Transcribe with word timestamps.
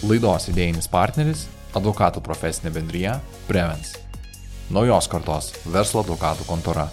Laidos 0.00 0.46
idėjinis 0.48 0.86
partneris- 0.88 1.42
advokatų 1.76 2.22
profesinė 2.24 2.70
bendryje 2.72 3.18
Prevens. 3.44 3.98
Naujos 4.72 5.06
kartos 5.12 5.50
verslo 5.66 6.00
advokatų 6.00 6.46
kontora. 6.48 6.86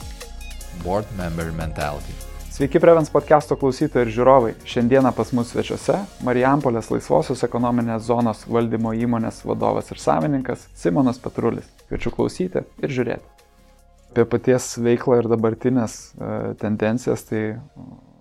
Board 0.84 1.06
Member 1.16 1.54
Mentality. 1.56 2.12
Sveiki, 2.52 2.82
Prevens 2.84 3.08
podcast'o 3.08 3.56
klausytojai 3.56 4.04
ir 4.04 4.12
žiūrovai. 4.12 4.50
Šiandieną 4.68 5.14
pas 5.16 5.32
mus 5.32 5.54
svečiuose 5.54 6.02
Marijampolės 6.28 6.92
laisvosios 6.92 7.46
ekonominės 7.48 8.02
zonos 8.10 8.44
valdymo 8.44 8.92
įmonės 8.92 9.40
vadovas 9.46 9.88
ir 9.92 10.02
savininkas 10.04 10.66
Simonas 10.76 11.18
Petrulis. 11.18 11.70
Kviečiu 11.88 12.12
klausyti 12.12 12.66
ir 12.84 12.90
žiūrėti. 12.90 13.24
Apie 14.12 14.26
paties 14.26 14.68
veiklą 14.84 15.22
ir 15.22 15.30
dabartinės 15.32 15.96
e, 16.20 16.34
tendencijas, 16.60 17.24
tai 17.24 17.62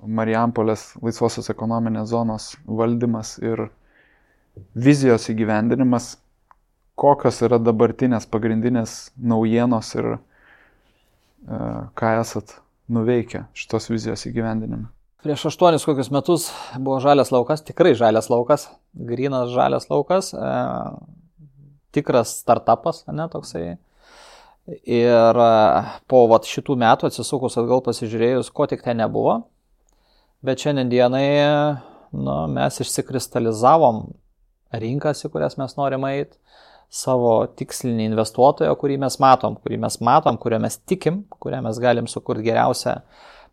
Marijampolės 0.07 0.93
laisvosios 1.03 1.51
ekonominės 1.51 2.07
zonos 2.15 2.53
valdymas 2.69 3.41
ir 3.43 3.67
vizijos 4.77 5.29
įgyvendinimas, 5.33 6.17
kokios 6.97 7.41
yra 7.45 7.59
dabartinės 7.61 8.29
pagrindinės 8.31 8.97
naujienos 9.17 9.93
ir 9.99 10.13
e, 10.17 10.19
ką 11.99 12.13
esat 12.21 12.59
nuveikę 12.93 13.47
šitos 13.57 13.91
vizijos 13.93 14.27
įgyvendinimą. 14.29 14.89
Prieš 15.27 15.49
aštuonis 15.51 15.85
kokius 15.89 16.13
metus 16.15 16.51
buvo 16.77 17.01
žalias 17.03 17.33
laukas, 17.35 17.65
tikrai 17.67 17.97
žalias 17.99 18.31
laukas, 18.31 18.69
grinas 18.95 19.51
žalias 19.55 19.89
laukas, 19.91 20.33
e, 20.33 20.53
tikras 21.97 22.39
startupas, 22.43 23.05
ne 23.13 23.29
toksai. 23.33 23.77
Ir 24.83 25.43
e, 25.43 25.51
po 26.11 26.25
vat, 26.31 26.49
šitų 26.49 26.79
metų 26.81 27.11
atsisukus 27.11 27.59
atgal 27.61 27.85
pasižiūrėjus, 27.87 28.53
ko 28.55 28.69
tik 28.71 28.85
ten 28.87 29.03
nebuvo, 29.03 29.41
bet 30.47 30.63
šiandien 30.63 30.93
dienai 30.93 31.27
nu, 32.13 32.39
mes 32.53 32.81
išsikristalizavom 32.83 34.07
rinkas, 34.75 35.25
į 35.27 35.31
kurias 35.35 35.59
mes 35.61 35.77
norime 35.79 36.13
eiti, 36.17 36.39
savo 36.93 37.39
tikslinį 37.59 38.11
investuotoją, 38.11 38.75
kurį 38.79 38.99
mes 39.03 39.19
matom, 39.23 39.57
kurį 39.63 39.81
mes 39.83 39.99
matom, 40.05 40.39
kurio 40.39 40.61
mes 40.63 40.79
tikim, 40.89 41.25
kurią 41.43 41.63
mes 41.67 41.81
galim 41.83 42.07
sukurti 42.11 42.47
geriausią 42.47 43.01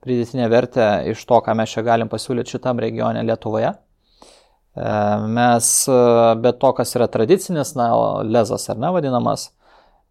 pridėtinę 0.04 0.50
vertę 0.52 0.88
iš 1.12 1.24
to, 1.26 1.40
ką 1.42 1.56
mes 1.58 1.72
čia 1.74 1.84
galim 1.86 2.12
pasiūlyti 2.12 2.58
šitam 2.58 2.82
regione 2.84 3.24
Lietuvoje. 3.26 3.72
E, 3.74 4.94
mes 5.38 5.72
e, 5.88 5.98
be 6.44 6.54
to, 6.60 6.72
kas 6.78 6.96
yra 6.98 7.08
tradicinis, 7.12 7.74
na, 7.80 7.90
lezas 8.28 8.68
ar 8.70 8.80
ne 8.82 8.92
vadinamas, 8.94 9.48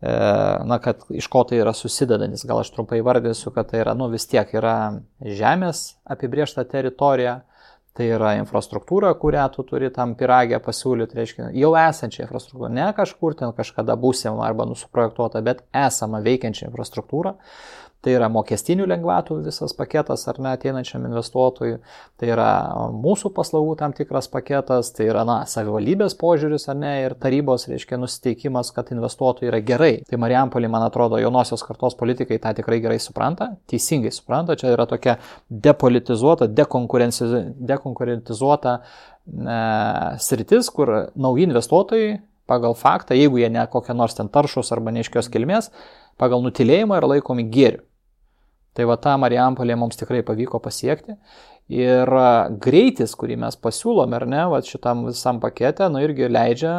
e, 0.00 0.12
na, 0.68 0.78
kad 0.82 1.04
iš 1.12 1.28
ko 1.32 1.44
tai 1.48 1.60
yra 1.62 1.74
susidedantis, 1.76 2.46
gal 2.48 2.62
aš 2.62 2.72
trumpai 2.74 3.02
vardinsiu, 3.04 3.52
kad 3.54 3.70
tai 3.70 3.82
yra, 3.84 3.94
nu, 3.98 4.08
vis 4.12 4.26
tiek 4.30 4.54
yra 4.56 4.76
žemės 5.22 5.84
apibriešta 6.14 6.64
teritorija, 6.72 7.42
Tai 7.92 8.06
yra 8.08 8.30
infrastruktūra, 8.38 9.10
kurią 9.20 9.42
tu 9.52 9.66
turi 9.68 9.90
tam 9.92 10.14
piragę 10.16 10.62
pasiūlyti, 10.64 11.16
reiškia, 11.18 11.48
jau 11.60 11.74
esančią 11.76 12.22
infrastruktūrą, 12.24 12.70
ne 12.72 12.86
kažkur 12.96 13.36
ten 13.36 13.52
kažkada 13.52 13.98
būsimą 14.00 14.40
arba 14.46 14.64
nusuprojektuotą, 14.70 15.42
bet 15.44 15.60
esamą 15.76 16.22
veikiančią 16.24 16.70
infrastruktūrą. 16.70 17.34
Tai 18.02 18.16
yra 18.16 18.26
mokestinių 18.34 18.82
lengvatų 18.90 19.36
visas 19.44 19.70
paketas 19.78 20.24
ar 20.26 20.40
ne 20.42 20.50
ateinančiam 20.56 21.04
investuotojui, 21.06 21.76
tai 22.18 22.30
yra 22.34 22.46
mūsų 22.90 23.30
paslaugų 23.36 23.76
tam 23.78 23.92
tikras 23.94 24.26
paketas, 24.32 24.90
tai 24.96 25.04
yra 25.06 25.22
na, 25.28 25.36
savivaldybės 25.46 26.16
požiūris 26.18 26.66
ar 26.72 26.76
ne 26.80 26.90
ir 27.04 27.14
tarybos, 27.22 27.68
reiškia, 27.70 28.00
nusiteikimas, 28.02 28.72
kad 28.74 28.90
investuotojai 28.90 29.52
yra 29.52 29.60
gerai. 29.62 29.92
Tai 30.08 30.18
Marijampolį, 30.24 30.66
man 30.72 30.82
atrodo, 30.88 31.20
jaunosios 31.22 31.62
kartos 31.62 31.94
politikai 32.00 32.40
tą 32.42 32.50
tikrai 32.58 32.80
gerai 32.82 32.98
supranta, 33.02 33.52
teisingai 33.70 34.10
supranta, 34.10 34.58
čia 34.58 34.74
yra 34.74 34.88
tokia 34.90 35.14
depolitizuota, 35.46 36.50
dekonkurentizuota 36.50 38.74
e, 38.82 38.84
sritis, 40.26 40.72
kur 40.74 41.14
nauji 41.14 41.46
investuotojai 41.52 42.18
pagal 42.50 42.74
faktą, 42.74 43.14
jeigu 43.14 43.38
jie 43.38 43.46
ne 43.54 43.62
kokie 43.70 43.94
nors 43.94 44.18
ten 44.18 44.26
taršus 44.26 44.74
arba 44.74 44.90
neiškios 44.90 45.30
kilmės, 45.32 45.70
pagal 46.18 46.42
nutilėjimą 46.42 46.98
yra 46.98 47.14
laikomi 47.14 47.46
gėriu. 47.46 47.86
Tai 48.76 48.86
va 48.88 48.96
tą 49.00 49.16
Marijampolė 49.20 49.76
mums 49.76 49.98
tikrai 50.00 50.22
pavyko 50.24 50.60
pasiekti. 50.64 51.18
Ir 51.72 52.08
greitis, 52.60 53.14
kurį 53.16 53.38
mes 53.44 53.56
pasiūlom, 53.60 54.16
ar 54.16 54.26
ne, 54.28 54.40
va 54.50 54.60
šitam 54.66 55.06
visam 55.06 55.38
pakete, 55.40 55.86
nu 55.92 56.02
irgi 56.04 56.28
leidžia 56.28 56.72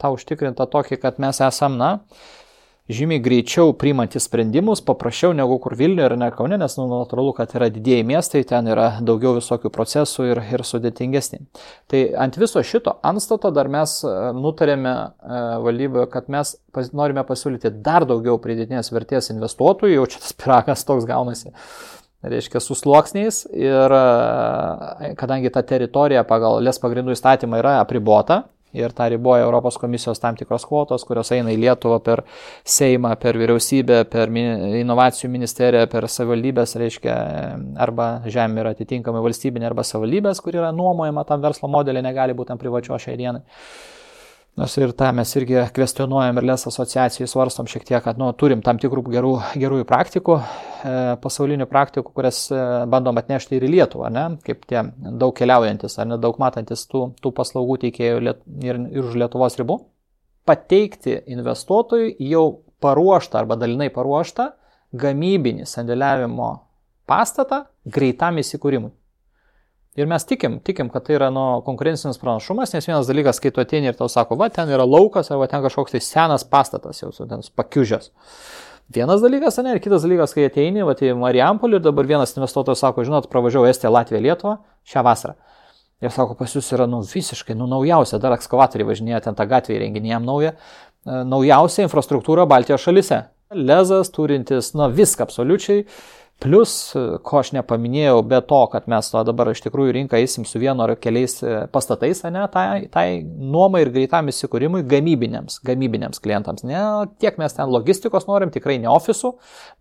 tą 0.00 0.12
užtikrintą 0.14 0.68
tokį, 0.70 1.00
kad 1.02 1.18
mes 1.20 1.40
esam, 1.44 1.76
na, 1.80 1.90
žymiai 2.94 3.22
greičiau 3.22 3.72
priimantys 3.78 4.26
sprendimus, 4.28 4.82
paprasčiau 4.84 5.34
negu 5.36 5.56
kur 5.62 5.76
Vilniuje 5.78 6.08
ir 6.10 6.16
ne 6.18 6.30
Kaune, 6.34 6.58
nes 6.60 6.76
nu, 6.78 6.86
natūralu, 6.90 7.32
kad 7.36 7.54
yra 7.56 7.70
didėjai 7.72 8.06
miestai, 8.06 8.42
ten 8.48 8.68
yra 8.70 8.88
daugiau 9.06 9.36
visokių 9.38 9.70
procesų 9.74 10.26
ir, 10.32 10.42
ir 10.56 10.64
sudėtingesni. 10.66 11.42
Tai 11.90 12.02
ant 12.24 12.40
viso 12.40 12.62
šito 12.66 12.96
anstato 13.06 13.52
dar 13.54 13.70
mes 13.72 14.00
e, 14.04 14.16
nutarėme 14.36 14.92
e, 14.96 15.40
valdyboje, 15.66 16.10
kad 16.12 16.28
mes 16.32 16.56
pas, 16.74 16.90
norime 16.96 17.24
pasiūlyti 17.28 17.72
dar 17.84 18.08
daugiau 18.08 18.40
pridėtinės 18.42 18.92
vertės 18.94 19.32
investuotojų, 19.34 19.96
jau 19.96 20.10
čia 20.10 20.22
tas 20.26 20.36
piragas 20.36 20.86
toks 20.88 21.08
gaunasi 21.08 21.54
reiškia, 22.20 22.60
su 22.60 22.76
sluoksniais 22.76 23.46
ir 23.56 23.94
e, 23.96 25.12
kadangi 25.20 25.52
ta 25.52 25.62
teritorija 25.66 26.24
pagal 26.28 26.60
les 26.64 26.80
pagrindų 26.80 27.14
įstatymą 27.16 27.60
yra 27.62 27.78
apribota, 27.80 28.42
ir 28.76 28.92
tą 28.96 29.08
riboja 29.10 29.44
Europos 29.44 29.78
komisijos 29.80 30.20
tam 30.22 30.36
tikros 30.38 30.66
kvotos, 30.68 31.04
kurios 31.08 31.32
eina 31.34 31.52
į 31.52 31.58
Lietuvą 31.64 32.00
per 32.04 32.22
Seimą, 32.64 33.14
per 33.20 33.38
vyriausybę, 33.40 34.02
per 34.10 34.30
inovacijų 34.30 35.30
ministeriją, 35.32 35.86
per 35.90 36.08
savivaldybės, 36.10 36.76
reiškia, 36.80 37.16
arba 37.86 38.10
žemė 38.30 38.64
yra 38.64 38.74
atitinkamai 38.76 39.22
valstybinė 39.26 39.70
arba 39.70 39.86
savivaldybės, 39.86 40.42
kur 40.44 40.60
yra 40.60 40.74
nuomojama 40.76 41.26
tam 41.28 41.42
verslo 41.44 41.70
modelį, 41.72 42.04
negali 42.06 42.36
būti 42.36 42.58
privačio 42.60 42.98
šiai 43.00 43.18
dienai. 43.20 43.42
Nors 44.58 44.74
ir 44.76 44.90
tą 44.98 45.12
mes 45.14 45.30
irgi 45.38 45.60
kvestionuojam 45.76 46.40
ir 46.40 46.46
les 46.48 46.66
asociacijai 46.66 47.28
svarstom 47.30 47.68
šiek 47.70 47.84
tiek, 47.86 48.00
kad 48.02 48.18
nu, 48.18 48.32
turim 48.36 48.64
tam 48.66 48.80
tikrų 48.82 49.04
gerų, 49.06 49.30
gerųjų 49.62 49.86
praktikų, 49.88 50.36
e, 50.36 50.94
pasaulinių 51.22 51.68
praktikų, 51.70 52.10
kurias 52.16 52.42
e, 52.50 52.58
bandom 52.90 53.20
atnešti 53.20 53.56
ir 53.56 53.68
į 53.68 53.70
Lietuvą, 53.76 54.10
ne? 54.12 54.26
kaip 54.44 54.66
tie 54.68 54.82
daug 55.22 55.32
keliaujantis 55.38 55.94
ar 56.02 56.10
nedaug 56.10 56.40
matantis 56.42 56.82
tų, 56.90 57.06
tų 57.22 57.32
paslaugų 57.36 57.78
teikėjų 57.86 58.20
liet, 58.26 58.42
ir, 58.66 58.82
ir 58.90 59.06
už 59.06 59.16
Lietuvos 59.22 59.56
ribų, 59.60 59.78
pateikti 60.50 61.20
investuotojui 61.30 62.16
jau 62.32 62.44
paruoštą 62.82 63.44
arba 63.44 63.56
dalinai 63.60 63.88
paruoštą 63.94 64.50
gamybinį 64.98 65.68
sandėliavimo 65.70 66.52
pastatą 67.08 67.64
greitam 67.86 68.42
įsikūrimui. 68.42 68.90
Ir 69.98 70.06
mes 70.06 70.22
tikim, 70.22 70.60
tikim, 70.62 70.86
kad 70.88 71.02
tai 71.08 71.16
yra 71.16 71.32
nu, 71.34 71.44
konkurencinis 71.66 72.20
pranašumas, 72.22 72.70
nes 72.76 72.86
vienas 72.86 73.08
dalykas, 73.10 73.40
kai 73.42 73.50
tu 73.50 73.62
ateini 73.62 73.90
ir 73.90 73.96
tau 73.98 74.06
sako, 74.08 74.36
va, 74.38 74.46
ten 74.54 74.70
yra 74.70 74.84
laukas, 74.86 75.32
arba 75.34 75.48
ten 75.50 75.64
kažkoks 75.64 75.96
tai 75.96 76.00
senas 76.04 76.44
pastatas, 76.46 77.00
jau 77.02 77.10
ten 77.18 77.42
pakiužęs. 77.58 78.12
Vienas 78.94 79.22
dalykas, 79.22 79.58
ne, 79.66 79.74
ir 79.74 79.82
kitas 79.82 80.06
dalykas, 80.06 80.34
kai 80.36 80.46
ateini, 80.46 80.84
va, 80.86 80.94
į 80.94 81.16
Marijampolį 81.18 81.80
ir 81.80 81.82
dabar 81.88 82.06
vienas 82.06 82.36
investuotojas 82.36 82.84
sako, 82.84 83.02
žinot, 83.08 83.26
pravažiavau 83.30 83.66
Estiją, 83.70 83.90
Latviją, 83.96 84.22
Lietuvą 84.28 84.54
šią 84.86 85.04
vasarą. 85.06 85.34
Ir 86.06 86.14
sako, 86.14 86.38
pas 86.38 86.54
jūs 86.54 86.70
yra, 86.74 86.86
nu, 86.90 87.02
visiškai, 87.06 87.58
nu, 87.58 87.66
naujausia, 87.70 88.22
dar 88.22 88.38
ekskavatoriai 88.38 88.88
važinėja 88.88 89.24
ten 89.26 89.38
tą 89.38 89.46
gatvę 89.50 89.74
įrenginėjom 89.74 90.26
naują, 90.26 90.54
e, 90.54 91.18
naujausia 91.34 91.84
infrastruktūra 91.88 92.46
Baltijos 92.50 92.86
šalise. 92.86 93.24
Lezas 93.50 94.14
turintis, 94.14 94.70
nu, 94.78 94.86
viską 94.94 95.26
absoliučiai 95.26 95.82
Plus, 96.40 96.70
ko 97.20 97.40
aš 97.42 97.50
nepaminėjau, 97.52 98.22
be 98.24 98.38
to, 98.48 98.60
kad 98.72 98.86
mes 98.88 99.10
to 99.12 99.20
dabar 99.28 99.50
iš 99.52 99.60
tikrųjų 99.66 99.92
rinką 99.98 100.16
eisim 100.16 100.46
su 100.48 100.56
vienu 100.62 100.80
ar 100.86 100.94
keliais 100.96 101.34
e, 101.44 101.50
pastatais, 101.68 102.22
ne, 102.32 102.46
tai, 102.52 102.86
tai 102.94 103.04
nuomai 103.20 103.82
ir 103.84 103.90
greitam 103.92 104.30
įsikūrimui 104.32 104.80
gamybiniams, 104.88 105.58
gamybiniams 105.68 106.22
klientams. 106.24 106.64
Ne 106.64 106.80
tiek 107.20 107.36
mes 107.40 107.56
ten 107.58 107.68
logistikos 107.68 108.24
norim, 108.30 108.48
tikrai 108.54 108.78
ne 108.80 108.88
ofisų, 108.88 109.34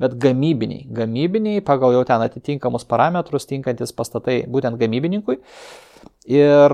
bet 0.03 0.17
gamybiniai. 0.19 0.83
Gamybiniai 0.99 1.63
pagal 1.63 1.95
jau 1.95 2.03
ten 2.11 2.27
atitinkamus 2.27 2.83
parametrus 2.91 3.47
tinkantis 3.47 3.95
pastatai 3.95 4.41
būtent 4.51 4.75
gamybininkui. 4.83 5.39
Ir, 6.29 6.73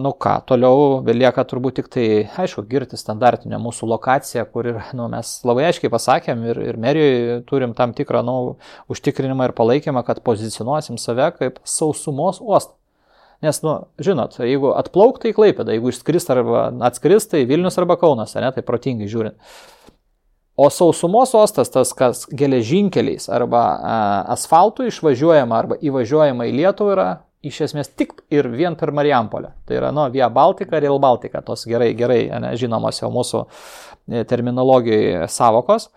nu 0.00 0.12
ką, 0.16 0.38
toliau 0.48 1.02
belieka 1.04 1.42
turbūt 1.44 1.74
tik 1.76 1.88
tai, 1.92 2.04
aišku, 2.40 2.62
girti 2.70 2.96
standartinę 2.96 3.58
mūsų 3.60 3.90
lokaciją, 3.90 4.46
kur 4.48 4.70
ir, 4.70 4.78
nu, 4.96 5.10
mes 5.12 5.34
labai 5.44 5.66
aiškiai 5.68 5.90
pasakėm 5.92 6.46
ir, 6.48 6.60
ir 6.70 6.78
merijoje 6.80 7.42
turim 7.50 7.74
tam 7.76 7.92
tikrą, 7.98 8.22
nu, 8.24 8.56
užtikrinimą 8.88 9.50
ir 9.50 9.54
palaikymą, 9.58 10.00
kad 10.06 10.22
pozicionuosim 10.24 10.96
save 11.02 11.28
kaip 11.36 11.60
sausumos 11.68 12.40
uostą. 12.40 12.72
Nes, 13.44 13.60
nu, 13.60 13.74
žinot, 14.00 14.38
jeigu 14.40 14.72
atplauktai 14.72 15.34
į 15.34 15.36
Klaipėdą, 15.36 15.76
jeigu 15.76 15.92
išskrist 15.92 16.32
arba 16.32 16.70
atskris, 16.88 17.28
tai 17.28 17.44
Vilnius 17.44 17.76
arba 17.76 17.98
Kaunas, 18.00 18.32
ne, 18.40 18.48
tai 18.54 18.64
protingai 18.64 19.10
žiūrint. 19.12 19.36
O 20.56 20.70
sausumos 20.72 21.34
uostas, 21.36 21.68
tas 21.68 21.92
kas 21.92 22.24
geležinkeliais 22.32 23.28
arba 23.28 23.66
a, 23.76 23.96
asfaltų 24.38 24.88
išvažiuojama 24.88 25.58
arba 25.58 25.76
įvažiuojama 25.84 26.48
į 26.48 26.54
Lietuvą 26.62 26.96
yra 26.96 27.10
iš 27.48 27.62
esmės 27.68 27.90
tik 27.94 28.12
ir 28.34 28.48
vien 28.52 28.76
per 28.78 28.92
Marijampolę. 28.96 29.52
Tai 29.66 29.78
yra, 29.78 29.92
nu, 29.94 30.06
Via 30.12 30.28
Baltica, 30.32 30.80
Rail 30.82 31.00
Baltica, 31.02 31.42
tos 31.46 31.66
gerai, 31.68 31.92
gerai 31.98 32.20
ne, 32.42 32.52
žinomos 32.58 33.00
jau 33.02 33.10
mūsų 33.14 33.42
e, 33.46 34.22
terminologijoje 34.28 35.26
savokos. 35.32 35.90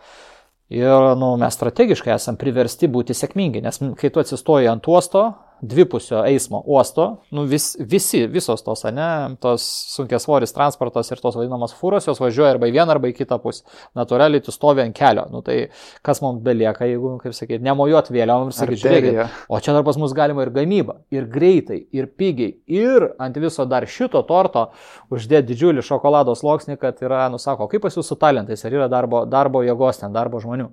Ir, 0.69 1.15
nu, 1.17 1.33
mes 1.41 1.55
strategiškai 1.57 2.13
esam 2.13 2.37
priversti 2.37 2.89
būti 2.91 3.15
sėkmingi, 3.17 3.63
nes 3.65 3.81
kai 3.97 4.11
tu 4.13 4.21
atsistoji 4.21 4.69
ant 4.69 4.85
uosto, 4.89 5.23
dvipusio 5.61 6.23
eismo 6.25 6.61
uosto, 6.65 7.05
nu, 7.35 7.43
vis, 7.49 7.73
visi, 7.79 8.25
visos 8.27 8.63
tos, 8.63 8.83
ne, 8.95 9.35
tos 9.41 9.65
sunkias 9.93 10.23
svoris 10.23 10.53
transportas 10.55 11.11
ir 11.11 11.21
tos 11.21 11.35
vadinamos 11.35 11.73
fūros, 11.75 12.07
jos 12.07 12.21
važiuoja 12.21 12.53
arba 12.55 12.69
į 12.69 12.75
vieną, 12.77 12.95
arba 12.95 13.11
į 13.11 13.15
kitą 13.17 13.39
pusę. 13.43 13.65
Natūraliai 13.97 14.43
tu 14.45 14.53
stovi 14.55 14.83
ant 14.85 14.95
kelio. 14.95 15.25
Nu, 15.33 15.43
tai 15.45 15.57
kas 16.05 16.23
mums 16.23 16.43
belieka, 16.45 16.87
jeigu, 16.87 17.15
kaip 17.23 17.35
sakyti, 17.35 17.63
nemojuot 17.65 18.11
vėliavom 18.13 18.53
ir 18.53 18.57
sakyti, 18.57 18.81
žiūrėkit, 18.85 19.41
o 19.49 19.59
čia 19.63 19.75
dar 19.75 19.85
pas 19.87 19.99
mus 19.99 20.15
galima 20.17 20.45
ir 20.45 20.53
gamyba, 20.55 20.99
ir 21.13 21.27
greitai, 21.29 21.81
ir 21.95 22.09
pigiai, 22.19 22.55
ir 22.69 23.09
ant 23.19 23.37
viso 23.39 23.67
dar 23.69 23.87
šito 23.89 24.21
torto 24.27 24.69
uždėti 25.11 25.51
didžiulį 25.53 25.83
šokolado 25.85 26.35
sluoksnį, 26.37 26.79
kad 26.79 27.03
yra, 27.03 27.25
nusako, 27.33 27.67
kaip 27.71 27.83
pas 27.83 27.95
jūsų 27.97 28.19
talentais, 28.21 28.63
ar 28.65 28.75
yra 28.75 28.89
darbo, 28.91 29.25
darbo 29.29 29.63
jėgos 29.65 30.01
ten, 30.01 30.13
darbo 30.15 30.41
žmonių. 30.43 30.69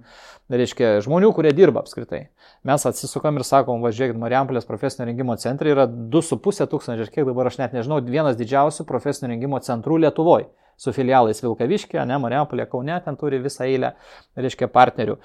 Reiškia, 0.46 1.00
žmonių, 1.02 1.32
kurie 1.34 1.50
dirba 1.56 1.80
apskritai. 1.82 2.28
Mes 2.66 2.84
atsisukam 2.86 3.40
ir 3.40 3.44
sakom, 3.46 3.80
važiuokit, 3.82 4.18
Marijampolės 4.20 4.68
profesinio 4.76 5.08
rengimo 5.08 5.34
centrai 5.40 5.72
yra 5.72 5.88
2,5 5.88 6.68
tūkstančių, 6.68 7.08
kiek 7.14 7.24
dabar 7.24 7.48
aš 7.48 7.56
net 7.62 7.72
nežinau, 7.72 8.02
vienas 8.04 8.36
didžiausių 8.36 8.84
profesinio 8.86 9.32
rengimo 9.32 9.60
centrų 9.64 9.96
Lietuvoje. 10.04 10.50
Su 10.76 10.92
filialais 10.92 11.40
Vilkaviškė, 11.40 12.02
ne 12.04 12.18
Marijampolė, 12.20 12.66
Kaune, 12.68 12.98
ten 13.00 13.16
turi 13.16 13.40
visą 13.40 13.64
eilę, 13.64 13.94
reiškia, 14.36 14.68
partnerių. 14.68 15.16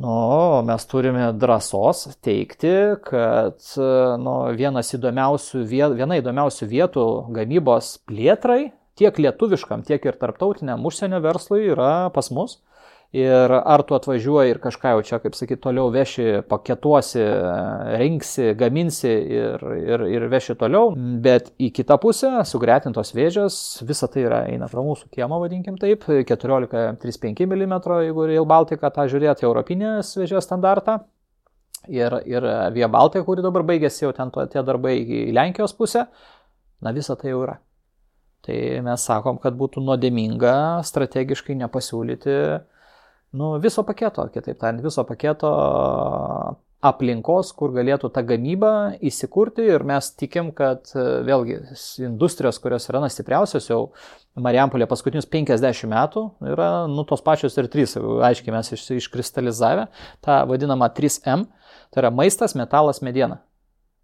Nu, 0.00 0.14
mes 0.64 0.88
turime 0.88 1.28
drąsos 1.36 2.06
teikti, 2.24 2.72
kad 3.04 3.60
nu, 4.24 4.38
įdomiausių, 4.56 5.60
viena 5.68 6.16
įdomiausių 6.18 6.70
vietų 6.72 7.04
gamybos 7.36 7.98
plėtrai 8.08 8.72
tiek 8.96 9.20
lietuviškam, 9.20 9.84
tiek 9.86 10.08
ir 10.08 10.16
tarptautiniam 10.18 10.88
užsienio 10.88 11.20
verslui 11.22 11.68
yra 11.68 12.08
pas 12.16 12.32
mus. 12.32 12.62
Ir 13.14 13.52
ar 13.54 13.82
tu 13.86 13.94
atvažiuoji 13.94 14.50
ir 14.50 14.58
kažką 14.58 14.90
jau 14.96 15.02
čia, 15.06 15.18
kaip 15.22 15.36
sakyt, 15.38 15.60
toliau 15.62 15.86
veši, 15.94 16.24
paketuosi, 16.50 17.20
rinksi, 18.00 18.48
gaminsi 18.58 19.12
ir, 19.36 19.62
ir, 19.78 20.02
ir 20.10 20.26
veši 20.32 20.56
toliau, 20.58 20.88
bet 21.22 21.52
į 21.62 21.68
kitą 21.76 21.94
pusę, 22.02 22.32
sugretintos 22.50 23.14
vėžės, 23.14 23.60
visa 23.86 24.10
tai 24.10 24.24
yra 24.24 24.42
eina 24.50 24.66
pro 24.72 24.82
mūsų 24.88 25.12
kiemą, 25.14 25.38
vadinkim 25.44 25.78
taip, 25.78 26.08
14-35 26.10 27.46
mm, 27.46 27.76
jeigu 28.08 28.26
Rail 28.32 28.50
Baltica 28.50 28.90
tą 28.90 29.06
žiūrėti, 29.14 29.46
europinės 29.46 30.10
vėžės 30.18 30.50
standartą. 30.50 31.04
Ir, 31.86 32.18
ir 32.26 32.50
Via 32.74 32.90
Baltica, 32.90 33.22
kuri 33.28 33.46
dabar 33.46 33.62
baigėsi 33.70 34.08
jau 34.08 34.12
ten 34.16 34.34
to, 34.34 34.42
tie 34.50 34.66
darbai 34.66 34.98
į 34.98 35.24
Lenkijos 35.36 35.78
pusę, 35.78 36.08
na 36.82 36.90
visa 36.96 37.14
tai 37.14 37.30
jau 37.30 37.44
yra. 37.46 37.60
Tai 38.42 38.60
mes 38.90 39.06
sakom, 39.06 39.38
kad 39.38 39.54
būtų 39.54 39.86
nuodėminga 39.86 40.82
strategiškai 40.82 41.54
nepasiūlyti 41.62 42.40
nu, 43.34 43.54
viso 43.62 43.84
paketo, 43.86 44.26
kitaip 44.34 44.60
tariant, 44.60 44.82
viso 44.84 45.04
paketo 45.08 45.50
aplinkos, 46.84 47.52
kur 47.56 47.72
galėtų 47.72 48.10
ta 48.12 48.22
gamyba 48.26 48.72
įsikurti 49.04 49.64
ir 49.72 49.84
mes 49.88 50.10
tikim, 50.20 50.50
kad 50.56 50.90
vėlgi 50.94 51.56
industrijos, 52.04 52.60
kurios 52.60 52.88
yra 52.90 53.00
na, 53.04 53.08
stipriausios 53.12 53.70
jau 53.70 53.80
Marijampolė 54.44 54.88
paskutinius 54.90 55.28
50 55.30 55.88
metų 55.92 56.24
yra 56.52 56.68
nu, 56.90 57.06
tos 57.08 57.22
pačios 57.24 57.56
ir 57.60 57.70
trys, 57.72 57.96
aiškiai 57.96 58.54
mes 58.54 58.72
iškristalizavę 58.98 59.88
tą 60.24 60.42
vadinamą 60.50 60.90
3M, 60.96 61.46
tai 61.94 62.04
yra 62.04 62.12
maistas, 62.12 62.56
metalas, 62.58 63.00
mediena. 63.06 63.40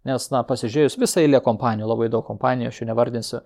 Nes, 0.09 0.23
na, 0.33 0.39
pasižiūrėjus 0.49 0.95
visą 0.97 1.21
eilę 1.21 1.37
kompanijų, 1.45 1.85
labai 1.91 2.07
daug 2.09 2.23
kompanijų, 2.25 2.71
aš 2.71 2.79
jų 2.79 2.87
nevardinsiu, 2.89 3.41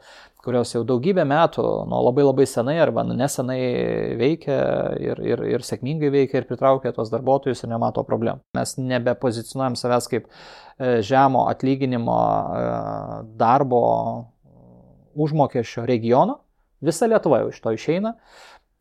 kurios 0.45 0.69
jau 0.71 0.85
daugybę 0.87 1.25
metų, 1.27 1.65
nu, 1.91 1.97
labai 2.05 2.23
labai 2.23 2.45
senai 2.47 2.77
arba 2.79 3.03
nu, 3.03 3.17
nesenai 3.19 3.57
veikia 4.15 4.55
ir, 5.03 5.19
ir, 5.19 5.43
ir 5.51 5.65
sėkmingai 5.67 6.13
veikia 6.13 6.39
ir 6.39 6.47
pritraukia 6.47 6.93
tuos 6.95 7.11
darbuotojus 7.11 7.65
ir 7.65 7.73
nemato 7.73 8.05
problemų. 8.07 8.45
Mes 8.55 8.77
nebepozicionuojam 8.79 9.75
savęs 9.81 10.07
kaip 10.13 10.29
e, 10.31 11.01
žemo 11.03 11.43
atlyginimo 11.51 12.15
e, 12.15 12.63
darbo 13.35 13.83
užmokesčio 15.15 15.83
regiono. 15.91 16.39
Visa 16.85 17.07
Lietuva 17.09 17.41
jau 17.43 17.51
iš 17.51 17.59
to 17.63 17.75
išeina. 17.75 18.15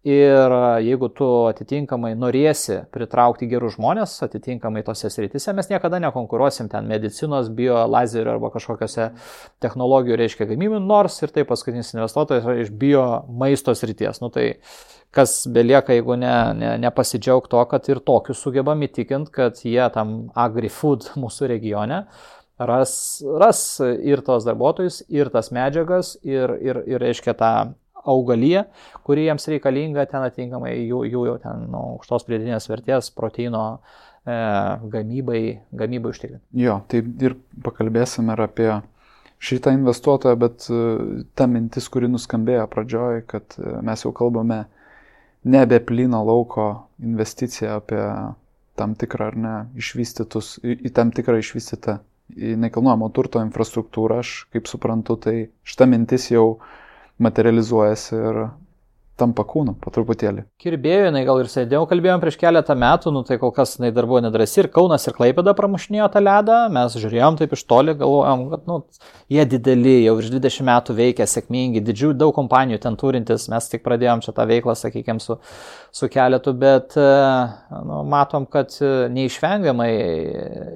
Ir 0.04 0.52
jeigu 0.84 1.08
tu 1.16 1.26
atitinkamai 1.48 2.10
norėsi 2.20 2.82
pritraukti 2.92 3.46
gerus 3.48 3.78
žmonės, 3.78 4.18
atitinkamai 4.26 4.82
tose 4.84 5.08
srityse, 5.08 5.54
mes 5.56 5.70
niekada 5.70 5.96
nekonkuruosim 6.04 6.68
ten 6.68 6.84
medicinos, 6.90 7.48
bio, 7.48 7.78
lazerio 7.88 8.34
arba 8.34 8.50
kažkokiose 8.52 9.06
technologijų, 9.64 10.18
reiškia 10.20 10.50
gamybų, 10.50 10.82
nors 10.84 11.16
ir 11.24 11.32
tai 11.32 11.46
paskutinis 11.48 11.94
investuotojas 11.96 12.44
yra 12.44 12.58
iš 12.60 12.72
bio 12.84 13.06
maisto 13.32 13.72
srities. 13.72 14.20
Nu, 14.20 14.28
tai 14.34 14.50
kas 15.14 15.38
belieka, 15.48 15.96
jeigu 15.96 16.18
ne, 16.20 16.34
ne, 16.58 16.74
nepasidžiaug 16.84 17.48
to, 17.48 17.62
kad 17.70 17.88
ir 17.88 18.02
tokius 18.04 18.42
sugebam 18.44 18.84
įtikinti, 18.84 19.32
kad 19.32 19.62
jie 19.64 19.86
tam 19.94 20.26
agri-food 20.36 21.14
mūsų 21.22 21.48
regione 21.54 22.02
ras, 22.60 23.22
ras 23.40 23.64
ir 23.80 24.20
tos 24.26 24.44
darbuotojus, 24.44 25.00
ir 25.08 25.32
tas 25.32 25.48
medžiagas, 25.48 26.18
ir, 26.28 26.52
ir, 26.60 26.82
ir 26.92 27.02
reiškia 27.02 27.34
tą 27.40 27.54
augalija, 28.04 28.64
kuri 29.06 29.26
jiems 29.28 29.48
reikalinga 29.52 30.06
ten 30.10 30.24
atinkamai 30.26 30.74
jų, 30.76 31.04
jų 31.10 31.26
jau 31.30 31.36
ten 31.42 31.66
nu, 31.72 31.82
aukštos 31.94 32.26
pridėtinės 32.28 32.68
vertės 32.70 33.10
proteino 33.16 33.64
e, 33.74 34.36
gamybai, 34.94 35.42
gamybai 35.72 36.14
užtikrinti. 36.14 36.44
Jo, 36.64 36.80
tai 36.90 37.02
ir 37.24 37.36
pakalbėsime 37.64 38.36
ir 38.36 38.44
apie 38.46 38.70
šitą 39.44 39.74
investuotoją, 39.76 40.38
bet 40.40 40.68
e, 40.70 40.80
ta 41.36 41.48
mintis, 41.50 41.90
kuri 41.92 42.08
nuskambėjo 42.12 42.68
pradžioj, 42.72 43.24
kad 43.30 43.58
e, 43.58 43.76
mes 43.84 44.06
jau 44.06 44.14
kalbame 44.16 44.64
ne 45.44 45.60
apie 45.64 45.80
plyno 45.84 46.22
lauko 46.24 46.70
investiciją, 47.04 47.78
apie 47.82 48.00
tam 48.78 48.96
tikrą 48.98 49.30
ar 49.30 49.36
ne 49.38 49.54
išvystytus, 49.78 50.58
į, 50.64 50.90
tam 50.96 51.12
tikrą 51.14 51.38
išvystytą 51.42 52.00
nekilnojamo 52.34 53.10
turto 53.14 53.42
infrastruktūrą, 53.44 54.22
aš 54.24 54.32
kaip 54.54 54.68
suprantu, 54.70 55.16
tai 55.20 55.36
šita 55.68 55.86
mintis 55.90 56.30
jau 56.32 56.58
materializuojasi 57.18 58.16
ir 58.16 58.40
tampa 59.20 59.44
kūnu 59.46 59.76
po 59.78 59.92
truputėlį. 59.94 60.42
Kirbėjo, 60.58 61.06
jinai 61.08 61.22
gal 61.26 61.38
ir 61.38 61.48
sėdėjau, 61.50 61.84
kalbėjom 61.90 62.22
prieš 62.22 62.38
keletą 62.40 62.74
metų, 62.78 63.12
nu 63.14 63.22
tai 63.26 63.36
kol 63.38 63.52
kas 63.54 63.76
jinai 63.76 63.92
dar 63.94 64.08
buvo 64.10 64.22
nedrasi 64.24 64.64
ir 64.64 64.68
Kaunas 64.74 65.06
ir 65.06 65.14
Klaipėda 65.14 65.54
pramušinėjo 65.54 66.08
tą 66.10 66.22
ledą, 66.22 66.56
mes 66.74 66.96
žiūrėjom 66.98 67.38
taip 67.38 67.54
iš 67.54 67.62
toli, 67.70 67.94
galvojom, 68.00 68.42
kad 68.50 68.66
nu, 68.70 68.80
jie 69.30 69.44
dideli, 69.52 69.94
jau 70.02 70.16
virš 70.18 70.32
20 70.34 70.66
metų 70.66 70.96
veikia 70.98 71.28
sėkmingi, 71.30 71.82
didžių 71.86 72.10
daug 72.18 72.34
kompanijų 72.34 72.80
ten 72.82 72.98
turintis, 72.98 73.46
mes 73.52 73.70
tik 73.70 73.84
pradėjom 73.86 74.24
čia 74.24 74.34
tą 74.34 74.48
veiklą, 74.50 74.74
sakykime, 74.78 75.22
su, 75.22 75.38
su 75.94 76.10
keletu, 76.10 76.56
bet 76.58 76.98
e, 76.98 77.06
nu, 77.86 78.02
matom, 78.10 78.48
kad 78.50 78.74
e, 78.82 78.92
neišvengiamai 79.14 79.92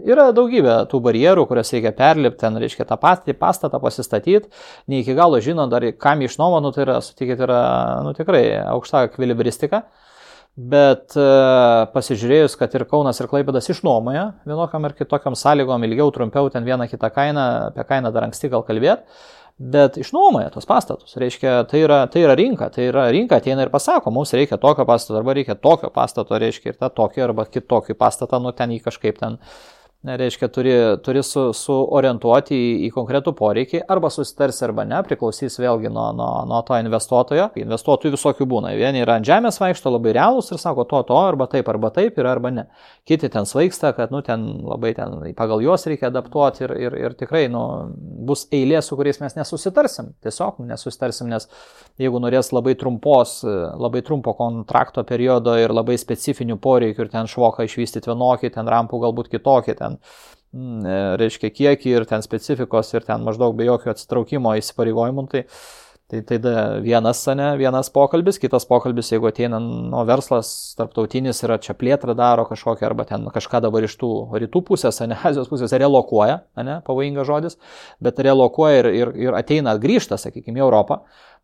yra 0.06 0.29
daugybė 0.37 0.79
tų 0.93 1.02
barjerų, 1.08 1.49
kurias 1.50 1.75
reikia 1.75 1.94
perlipti, 1.99 2.44
ten 2.44 2.62
reiškia 2.62 2.87
tą 2.87 3.00
patį 3.02 3.35
pastatą 3.40 3.82
pasistatyti, 3.82 4.46
ne 4.87 5.02
iki 5.02 5.19
galo 5.19 5.43
žino 5.43 5.67
dar, 5.70 5.90
kam 5.99 6.23
išnuomo, 6.23 6.62
nu 6.62 6.70
tai 6.76 6.87
yra, 6.87 7.00
sutikit, 7.02 7.42
yra, 7.42 7.61
nu 8.07 8.14
tik 8.14 8.27
tikrai 8.28 8.61
aukšta 8.68 9.06
ekvilibristika. 9.08 9.87
Bet 10.58 11.14
e, 11.14 11.25
pasižiūrėjus, 11.92 12.56
kad 12.58 12.73
ir 12.75 12.82
Kaunas 12.90 13.20
ir 13.23 13.28
Klaipėdas 13.30 13.68
išnuomoja 13.70 14.25
vienokiam 14.49 14.88
ir 14.88 14.97
kitokiam 14.99 15.37
sąlygom 15.38 15.85
ilgiau, 15.87 16.11
trumpiau, 16.11 16.49
ten 16.50 16.66
vieną 16.66 16.88
kitą 16.90 17.12
kainą, 17.14 17.44
apie 17.68 17.85
kainą 17.87 18.11
dar 18.11 18.26
anksti 18.26 18.50
gal 18.50 18.64
kalbėti, 18.66 19.06
bet 19.58 20.00
išnuomoja 20.02 20.50
tos 20.50 20.66
pastatus. 20.66 21.14
Reiškia, 21.14 21.61
tai 21.70 21.85
yra, 21.85 22.00
tai 22.11 22.25
yra 22.25 22.35
rinka, 22.35 22.73
tai 22.75 22.88
yra 22.90 23.06
rinka 23.14 23.38
ateina 23.38 23.62
ir 23.62 23.70
pasako, 23.70 24.11
mums 24.11 24.35
reikia 24.35 24.58
tokio 24.58 24.82
pastato 24.88 25.20
arba 25.20 25.37
reikia 25.38 25.54
tokio 25.54 25.92
pastato, 25.94 26.35
reiškia 26.42 26.75
ir 26.75 26.80
tą 26.82 26.90
tokį 26.90 27.28
arba 27.28 27.47
kitokį 27.47 27.94
pastatą, 27.94 28.42
nu 28.42 28.50
ten 28.50 28.75
jį 28.75 28.82
kažkaip 28.88 29.23
ten 29.23 29.38
reiškia, 30.05 30.49
turi, 30.49 30.73
turi 31.02 31.23
su, 31.26 31.49
suorientuoti 31.55 32.55
į, 32.55 32.67
į 32.87 32.90
konkretų 32.95 33.33
poreikį, 33.38 33.81
arba 33.90 34.11
susitarsi 34.14 34.62
arba 34.64 34.85
ne, 34.87 35.00
priklausys 35.02 35.59
vėlgi 35.59 35.90
nuo, 35.90 36.12
nuo, 36.14 36.28
nuo 36.47 36.61
to 36.67 36.78
investuotojo. 36.78 37.49
Investuotojų 37.59 38.14
visokių 38.14 38.47
būna. 38.49 38.73
Vieni 38.78 39.02
yra 39.02 39.17
ant 39.19 39.26
žemės 39.26 39.59
vaikšto 39.59 39.90
labai 39.97 40.14
realūs 40.14 40.52
ir 40.55 40.62
sako 40.62 40.87
to, 40.88 41.02
to, 41.09 41.19
arba 41.19 41.49
taip, 41.50 41.69
arba 41.73 41.90
taip, 41.95 42.19
ir 42.19 42.28
arba 42.31 42.52
ne. 42.55 42.64
Kiti 43.09 43.31
ten 43.33 43.49
svaigsta, 43.49 43.90
kad, 43.97 44.14
nu, 44.14 44.23
ten 44.23 44.47
labai 44.69 44.95
ten 44.97 45.19
pagal 45.38 45.64
juos 45.67 45.87
reikia 45.90 46.12
adaptuoti 46.12 46.64
ir, 46.69 46.76
ir, 46.87 46.99
ir 47.09 47.19
tikrai, 47.19 47.47
nu, 47.50 47.64
bus 48.28 48.47
eilė, 48.55 48.78
su 48.87 48.97
kuriais 48.99 49.19
mes 49.23 49.35
nesusitarsim. 49.38 50.12
Tiesiog 50.23 50.62
nesusitarsim, 50.69 51.31
nes 51.35 51.49
jeigu 51.99 52.23
norės 52.23 52.52
labai 52.55 52.76
trumpos, 52.78 53.40
labai 53.43 54.05
trumpo 54.07 54.37
kontrakto 54.38 55.02
periodo 55.09 55.57
ir 55.59 55.75
labai 55.75 55.99
specifinių 55.99 56.61
poreikių 56.62 57.07
ir 57.07 57.12
ten 57.12 57.31
švoką 57.31 57.67
išvystyti 57.67 58.12
vienokį, 58.12 58.55
ten 58.55 58.71
rampų 58.71 59.02
galbūt 59.02 59.33
kitokį, 59.35 59.75
ten 59.78 59.88
Mm, 60.57 60.85
e, 60.88 61.00
reiškia 61.21 61.50
kiekį 61.52 61.90
ir 61.92 62.07
ten 62.09 62.25
specifikos 62.25 62.95
ir 62.95 63.04
ten 63.04 63.25
maždaug 63.26 63.57
be 63.57 63.66
jokio 63.68 63.92
atsitraukimo 63.92 64.54
įsipareigojimų, 64.57 65.26
tai 65.33 65.42
Tai 66.08 66.22
tai 66.22 66.38
vienas, 66.80 67.26
ne, 67.36 67.50
vienas 67.60 67.90
pokalbis, 67.92 68.38
kitas 68.40 68.64
pokalbis, 68.64 69.10
jeigu 69.12 69.28
ateina 69.28 69.58
nuo 69.60 70.06
verslas 70.08 70.50
tarptautinis 70.78 71.42
ir 71.44 71.52
čia 71.60 71.74
plėtrą 71.76 72.14
daro 72.16 72.46
kažkokią 72.48 72.86
arba 72.88 73.04
ten 73.04 73.26
kažką 73.34 73.60
dabar 73.60 73.84
iš 73.84 73.98
tų 74.00 74.08
rytų 74.40 74.62
pusės, 74.70 75.02
ne 75.04 75.18
Azijos 75.28 75.50
pusės, 75.50 75.74
relokuoja, 75.76 76.38
ne, 76.64 76.78
pavojingas 76.86 77.28
žodis, 77.28 77.58
bet 78.00 78.22
relokuoja 78.24 78.78
ir, 78.80 78.88
ir, 78.88 79.12
ir 79.26 79.36
ateina, 79.36 79.74
grįžta, 79.76 80.16
sakykime, 80.16 80.56
į 80.56 80.64
Europą, 80.64 81.02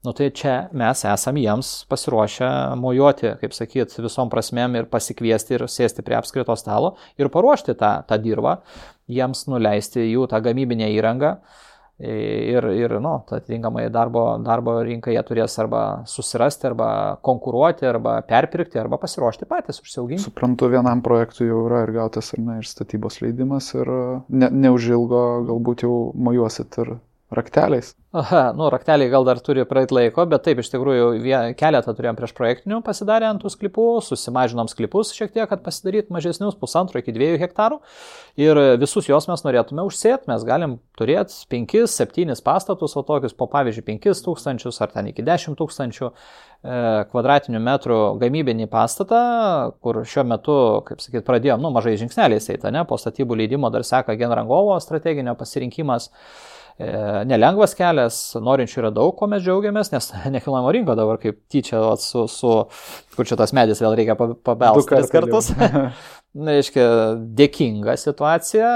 nu 0.09 0.17
tai 0.17 0.31
čia 0.33 0.55
mes 0.73 1.05
esame 1.13 1.45
jiems 1.45 1.75
pasiruošę 1.93 2.49
mojuoti, 2.81 3.35
kaip 3.43 3.59
sakyt, 3.59 3.93
visom 4.01 4.33
prasmėm 4.33 4.81
ir 4.81 4.89
pasikviesti 4.89 5.59
ir 5.59 5.67
sėsti 5.69 6.07
prie 6.09 6.17
apskrito 6.17 6.57
stalo 6.57 6.95
ir 7.21 7.29
paruošti 7.29 7.77
tą, 7.85 7.99
tą 8.09 8.17
dirbą, 8.17 8.57
jiems 9.13 9.45
nuleisti 9.53 10.09
jų 10.09 10.25
tą 10.33 10.41
gamybinę 10.49 10.89
įrangą 10.97 11.35
ir, 11.99 12.67
ir 12.75 12.97
nu, 13.01 13.15
atitinkamai 13.31 13.87
darbo, 13.93 14.25
darbo 14.43 14.77
rinkai 14.83 15.15
jie 15.15 15.23
turės 15.27 15.55
arba 15.63 15.83
susirasti, 16.11 16.67
arba 16.71 16.89
konkuruoti, 17.25 17.87
arba 17.87 18.19
perpirkti, 18.27 18.81
arba 18.81 18.99
pasiruošti 19.03 19.49
patys 19.51 19.81
užsiauginti. 19.85 20.25
Suprantu, 20.27 20.71
vienam 20.75 21.05
projektui 21.05 21.49
jau 21.49 21.65
yra 21.69 21.85
ir 21.87 21.95
gautas 21.95 22.33
ar 22.35 22.43
ne 22.43 22.59
ir 22.61 22.69
statybos 22.69 23.21
leidimas 23.23 23.71
ir 23.79 23.91
ne, 24.29 24.51
neužilgo 24.51 25.25
galbūt 25.51 25.87
jau 25.87 25.97
mojuosit 26.15 26.81
ir 26.83 26.97
rakteliais. 27.37 27.95
Aha, 28.15 28.53
nu, 28.55 28.69
rakteliai 28.71 29.11
gal 29.11 29.25
dar 29.27 29.41
turi 29.43 29.65
praeit 29.67 29.91
laiko, 29.91 30.23
bet 30.31 30.45
taip, 30.47 30.61
iš 30.63 30.69
tikrųjų, 30.71 31.07
keletą 31.59 31.95
turėjom 31.99 32.19
prieš 32.21 32.35
projektinių 32.37 32.79
pasidarę 32.87 33.27
ant 33.27 33.43
tų 33.43 33.51
sklipų, 33.51 33.87
susimažinom 34.07 34.71
sklipus 34.71 35.11
šiek 35.17 35.33
tiek, 35.35 35.49
kad 35.51 35.65
pasidaryt 35.65 36.13
mažesnius 36.15 36.55
pusantro 36.61 37.03
iki 37.03 37.15
dviejų 37.17 37.41
hektarų 37.43 37.81
ir 38.39 38.61
visus 38.79 39.11
juos 39.11 39.27
mes 39.27 39.43
norėtume 39.43 39.83
užsėti, 39.89 40.31
mes 40.31 40.47
galim 40.47 40.79
turėti 40.95 41.41
5-7 41.51 42.39
pastatus, 42.47 42.95
o 42.95 43.03
tokius 43.03 43.35
po 43.35 43.51
pavyzdžiui 43.51 43.87
5 43.91 44.25
tūkstančius 44.29 44.79
ar 44.87 44.95
ten 44.95 45.11
iki 45.11 45.27
10 45.27 45.59
tūkstančių 45.59 46.07
e, 46.07 46.15
kvadratinių 47.11 47.67
metrų 47.67 48.01
gamybinį 48.23 48.71
pastatą, 48.71 49.23
kur 49.83 50.05
šiuo 50.07 50.29
metu, 50.37 50.59
kaip 50.87 51.03
sakyt, 51.03 51.27
pradėjom, 51.27 51.67
nu, 51.67 51.75
mažai 51.75 51.99
žingsneliais 51.99 52.47
eita, 52.55 52.71
ne, 52.71 52.87
po 52.87 52.99
statybų 53.01 53.43
leidimo 53.43 53.75
dar 53.75 53.83
seka 53.83 54.15
genrangovo 54.23 54.79
strateginio 54.79 55.35
pasirinkimas. 55.35 56.13
E, 56.75 56.89
nelengvas 57.31 57.77
kelias, 57.79 58.17
norinčių 58.43 58.81
yra 58.81 58.91
daug, 58.95 59.13
ko 59.15 59.29
mes 59.31 59.45
džiaugiamės, 59.45 59.93
nes 59.93 60.11
nekilnojamo 60.35 60.73
rinko 60.75 60.97
dabar 60.99 61.21
kaip 61.23 61.39
tyčia 61.53 61.79
su, 62.03 62.27
su 62.31 62.55
kur 63.15 63.29
čia 63.29 63.39
tas 63.39 63.55
medis 63.55 63.83
vėl 63.85 63.95
reikia 63.95 64.17
pabelsti 64.19 64.91
tris 64.91 65.13
kartus. 65.13 65.53
Na, 66.45 66.57
aiškiai, 66.59 67.15
dėkinga 67.39 67.95
situacija 68.01 68.69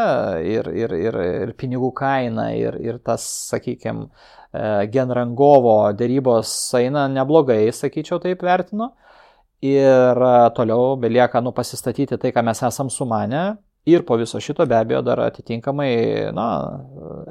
ir, 0.47 0.71
ir, 0.71 0.95
ir, 0.95 1.21
ir 1.49 1.55
pinigų 1.59 1.91
kaina, 1.99 2.53
ir, 2.55 2.79
ir 2.79 3.01
tas, 3.03 3.25
sakykime, 3.51 4.07
genrangovo 4.95 5.91
dėrybos 5.99 6.53
eina 6.79 7.05
neblogai, 7.13 7.67
sakyčiau, 7.75 8.21
taip 8.23 8.47
vertinu. 8.47 8.93
Ir 9.67 10.23
e, 10.23 10.35
toliau 10.55 10.95
belieka 11.03 11.43
nu, 11.43 11.51
pasistatyti 11.51 12.15
tai, 12.15 12.31
ką 12.31 12.45
mes 12.47 12.63
esam 12.63 12.93
sumanę, 12.95 13.59
Ir 13.89 14.05
po 14.05 14.19
viso 14.21 14.41
šito 14.43 14.67
be 14.69 14.77
abejo 14.77 15.03
dar 15.07 15.23
atitinkamai 15.25 15.93
na, 16.37 16.49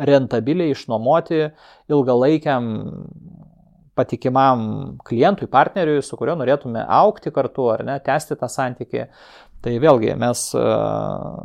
rentabiliai 0.09 0.73
išnuomoti 0.73 1.43
ilgalaikiam 1.91 2.69
patikimam 3.97 4.61
klientui, 5.05 5.49
partneriui, 5.49 6.03
su 6.05 6.17
kuriuo 6.17 6.37
norėtume 6.37 6.85
aukti 6.99 7.33
kartu 7.33 7.65
ar 7.73 7.83
ne, 7.85 7.97
tęsti 8.05 8.37
tą 8.37 8.49
santykį. 8.49 9.05
Tai 9.65 9.73
vėlgi 9.81 10.13
mes 10.21 10.41
uh, 10.53 11.37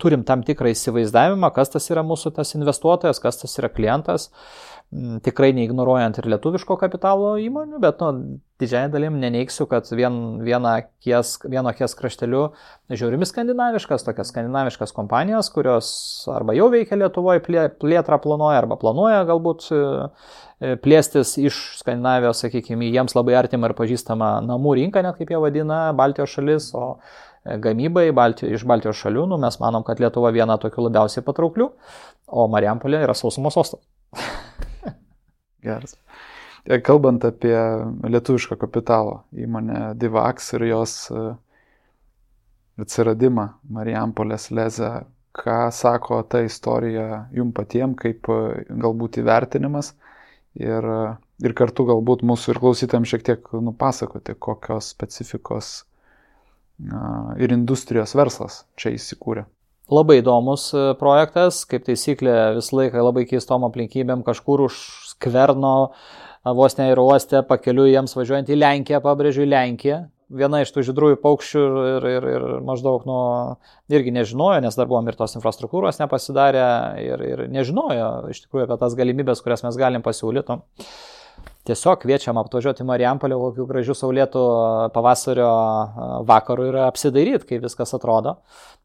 turim 0.00 0.26
tam 0.28 0.42
tikrą 0.44 0.74
įsivaizdavimą, 0.74 1.48
kas 1.56 1.72
tas 1.72 1.88
yra 1.88 2.04
mūsų 2.04 2.34
tas 2.36 2.52
investuotojas, 2.58 3.20
kas 3.22 3.40
tas 3.40 3.56
yra 3.60 3.70
klientas. 3.72 4.28
Uh, 4.28 4.75
tikrai 4.94 5.50
neignoruojant 5.56 6.20
ir 6.20 6.28
lietuviško 6.30 6.76
kapitalo 6.78 7.32
įmonių, 7.42 7.80
bet 7.82 8.00
nu, 8.00 8.38
didžiai 8.62 8.86
dalim 8.88 9.18
neneigsiu, 9.20 9.66
kad 9.68 9.88
vien, 9.90 10.38
viena 10.46 10.76
kies, 11.02 11.34
vieno 11.42 11.72
kies 11.76 11.96
krašteliu 11.98 12.44
žiūrimi 12.94 13.26
skandinaviškas, 13.26 14.06
tokias 14.06 14.30
skandinaviškas 14.30 14.94
kompanijos, 14.96 15.50
kurios 15.52 15.90
arba 16.32 16.54
jau 16.56 16.70
veikia 16.72 17.00
Lietuvoje, 17.02 17.42
plėtrą 17.82 18.20
planuoja, 18.22 18.62
arba 18.62 18.78
planuoja 18.80 19.26
galbūt 19.28 19.68
e, 19.74 19.82
e, 20.62 20.72
plėstis 20.80 21.34
iš 21.42 21.60
Skandinavijos, 21.82 22.46
sakykime, 22.46 22.86
jiems 22.94 23.18
labai 23.18 23.36
artima 23.42 23.68
ir 23.68 23.76
pažįstama 23.76 24.36
namų 24.46 24.78
rinka, 24.80 25.02
net 25.04 25.18
kaip 25.18 25.34
jie 25.34 25.42
vadina, 25.42 25.82
Baltijos 25.98 26.38
šalis, 26.38 26.72
o 26.78 26.94
e, 26.94 27.58
gamybai 27.58 28.12
Baltijos, 28.16 28.54
iš 28.62 28.68
Baltijos 28.70 29.02
šalių, 29.02 29.26
nu, 29.34 29.42
mes 29.42 29.58
manom, 29.60 29.84
kad 29.84 30.00
Lietuva 30.00 30.30
viena 30.30 30.60
tokių 30.62 30.88
labiausiai 30.88 31.26
patrauklių, 31.26 31.72
o 32.30 32.50
Mariampolė 32.54 33.02
yra 33.02 33.18
sausumos 33.18 33.58
sostas. 33.58 33.82
Geras. 35.66 35.98
E, 36.66 36.80
kalbant 36.82 37.22
apie 37.24 37.54
lietuvišką 38.10 38.58
kapitalo 38.58 39.20
įmonę 39.38 39.92
Divax 40.00 40.50
ir 40.56 40.64
jos 40.66 40.94
e, 41.14 41.26
atsiradimą 42.82 43.46
Marijampolės 43.76 44.50
leze, 44.50 44.90
ką 45.36 45.60
sako 45.70 46.24
ta 46.26 46.42
istorija 46.42 47.26
jum 47.36 47.52
patiem, 47.54 47.94
kaip 47.94 48.26
e, 48.34 48.66
galbūt 48.82 49.20
įvertinimas 49.22 49.92
ir, 50.58 50.90
ir 51.46 51.54
kartu 51.54 51.86
galbūt 51.86 52.26
mūsų 52.26 52.56
ir 52.56 52.62
klausytėm 52.64 53.06
šiek 53.06 53.22
tiek 53.30 53.52
nupasakoti, 53.62 54.34
kokios 54.34 54.90
specifikos 54.96 55.76
ir 57.40 57.52
industrijos 57.54 58.12
verslas 58.18 58.64
čia 58.76 58.90
įsikūrė. 58.92 59.46
Labai 59.86 60.18
įdomus 60.18 60.66
projektas, 60.98 61.62
kaip 61.70 61.86
taisyklė 61.86 62.56
visą 62.58 62.74
laiką 62.80 63.04
labai 63.06 63.22
keistom 63.30 63.64
aplinkybėm 63.68 64.26
kažkur 64.26 64.66
už 64.66 64.80
skverno 65.16 65.92
vos 66.44 66.76
ne 66.78 66.90
ir 66.92 67.00
uoste, 67.02 67.42
pakeliu 67.48 67.88
jiems 67.88 68.14
važiuojant 68.16 68.52
į 68.52 68.60
Lenkiją, 68.60 69.00
pabrėžiu 69.04 69.46
į 69.46 69.50
Lenkiją. 69.50 70.04
Viena 70.36 70.58
iš 70.62 70.72
tų 70.74 70.82
žydrųjų 70.88 71.20
paukščių 71.22 71.64
ir, 71.86 72.06
ir, 72.10 72.24
ir 72.34 72.44
maždaug 72.66 73.04
nuo 73.06 73.26
irgi 73.94 74.10
nežinojo, 74.14 74.58
nes 74.64 74.74
dar 74.74 74.88
buvom 74.90 75.06
ir 75.06 75.18
tos 75.18 75.36
infrastruktūros 75.38 76.00
nepasidarę 76.00 76.64
ir, 76.98 77.22
ir 77.22 77.44
nežinojo 77.54 78.08
iš 78.32 78.42
tikrųjų 78.46 78.66
apie 78.66 78.78
tas 78.80 78.96
galimybės, 78.98 79.42
kurias 79.44 79.62
mes 79.66 79.78
galim 79.78 80.02
pasiūlyti. 80.06 80.58
Tiesiog 81.66 82.00
kviečiam 82.02 82.38
apvažiuoti 82.38 82.86
Marijampolį 82.86 83.38
kokių 83.38 83.64
gražių 83.70 83.94
saulėtų 83.98 84.42
pavasario 84.94 85.48
vakarų 86.26 86.68
ir 86.70 86.78
apsidairyti, 86.88 87.46
kaip 87.52 87.64
viskas 87.66 87.94
atrodo 87.94 88.36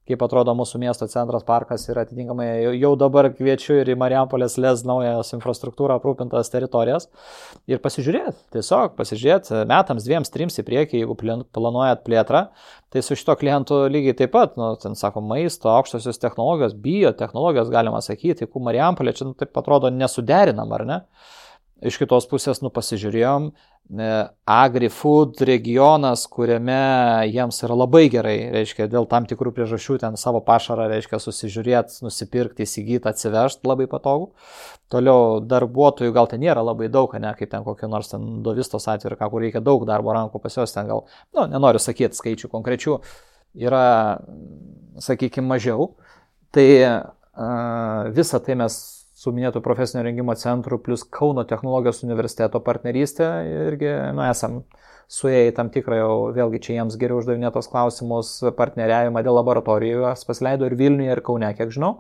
kaip 0.10 0.24
atrodo 0.25 0.53
mūsų 0.58 0.79
miesto 0.81 1.05
centras, 1.12 1.43
parkas 1.46 1.86
ir 1.89 2.00
atitinkamai 2.01 2.48
jau 2.79 2.91
dabar 3.00 3.29
kviečiu 3.36 3.77
ir 3.79 3.91
į 3.93 3.98
Marijampolės 4.01 4.58
les 4.62 4.84
naujas 4.88 5.29
infrastruktūrą 5.38 6.00
aprūpintas 6.00 6.50
teritorijas 6.53 7.08
ir 7.70 7.81
pasižiūrėti, 7.84 8.38
tiesiog 8.58 8.96
pasižiūrėti 8.98 9.62
metams, 9.70 10.08
dviems, 10.08 10.34
trims 10.34 10.58
į 10.58 10.65
priekį, 10.67 11.03
jeigu 11.03 11.17
planuojat 11.53 12.01
plėtrą, 12.08 12.48
tai 12.91 13.05
su 13.05 13.17
šito 13.20 13.38
klientu 13.39 13.84
lygiai 13.93 14.17
taip 14.24 14.34
pat, 14.34 14.58
nu, 14.60 14.74
ten 14.81 14.98
sako, 14.98 15.24
maisto, 15.25 15.70
aukštosios 15.72 16.20
technologijos, 16.22 16.74
biotechnologijos 16.81 17.70
galima 17.74 18.01
sakyti, 18.01 18.48
jeigu 18.48 18.65
Marijampolė 18.65 19.15
čia 19.17 19.29
nu, 19.29 19.38
taip 19.38 19.62
atrodo 19.62 19.93
nesuderinam, 19.93 20.74
ar 20.75 20.88
ne? 20.89 21.00
Iš 21.81 21.97
kitos 21.97 22.27
pusės, 22.29 22.59
nu, 22.61 22.69
pasižiūrėjom, 22.69 23.47
e, 23.50 24.09
agri-food 24.53 25.39
regionas, 25.50 26.27
kuriame 26.29 26.75
jiems 27.25 27.57
yra 27.65 27.77
labai 27.79 28.03
gerai, 28.13 28.35
reiškia, 28.53 28.85
dėl 28.91 29.07
tam 29.09 29.25
tikrų 29.25 29.50
priežasčių 29.57 29.97
ten 30.03 30.19
savo 30.21 30.43
pašarą, 30.45 30.85
reiškia, 30.91 31.17
susižiūrėti, 31.23 32.03
nusipirkti, 32.05 32.67
įsigyti, 32.67 33.09
atsivežti 33.09 33.65
labai 33.65 33.89
patogu. 33.89 34.29
Toliau 34.93 35.41
darbuotojų 35.41 36.13
gal 36.13 36.29
ten 36.29 36.45
nėra 36.45 36.61
labai 36.67 36.91
daug, 36.93 37.17
ne, 37.17 37.33
kaip 37.39 37.50
ten 37.50 37.65
kokio 37.65 37.89
nors 37.89 38.13
ten 38.13 38.29
dovistos 38.45 38.85
atveju, 38.85 39.17
kur 39.17 39.41
reikia 39.41 39.65
daug 39.65 39.88
darbo 39.89 40.13
rankų 40.13 40.43
pas 40.43 40.61
juos 40.61 40.77
ten 40.77 40.85
gal, 40.91 41.07
nu, 41.33 41.50
nenoriu 41.50 41.81
sakyti 41.81 42.21
skaičių 42.21 42.53
konkrečių, 42.53 43.00
yra, 43.57 44.21
sakykime, 45.01 45.50
mažiau. 45.50 45.95
Tai 46.51 46.67
uh, 46.85 48.11
visą 48.13 48.38
tai 48.43 48.59
mes 48.59 49.00
su 49.21 49.33
minėtų 49.35 49.61
profesinio 49.61 50.01
rengimo 50.05 50.33
centru 50.39 50.79
plus 50.81 51.03
Kauno 51.05 51.43
technologijos 51.49 52.01
universiteto 52.05 52.61
partnerystė 52.65 53.27
irgi, 53.67 53.91
nu, 54.17 54.25
esam 54.25 54.63
suėję 55.11 55.51
į 55.51 55.55
tam 55.57 55.69
tikrą 55.73 55.99
jau, 55.99 56.11
vėlgi 56.35 56.61
čia 56.65 56.77
jiems 56.79 56.97
geriau 56.97 57.19
uždavinėtos 57.21 57.69
klausimus, 57.71 58.33
partneriavimą 58.57 59.21
dėl 59.25 59.37
laboratorijų, 59.41 60.05
jas 60.07 60.25
pasileido 60.27 60.69
ir 60.69 60.77
Vilniuje, 60.79 61.11
ir 61.13 61.23
Kaune, 61.25 61.51
kiek 61.57 61.73
žinau. 61.73 61.97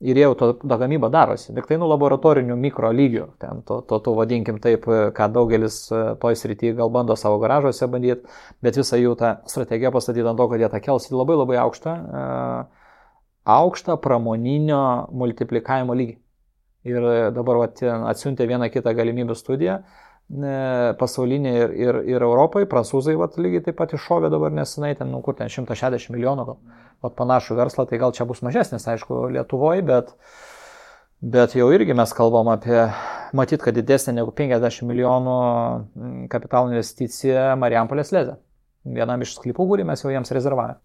Ir 0.00 0.16
jau 0.16 0.30
to, 0.40 0.46
to 0.56 0.76
gamyba 0.80 1.10
darosi, 1.12 1.52
tik 1.52 1.66
tai 1.68 1.76
nu 1.76 1.84
laboratorinių 1.90 2.54
mikro 2.56 2.88
lygių, 2.96 3.26
ten 3.42 3.58
to, 3.68 3.82
to, 3.84 3.98
to 4.00 4.14
vadinkim 4.16 4.56
taip, 4.64 4.86
ką 4.88 5.26
daugelis 5.28 5.76
e, 5.92 5.98
toj 6.22 6.38
srityje 6.40 6.78
gal 6.78 6.88
bando 6.94 7.12
savo 7.20 7.36
garažuose 7.42 7.84
bandyti, 7.92 8.24
bet 8.64 8.80
visa 8.80 8.96
jų 8.96 9.12
ta 9.20 9.34
strategija 9.52 9.92
pastatyta 9.92 10.32
ant 10.32 10.40
to, 10.40 10.46
kad 10.48 10.64
jie 10.64 10.70
tą 10.72 10.80
kels 10.86 11.10
į 11.10 11.18
labai 11.18 11.36
labai 11.42 11.60
aukštą, 11.66 11.96
uh, 12.08 12.88
aukštą 13.44 13.98
pramoninio 14.00 14.80
multiplikavimo 15.12 15.98
lygį. 16.00 16.16
Ir 16.88 17.04
dabar 17.36 17.58
vat, 17.60 17.82
atsiuntė 17.84 18.46
vieną 18.48 18.70
kitą 18.72 18.94
galimybių 18.96 19.34
studiją 19.36 19.74
e, 19.80 20.52
pasaulinė 21.00 21.50
ir, 21.58 21.74
ir, 21.76 21.98
ir 22.14 22.24
Europai, 22.24 22.62
prancūzai 22.70 23.18
vat, 23.20 23.36
lygiai 23.36 23.66
taip 23.66 23.76
pat 23.82 23.92
iššovė 23.98 24.30
dabar 24.32 24.54
nesenai, 24.56 24.94
ten, 24.96 25.10
nu, 25.12 25.20
kur 25.26 25.36
ten 25.36 25.52
160 25.52 26.14
milijonų 26.14 26.46
gal, 26.48 26.62
vat, 27.04 27.16
panašų 27.18 27.58
verslą, 27.58 27.84
tai 27.90 28.00
gal 28.00 28.16
čia 28.16 28.24
bus 28.30 28.40
mažesnis, 28.46 28.88
aišku, 28.88 29.26
Lietuvoje, 29.34 29.84
bet 29.90 30.16
Bet 31.20 31.52
jau 31.52 31.66
irgi 31.68 31.92
mes 31.92 32.12
kalbam 32.16 32.48
apie, 32.48 32.78
matyt, 33.36 33.60
kad 33.60 33.76
didesnė 33.76 34.14
negu 34.16 34.32
50 34.32 34.86
milijonų 34.88 35.34
kapitalo 36.32 36.70
investicija 36.72 37.58
Marijampolės 37.60 38.08
lezė. 38.16 38.38
Vienam 38.88 39.20
iš 39.20 39.34
sklypų, 39.36 39.66
kurį 39.68 39.84
mes 39.90 40.00
jau 40.00 40.14
jiems 40.14 40.32
rezervavome. 40.32 40.78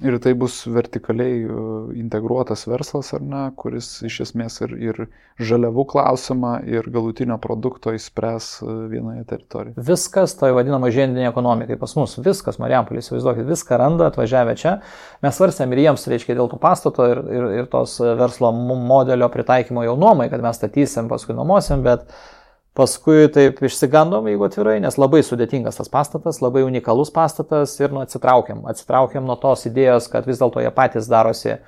Ir 0.00 0.14
tai 0.22 0.32
bus 0.38 0.62
vertikaliai 0.70 1.42
e, 1.44 1.54
integruotas 2.00 2.62
verslas, 2.70 3.10
ar 3.12 3.20
ne, 3.20 3.40
kuris 3.58 3.98
iš 4.06 4.20
esmės 4.24 4.54
ir, 4.64 4.72
ir 4.80 5.00
žaliavų 5.36 5.84
klausimą, 5.90 6.52
ir 6.64 6.88
galutinio 6.94 7.36
produkto 7.42 7.92
įspręs 7.92 8.46
e, 8.62 8.76
vienoje 8.88 9.26
teritorijoje. 9.28 9.84
Viskas, 9.90 10.36
tai 10.40 10.54
vadinama 10.56 10.88
žiedinė 10.94 11.26
ekonomika, 11.28 11.76
pas 11.82 11.92
mus 11.98 12.16
viskas, 12.22 12.56
Marijampolė, 12.62 13.02
įsivaizduokit, 13.04 13.44
viską 13.50 13.82
randa, 13.82 14.08
atvažiavę 14.08 14.56
čia. 14.62 14.78
Mes 15.26 15.36
svarstėm 15.36 15.76
ir 15.76 15.84
jiems, 15.84 16.08
reiškia, 16.14 16.38
dėl 16.38 16.48
tų 16.48 16.62
pastato 16.62 17.10
ir, 17.10 17.24
ir, 17.28 17.48
ir 17.60 17.70
tos 17.74 17.98
verslo 18.00 18.54
modelio 18.56 19.28
pritaikymo 19.34 19.84
jau 19.84 19.98
nuomai, 20.00 20.30
kad 20.32 20.40
mes 20.46 20.56
statysim, 20.62 21.12
paskui 21.12 21.36
nuomosim, 21.36 21.84
bet 21.84 22.08
Paskui 22.80 23.28
taip 23.28 23.58
išsigandom, 23.66 24.30
jeigu 24.30 24.46
atvirai, 24.46 24.78
nes 24.80 24.96
labai 24.96 25.20
sudėtingas 25.26 25.76
tas 25.76 25.90
pastatas, 25.92 26.38
labai 26.40 26.62
unikalus 26.64 27.10
pastatas 27.12 27.74
ir 27.82 27.92
nu, 27.92 28.00
atsitraukiam. 28.06 28.62
Atsitraukiam 28.70 29.26
nuo 29.28 29.36
tos 29.42 29.66
idėjos, 29.68 30.08
kad 30.08 30.28
vis 30.28 30.40
dėlto 30.40 30.62
jie 30.64 30.70
patys 30.72 31.10
darosi 31.10 31.58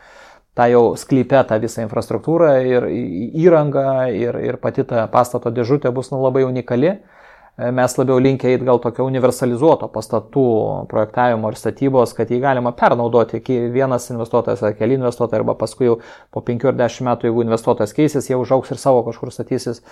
tą 0.57 0.69
jau 0.73 0.85
sklypę, 0.97 1.43
tą 1.49 1.59
visą 1.61 1.85
infrastruktūrą 1.85 2.55
ir 2.65 2.87
įrangą 2.89 3.89
ir, 4.17 4.41
ir 4.41 4.61
pati 4.63 4.87
ta 4.89 5.05
pastato 5.13 5.53
dėžutė 5.53 5.93
bus 5.93 6.09
nu, 6.15 6.23
labai 6.25 6.47
unikali. 6.49 6.95
E, 6.97 7.22
mes 7.59 7.95
labiau 7.99 8.19
linkę 8.19 8.49
eiti 8.49 8.65
gal 8.65 8.79
tokio 8.81 9.05
universalizuoto 9.05 9.89
pastatų 9.93 10.45
projektavimo 10.89 11.51
ir 11.53 11.59
statybos, 11.61 12.15
kad 12.17 12.31
jį 12.33 12.39
galima 12.41 12.73
pernaudoti 12.73 13.43
vienas 13.75 14.09
investuotojas 14.11 14.63
ar 14.65 14.73
keli 14.79 14.97
investuotojai, 14.97 15.43
arba 15.43 15.55
paskui 15.61 15.91
jau 15.91 15.99
po 16.33 16.41
5 16.41 16.65
ar 16.71 16.79
10 16.81 17.07
metų, 17.11 17.29
jeigu 17.29 17.45
investuotojas 17.45 17.93
keisis, 17.93 18.31
jie 18.31 18.39
užauks 18.41 18.73
ir 18.73 18.81
savo 18.81 19.03
kažkur 19.05 19.33
statysis. 19.35 19.83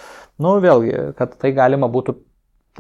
Nu, 0.40 0.57
vėlgi, 0.64 1.12
kad 1.19 1.37
tai 1.37 1.52
galima 1.52 1.90
būtų 1.93 2.17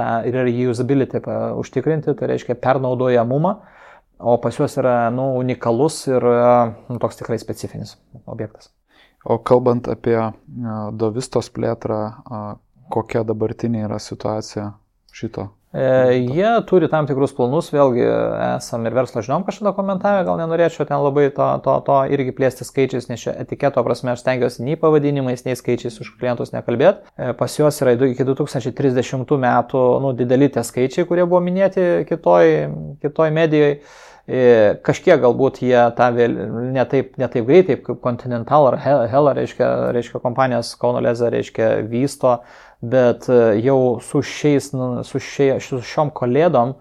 tą 0.00 0.08
ir 0.24 0.40
reusability 0.48 1.20
užtikrinti, 1.60 2.16
tai 2.16 2.32
reiškia 2.32 2.56
pernaudojamumą, 2.56 3.54
o 4.20 4.36
pas 4.40 4.56
juos 4.56 4.76
yra 4.80 5.10
nu, 5.12 5.34
unikalus 5.40 6.06
ir 6.08 6.24
nu, 6.24 6.98
toks 7.02 7.20
tikrai 7.20 7.38
specifinis 7.42 7.98
objektas. 8.24 8.72
O 9.28 9.36
kalbant 9.44 9.84
apie 9.92 10.16
Dovistos 10.96 11.50
plėtrą, 11.52 12.00
kokia 12.92 13.24
dabartinė 13.26 13.86
yra 13.86 13.98
situacija 14.02 14.72
šito? 15.14 15.50
E, 15.72 16.18
jie 16.34 16.48
turi 16.66 16.88
tam 16.90 17.06
tikrus 17.06 17.30
planus, 17.36 17.68
vėlgi 17.70 18.02
esam 18.56 18.88
ir 18.88 18.94
verslo 18.96 19.22
žinom 19.22 19.44
kažkada 19.46 19.70
komentavę, 19.76 20.24
gal 20.26 20.40
nenorėčiau 20.40 20.82
ten 20.88 20.98
labai 20.98 21.28
to, 21.36 21.46
to, 21.62 21.76
to 21.86 21.98
irgi 22.10 22.34
plėsti 22.34 22.66
skaičiais, 22.66 23.06
nes 23.06 23.22
čia 23.22 23.36
etiketo 23.38 23.84
prasme 23.86 24.10
aš 24.10 24.24
stengiuosi 24.24 24.66
nei 24.66 24.74
pavadinimais, 24.80 25.44
nei 25.46 25.54
skaičiais 25.54 26.00
už 26.02 26.16
klientus 26.18 26.50
nekalbėti. 26.56 27.06
E, 27.14 27.30
pas 27.38 27.54
juos 27.54 27.78
yra 27.84 27.94
iki 27.94 28.26
2030 28.26 29.38
metų 29.46 29.86
nu, 30.02 30.10
dideli 30.18 30.50
tie 30.50 30.66
skaičiai, 30.66 31.06
kurie 31.06 31.22
buvo 31.22 31.38
minėti 31.46 31.86
kitoj, 32.10 32.54
kitoj 33.06 33.36
medijoje. 33.38 33.82
Kažkiek 34.86 35.18
galbūt 35.18 35.56
jie 35.64 35.78
tą 35.98 36.06
vėl 36.14 36.36
ne 36.70 36.82
taip, 36.86 37.16
ne 37.18 37.26
taip 37.32 37.48
greitai, 37.48 37.80
kaip 37.82 37.98
Continental 38.04 38.68
ar 38.68 38.76
Hella, 39.10 39.32
reiškia, 39.34 39.70
reiškia 39.96 40.20
kompanijos 40.22 40.70
Kaunoleza, 40.78 41.32
reiškia 41.32 41.80
vysto 41.90 42.36
bet 42.80 43.28
e, 43.28 43.60
jau 43.64 44.00
su, 44.04 44.22
šiais, 44.24 44.72
nu, 44.72 45.04
su, 45.04 45.20
šie, 45.20 45.52
su 45.64 45.80
šiom 45.84 46.12
kalėdom, 46.16 46.74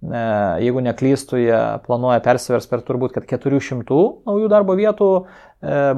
e, 0.00 0.24
jeigu 0.64 0.82
neklystų, 0.88 1.40
jie 1.44 1.62
planuoja 1.86 2.22
persivers 2.24 2.68
per 2.70 2.84
turbūt 2.86 3.18
400 3.20 3.98
naujų 4.26 4.48
darbo 4.48 4.76
vietų 4.78 5.08
e, 5.20 5.24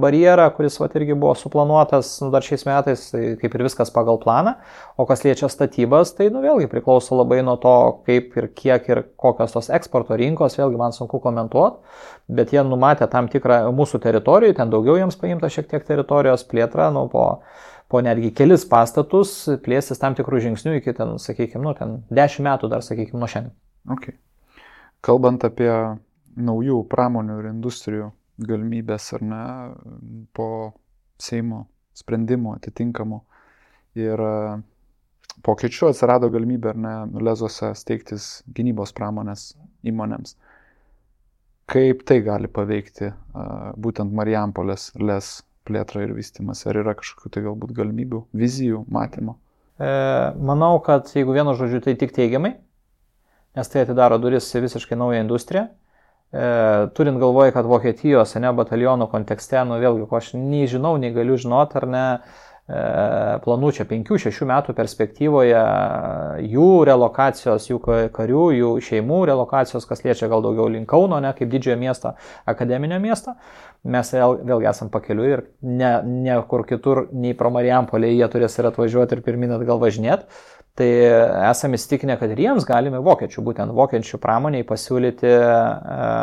barjerą, 0.02 0.48
kuris 0.56 0.80
vat, 0.82 0.96
irgi 0.98 1.14
buvo 1.14 1.36
suplanuotas 1.38 2.16
nu, 2.24 2.32
dar 2.34 2.42
šiais 2.42 2.66
metais, 2.66 3.04
tai 3.12 3.22
kaip 3.38 3.54
ir 3.54 3.64
viskas 3.68 3.94
pagal 3.94 4.18
planą. 4.22 4.56
O 4.98 5.06
kas 5.06 5.22
liečia 5.22 5.46
statybas, 5.52 6.16
tai 6.18 6.32
nu, 6.34 6.42
vėlgi 6.42 6.66
priklauso 6.72 7.14
labai 7.20 7.38
nuo 7.46 7.54
to, 7.62 7.76
kaip 8.08 8.34
ir 8.40 8.48
kiek 8.58 8.90
ir 8.90 9.04
kokios 9.14 9.54
tos 9.54 9.70
eksporto 9.70 10.18
rinkos, 10.18 10.58
vėlgi 10.58 10.80
man 10.80 10.96
sunku 10.96 11.22
komentuoti, 11.22 11.78
bet 12.26 12.50
jie 12.50 12.66
numatė 12.66 13.06
tam 13.12 13.30
tikrą 13.30 13.68
mūsų 13.70 14.02
teritorijų, 14.02 14.58
ten 14.58 14.74
daugiau 14.74 14.98
jiems 14.98 15.20
paimta 15.20 15.52
šiek 15.52 15.70
tiek 15.70 15.86
teritorijos 15.86 16.42
plėtrą, 16.50 16.90
nu, 16.96 17.06
po 17.12 17.28
po 17.88 18.00
netgi 18.04 18.32
kelis 18.36 18.64
pastatus 18.68 19.34
plėstis 19.64 20.00
tam 20.00 20.16
tikrų 20.18 20.40
žingsnių 20.48 20.78
iki 20.80 20.94
ten, 20.96 21.16
sakykime, 21.20 21.62
nu, 21.64 21.74
ten 21.78 22.00
10 22.10 22.46
metų 22.46 22.70
dar, 22.72 22.84
sakykime, 22.84 23.20
nuo 23.20 23.30
šiandien. 23.30 23.54
Okay. 23.94 24.16
Kalbant 25.04 25.44
apie 25.44 25.70
naujų 26.34 26.80
pramonių 26.90 27.38
ir 27.42 27.50
industrijų 27.52 28.10
galimybės 28.48 29.12
ar 29.18 29.22
ne, 29.22 29.44
po 30.34 30.48
Seimo 31.20 31.66
sprendimų 31.94 32.56
atitinkamų 32.56 33.20
ir 34.02 34.22
e, 34.24 34.32
pokyčių 35.46 35.92
atsirado 35.92 36.30
galimybė 36.34 36.72
ar 36.72 36.80
ne 36.80 36.94
Lezose 37.22 37.70
steigtis 37.78 38.42
gynybos 38.56 38.90
pramonės 38.96 39.52
įmonėms. 39.86 40.34
Kaip 41.70 42.02
tai 42.04 42.18
gali 42.20 42.50
paveikti 42.52 43.06
uh, 43.08 43.70
būtent 43.80 44.12
Marijampolės 44.12 44.90
Les 45.00 45.30
plėtrą 45.68 46.04
ir 46.04 46.14
vystimas? 46.16 46.64
Ar 46.68 46.78
yra 46.82 46.94
kažkokių 46.98 47.32
tai 47.34 47.44
galbūt 47.46 47.72
galimybių, 47.76 48.24
vizijų, 48.36 48.84
matymo? 48.92 49.38
E, 49.78 49.88
manau, 50.38 50.76
kad 50.84 51.10
jeigu 51.10 51.34
vienu 51.34 51.56
žodžiu, 51.58 51.80
tai 51.84 51.96
tik 51.98 52.14
teigiamai, 52.14 52.54
nes 53.58 53.72
tai 53.72 53.82
atidaro 53.82 54.20
duris 54.22 54.50
į 54.54 54.64
visiškai 54.68 54.98
naują 55.00 55.24
industriją. 55.24 55.66
E, 56.34 56.46
turint 56.94 57.18
galvoje, 57.22 57.52
kad 57.54 57.66
Vokietijos, 57.70 58.36
ne 58.42 58.50
batalionų 58.54 59.06
kontekste, 59.10 59.60
nu 59.66 59.78
vėlgi, 59.82 60.08
ko 60.10 60.18
aš 60.18 60.34
nei 60.38 60.66
žinau, 60.70 60.96
nei 60.98 61.14
galiu 61.14 61.36
žinoti, 61.38 61.78
ar 61.78 61.86
ne, 61.90 62.06
e, 62.66 62.80
planų 63.44 63.70
čia 63.76 63.86
5-6 63.90 64.46
metų 64.50 64.74
perspektyvoje 64.78 65.66
jų 66.54 66.70
relokacijos, 66.90 67.68
jų 67.70 67.78
karių, 68.14 68.46
jų 68.58 68.72
šeimų 68.82 69.20
relokacijos, 69.30 69.86
kas 69.90 70.02
liečia 70.06 70.30
gal 70.30 70.42
daugiau 70.42 70.66
link 70.70 70.90
Kauno, 70.90 71.18
ne 71.22 71.34
kaip 71.38 71.50
didžiojo 71.54 71.78
miesto, 71.82 72.14
akademinio 72.50 72.98
miesto 73.02 73.34
mes 73.84 74.10
vėl, 74.16 74.38
vėlgi 74.48 74.70
esam 74.70 74.90
pakeliu 74.92 75.28
ir 75.28 75.44
ne, 75.60 75.92
ne 76.08 76.40
kur 76.48 76.64
kitur, 76.68 77.04
nei 77.12 77.36
pro 77.36 77.52
Marijampolį 77.54 78.14
jie 78.14 78.28
turės 78.32 78.58
ir 78.58 78.70
atvažiuoti 78.70 79.18
ir 79.18 79.24
pirmin 79.26 79.56
atgal 79.58 79.82
važinėti. 79.82 80.28
Tai 80.74 80.86
esame 81.52 81.78
įstikinę, 81.78 82.16
kad 82.18 82.32
ir 82.34 82.40
jiems 82.42 82.64
galime 82.66 82.98
vokiečių, 83.06 83.44
būtent 83.46 83.70
vokiečių 83.78 84.18
pramoniai 84.18 84.64
pasiūlyti 84.66 85.28
e, 85.30 85.42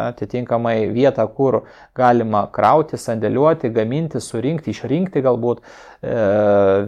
atitinkamai 0.09 0.89
vietą, 0.91 1.23
kur 1.31 1.61
galima 1.95 2.41
krauti, 2.51 2.99
sandėliuoti, 2.99 3.71
gaminti, 3.71 4.19
surinkti, 4.19 4.73
išrinkti 4.75 5.23
galbūt, 5.23 5.61
e, 5.63 6.17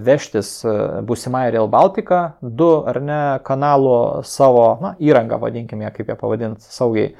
vežtis 0.04 0.52
e, 0.68 0.76
būsimai 1.08 1.46
Real 1.56 1.72
Baltica, 1.72 2.34
du 2.44 2.68
ar 2.84 3.00
ne 3.00 3.22
kanalų 3.48 3.96
savo 4.28 4.68
na, 4.84 4.98
įrangą, 5.00 5.40
vadinkime, 5.46 5.88
kaip 5.96 6.12
ją 6.12 6.20
pavadinti 6.20 6.68
saugiai 6.68 7.14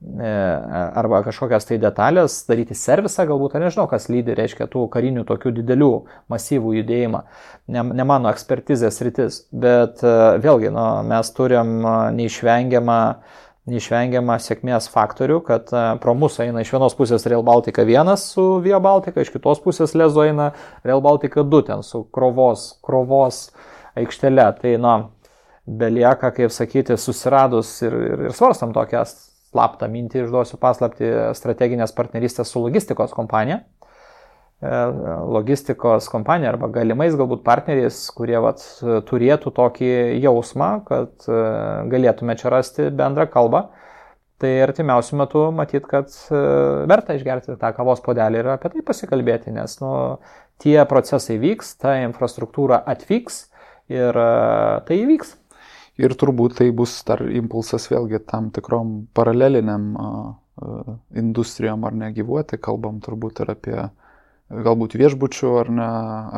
arba 0.00 1.20
kažkokias 1.26 1.66
tai 1.68 1.76
detalės, 1.80 2.38
daryti 2.48 2.74
servisą 2.78 3.26
galbūt, 3.28 3.54
ar 3.54 3.66
nežinau, 3.66 3.84
kas 3.90 4.08
lydi, 4.08 4.32
reiškia 4.36 4.64
tų 4.72 4.86
karinių 4.92 5.26
tokių 5.28 5.52
didelių 5.58 5.90
masyvų 6.32 6.72
judėjimą. 6.78 7.20
Ne, 7.68 7.84
ne 7.84 8.06
mano 8.08 8.32
ekspertizės 8.32 9.02
rytis, 9.04 9.42
bet 9.52 10.00
e, 10.00 10.14
vėlgi 10.40 10.72
nu, 10.72 10.86
mes 11.10 11.32
turim 11.36 11.76
e, 11.84 11.94
neišvengiamą 12.16 13.00
neišvengiamą 13.70 14.38
sėkmės 14.40 14.88
faktorių, 14.90 15.36
kad 15.46 15.68
pro 16.02 16.14
mus 16.16 16.38
eina 16.42 16.64
iš 16.64 16.72
vienos 16.74 16.96
pusės 16.98 17.26
Real 17.28 17.44
Baltica 17.46 17.84
1 17.84 18.16
su 18.18 18.44
Via 18.64 18.80
Baltica, 18.82 19.20
iš 19.20 19.30
kitos 19.30 19.60
pusės 19.62 19.92
Lezo 19.94 20.24
eina 20.24 20.48
Real 20.82 21.04
Baltica 21.04 21.44
2 21.46 21.66
ten 21.68 21.84
su 21.86 22.02
krovos, 22.10 22.80
krovos 22.82 23.50
aikštele. 24.00 24.48
Tai, 24.58 24.72
na, 24.80 24.94
belieka, 25.68 26.32
kaip 26.34 26.50
sakyti, 26.56 26.96
susiradus 26.98 27.76
ir, 27.84 27.94
ir, 28.08 28.24
ir 28.30 28.34
svarstam 28.34 28.72
tokias 28.74 29.29
slaptą 29.50 29.88
mintį, 29.90 30.24
išduosiu 30.24 30.58
paslapti 30.62 31.10
strateginės 31.36 31.94
partnerystės 31.96 32.52
su 32.52 32.62
logistikos 32.62 33.14
kompanija. 33.16 33.64
E, 34.60 34.70
logistikos 35.32 36.08
kompanija 36.12 36.52
arba 36.52 36.68
galimais 36.74 37.14
galbūt 37.16 37.40
partneriais, 37.46 38.02
kurie 38.12 38.36
vat, 38.44 38.60
turėtų 39.08 39.52
tokį 39.56 39.92
jausmą, 40.20 40.70
kad 40.88 41.28
e, 41.28 41.38
galėtume 41.92 42.36
čia 42.36 42.52
rasti 42.52 42.90
bendrą 42.92 43.24
kalbą. 43.32 43.70
Tai 44.40 44.50
artimiausiu 44.64 45.18
metu 45.20 45.46
matyt, 45.52 45.88
kad 45.88 46.12
e, 46.12 46.44
verta 46.88 47.16
išgerti 47.16 47.56
tą 47.60 47.72
kavos 47.76 48.04
podelį 48.04 48.42
ir 48.42 48.52
apie 48.54 48.72
tai 48.76 48.84
pasikalbėti, 48.84 49.52
nes 49.56 49.80
nu, 49.80 49.92
tie 50.60 50.78
procesai 50.88 51.40
vyks, 51.40 51.74
ta 51.80 51.96
infrastruktūra 52.04 52.82
atvyks 52.94 53.46
ir 53.90 54.16
tai 54.86 55.02
įvyks. 55.02 55.39
Ir 56.00 56.14
turbūt 56.16 56.58
tai 56.60 56.70
bus 56.72 57.00
dar 57.06 57.22
impulsas 57.26 57.88
vėlgi 57.90 58.22
tam 58.30 58.50
tikrom 58.54 58.94
paraleliniam 59.16 59.90
industrijom 61.16 61.84
ar 61.88 61.96
negyvuoti, 61.96 62.60
kalbam 62.60 63.00
turbūt 63.04 63.42
ir 63.44 63.52
apie 63.54 63.78
galbūt 64.50 64.96
viešbučių 64.98 65.50
ar 65.60 65.68
ne 65.70 65.88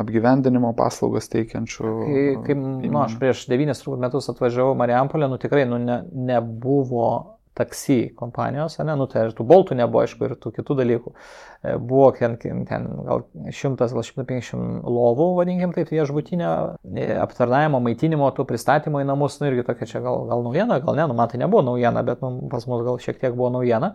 apgyvendinimo 0.03 0.73
paslaugas 0.77 1.31
teikiančių. 1.33 1.93
Kai, 2.05 2.25
kai 2.45 2.57
nu, 2.59 2.99
aš 3.01 3.15
prieš 3.21 3.47
devynis 3.49 3.81
metus 3.97 4.29
atvažiavau 4.29 4.75
Marijampolę, 4.77 5.29
nu 5.31 5.39
tikrai 5.41 5.65
nu, 5.69 5.79
ne, 5.81 6.03
nebuvo 6.13 7.32
taksi 7.53 8.13
kompanijos, 8.17 8.79
ne, 8.81 8.95
nu 8.97 9.05
tai 9.09 9.27
ir 9.27 9.33
tų 9.37 9.45
boltų 9.47 9.77
nebuvo, 9.77 10.01
aišku, 10.03 10.25
ir 10.25 10.35
tų 10.41 10.51
kitų 10.55 10.77
dalykų. 10.79 11.13
E, 11.13 11.75
buvo 11.77 12.07
ten, 12.17 12.37
ten 12.41 12.87
gal 13.05 13.25
100, 13.45 13.89
gal 13.93 14.05
150 14.07 14.87
lovų, 14.89 15.27
vadinkim 15.37 15.75
taip, 15.75 15.91
viešbutinio 15.93 16.53
e, 16.97 17.07
aptarnavimo, 17.21 17.81
maitinimo, 17.85 18.31
tų 18.33 18.47
pristatymų 18.49 19.03
į 19.03 19.09
namus, 19.11 19.37
nu 19.41 19.51
irgi 19.51 19.67
tokia 19.69 19.89
čia 19.89 20.01
gal, 20.05 20.25
gal 20.31 20.45
naujiena, 20.47 20.79
gal 20.83 20.97
ne, 20.97 21.07
nu 21.11 21.17
man 21.19 21.29
tai 21.29 21.41
nebuvo 21.43 21.61
naujiena, 21.69 22.05
bet 22.07 22.25
nu, 22.25 22.49
pas 22.51 22.65
mus 22.69 22.85
gal 22.87 22.97
šiek 23.03 23.21
tiek 23.21 23.37
buvo 23.37 23.51
naujiena. 23.59 23.93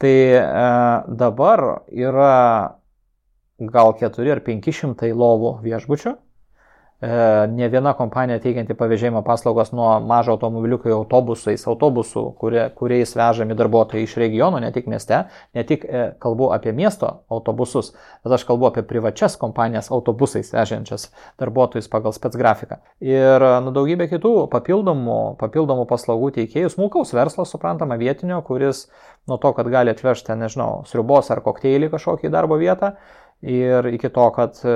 Tai 0.00 0.16
e, 0.38 0.42
dabar 1.20 1.66
yra 1.92 2.32
gal 3.58 3.92
4 4.00 4.32
ar 4.32 4.44
500 4.46 5.12
lovų 5.18 5.58
viešbučių 5.66 6.16
ne 7.00 7.68
viena 7.70 7.92
kompanija 7.94 8.40
teikianti 8.42 8.74
pavėžėjimo 8.74 9.20
paslaugos 9.22 9.70
nuo 9.70 9.86
mažo 10.02 10.34
automobiliuko 10.34 10.90
į 10.90 10.96
autobusais, 10.96 11.62
autobusų, 11.70 12.24
kurie, 12.40 12.64
kuriais 12.74 13.14
vežami 13.14 13.54
darbuotojai 13.58 14.02
iš 14.02 14.16
regionų, 14.18 14.58
ne 14.64 14.72
tik 14.74 14.88
mieste, 14.90 15.20
ne 15.54 15.64
tik 15.68 15.84
e, 15.86 16.00
kalbu 16.18 16.48
apie 16.56 16.72
miesto 16.74 17.12
autobusus, 17.30 17.92
bet 18.24 18.34
aš 18.34 18.46
kalbu 18.48 18.66
apie 18.72 18.82
privačias 18.82 19.38
kompanijas 19.38 19.92
autobusais 19.94 20.50
vežiančias 20.50 21.12
darbuotojus 21.38 21.86
pagal 21.92 22.16
spets 22.16 22.40
grafiką. 22.40 22.80
Ir 23.04 23.46
nu, 23.62 23.70
daugybė 23.76 24.10
kitų 24.10 24.34
papildomų, 24.50 25.20
papildomų 25.38 25.86
paslaugų 25.86 26.32
teikėjų, 26.40 26.72
smulkaus 26.74 27.14
verslo, 27.14 27.46
suprantama, 27.46 28.00
vietinio, 28.00 28.42
kuris 28.42 28.88
nuo 29.30 29.38
to, 29.38 29.54
kad 29.54 29.70
gali 29.70 29.94
atvežti, 29.94 30.34
nežinau, 30.34 30.82
sriubos 30.90 31.30
ar 31.30 31.44
kokteilį 31.46 31.92
kažkokį 31.94 32.26
į 32.26 32.34
darbo 32.34 32.58
vietą, 32.58 32.96
ir 33.42 33.86
iki 33.86 34.08
to, 34.10 34.24
kad 34.34 34.56
e, 34.66 34.72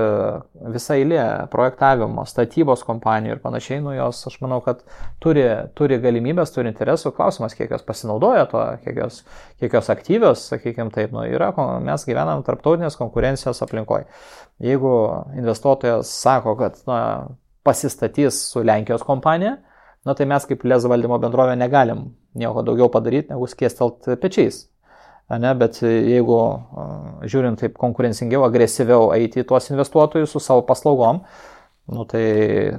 visa 0.70 0.94
eilė 0.94 1.22
projektavimo, 1.50 2.22
statybos 2.28 2.84
kompanijų 2.86 3.34
ir 3.34 3.42
panašiai, 3.42 3.80
nu 3.82 3.94
jos, 3.96 4.20
aš 4.30 4.36
manau, 4.44 4.60
kad 4.62 4.84
turi, 5.22 5.44
turi 5.78 5.98
galimybės, 6.02 6.54
turi 6.54 6.70
interesų, 6.70 7.10
klausimas, 7.16 7.56
kiek 7.58 7.74
jos 7.74 7.82
pasinaudoja 7.86 8.46
to, 8.52 8.62
kiek 8.84 9.02
jos, 9.02 9.22
kiek 9.58 9.74
jos 9.74 9.90
aktyvios, 9.94 10.46
sakykime 10.52 10.94
taip, 10.94 11.10
nu 11.14 11.26
yra, 11.26 11.50
mes 11.82 12.06
gyvenam 12.06 12.46
tarptautinės 12.46 12.98
konkurencijos 13.00 13.64
aplinkoje. 13.66 14.06
Jeigu 14.62 14.94
investuotojas 15.34 16.14
sako, 16.22 16.54
kad 16.62 16.78
na, 16.86 17.02
pasistatys 17.66 18.44
su 18.52 18.62
Lenkijos 18.62 19.02
kompanija, 19.06 19.56
na 20.06 20.14
tai 20.18 20.26
mes 20.30 20.46
kaip 20.46 20.62
lezų 20.66 20.90
valdymo 20.90 21.18
bendrovė 21.22 21.58
negalim 21.58 22.12
nieko 22.38 22.62
daugiau 22.66 22.90
padaryti, 22.90 23.34
negu 23.34 23.46
skiestelt 23.50 24.06
pečiais 24.22 24.68
ne, 25.40 25.52
bet 25.58 25.78
jeigu 25.82 26.38
žiūrint 27.28 27.60
taip 27.62 27.78
konkurencingiau, 27.80 28.44
agresyviau 28.46 29.12
eiti 29.16 29.42
į 29.42 29.48
tuos 29.48 29.70
investuotojus 29.70 30.34
su 30.34 30.42
savo 30.42 30.64
paslaugom, 30.68 31.22
nu, 31.92 32.04
tai 32.08 32.24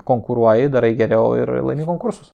konkuruoji, 0.06 0.70
darai 0.74 0.94
geriau 1.00 1.34
ir 1.40 1.50
laimi 1.64 1.88
konkursus. 1.88 2.32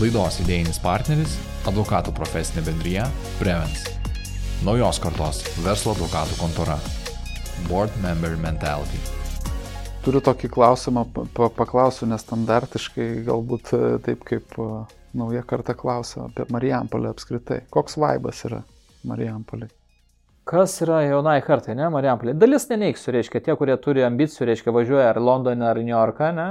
Laidos 0.00 0.40
idėjinis 0.44 0.80
partneris- 0.82 1.36
advokatų 1.70 2.14
profesinė 2.16 2.64
bendryje 2.70 3.06
Prevens. 3.40 3.84
Naujos 4.64 5.00
kartos 5.00 5.42
verslo 5.64 5.94
advokatų 5.96 6.40
kontora. 6.40 6.78
Board 7.68 7.92
Member 8.02 8.36
Mentality. 8.40 8.98
Turiu 10.00 10.20
tokį 10.24 10.48
klausimą, 10.48 11.04
paklausiu 11.36 12.06
nestandartiškai, 12.08 13.24
galbūt 13.26 13.72
e, 13.76 13.98
taip 14.00 14.24
kaip 14.24 14.56
nauja 15.12 15.42
karta 15.44 15.74
klausia 15.76 16.24
apie 16.24 16.46
Marijampolę 16.48 17.10
apskritai. 17.12 17.66
Koks 17.70 17.98
vaibas 18.00 18.44
yra? 18.48 18.62
Marijampolį. 19.08 19.70
Kas 20.50 20.74
yra 20.82 21.02
jaunai 21.04 21.36
kartai, 21.46 21.76
ne, 21.78 21.86
Marijampolė? 21.92 22.34
Dalis 22.34 22.66
neneiksiu, 22.70 23.12
reiškia, 23.14 23.42
tie, 23.46 23.54
kurie 23.60 23.76
turi 23.78 24.02
ambicijų, 24.02 24.48
reiškia, 24.48 24.74
važiuoja 24.74 25.12
ar 25.12 25.20
Londoną, 25.22 25.68
ar 25.70 25.78
New 25.78 25.92
Yorką, 25.92 26.32
ne, 26.34 26.48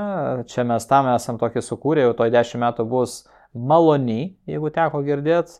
čia 0.49 0.63
mes 0.67 0.87
tam 0.87 1.09
esam 1.11 1.39
tokį 1.41 1.65
sukūrę, 1.65 2.05
jau 2.05 2.15
toj 2.21 2.31
dešimt 2.33 2.63
metų 2.63 2.85
bus 2.89 3.19
malony, 3.53 4.35
jeigu 4.49 4.71
teko 4.73 5.03
girdėti. 5.05 5.59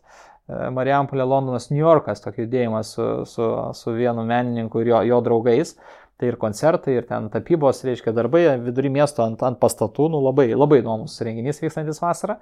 Marijampolė, 0.50 1.22
Londonas, 1.30 1.68
New 1.70 1.78
Yorkas, 1.78 2.22
tokį 2.24 2.46
judėjimą 2.46 2.80
su, 2.86 3.04
su, 3.28 3.48
su 3.76 3.92
vienu 3.94 4.24
menininku 4.26 4.82
ir 4.82 4.90
jo, 4.90 5.02
jo 5.06 5.20
draugais. 5.26 5.76
Tai 6.20 6.28
ir 6.28 6.36
koncertai, 6.36 6.98
ir 6.98 7.06
ten 7.08 7.30
tapybos, 7.32 7.78
reiškia, 7.86 8.12
darbai 8.12 8.42
vidury 8.60 8.90
miesto 8.92 9.22
ant, 9.24 9.40
ant 9.46 9.56
pastatų, 9.60 10.10
nu 10.12 10.18
labai, 10.20 10.50
labai 10.52 10.82
įdomus 10.82 11.14
renginys 11.24 11.62
vykstantis 11.62 12.02
vasarą. 12.02 12.36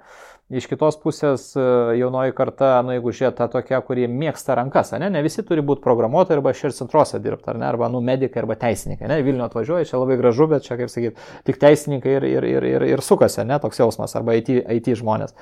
Iš 0.49 0.65
kitos 0.65 0.95
pusės 0.97 1.43
e, 1.53 1.63
jaunoji 1.99 2.33
karta, 2.33 2.71
nu 2.81 2.95
jeigu 2.95 3.11
žiūrėt, 3.13 3.35
ta 3.37 3.45
tokia, 3.53 3.83
kurie 3.85 4.07
mėgsta 4.09 4.55
rankas, 4.57 4.95
ne, 4.97 5.11
ne 5.13 5.21
visi 5.21 5.43
turi 5.45 5.61
būti 5.61 5.83
programuotojai 5.83 6.39
arba 6.39 6.55
šir 6.57 6.73
centruose 6.73 7.19
dirbti, 7.21 7.51
ar 7.53 7.59
ne, 7.61 7.67
arba, 7.67 7.85
nu, 7.93 8.01
medikai 8.01 8.41
arba 8.41 8.57
teisininkai, 8.57 9.05
ne, 9.11 9.19
Vilnių 9.27 9.45
atvažiuoja, 9.45 9.85
čia 9.85 10.01
labai 10.01 10.17
gražu, 10.17 10.49
bet 10.49 10.65
čia, 10.65 10.79
kaip 10.79 10.89
sakyt, 10.89 11.21
tik 11.45 11.61
teisininkai 11.61 12.15
ir, 12.17 12.25
ir, 12.31 12.49
ir, 12.49 12.69
ir, 12.71 12.87
ir 12.95 13.05
sukasi, 13.05 13.43
ne, 13.45 13.61
toks 13.61 13.83
jausmas, 13.83 14.17
arba 14.17 14.39
IT, 14.41 14.49
IT 14.79 14.89
žmonės. 14.97 15.37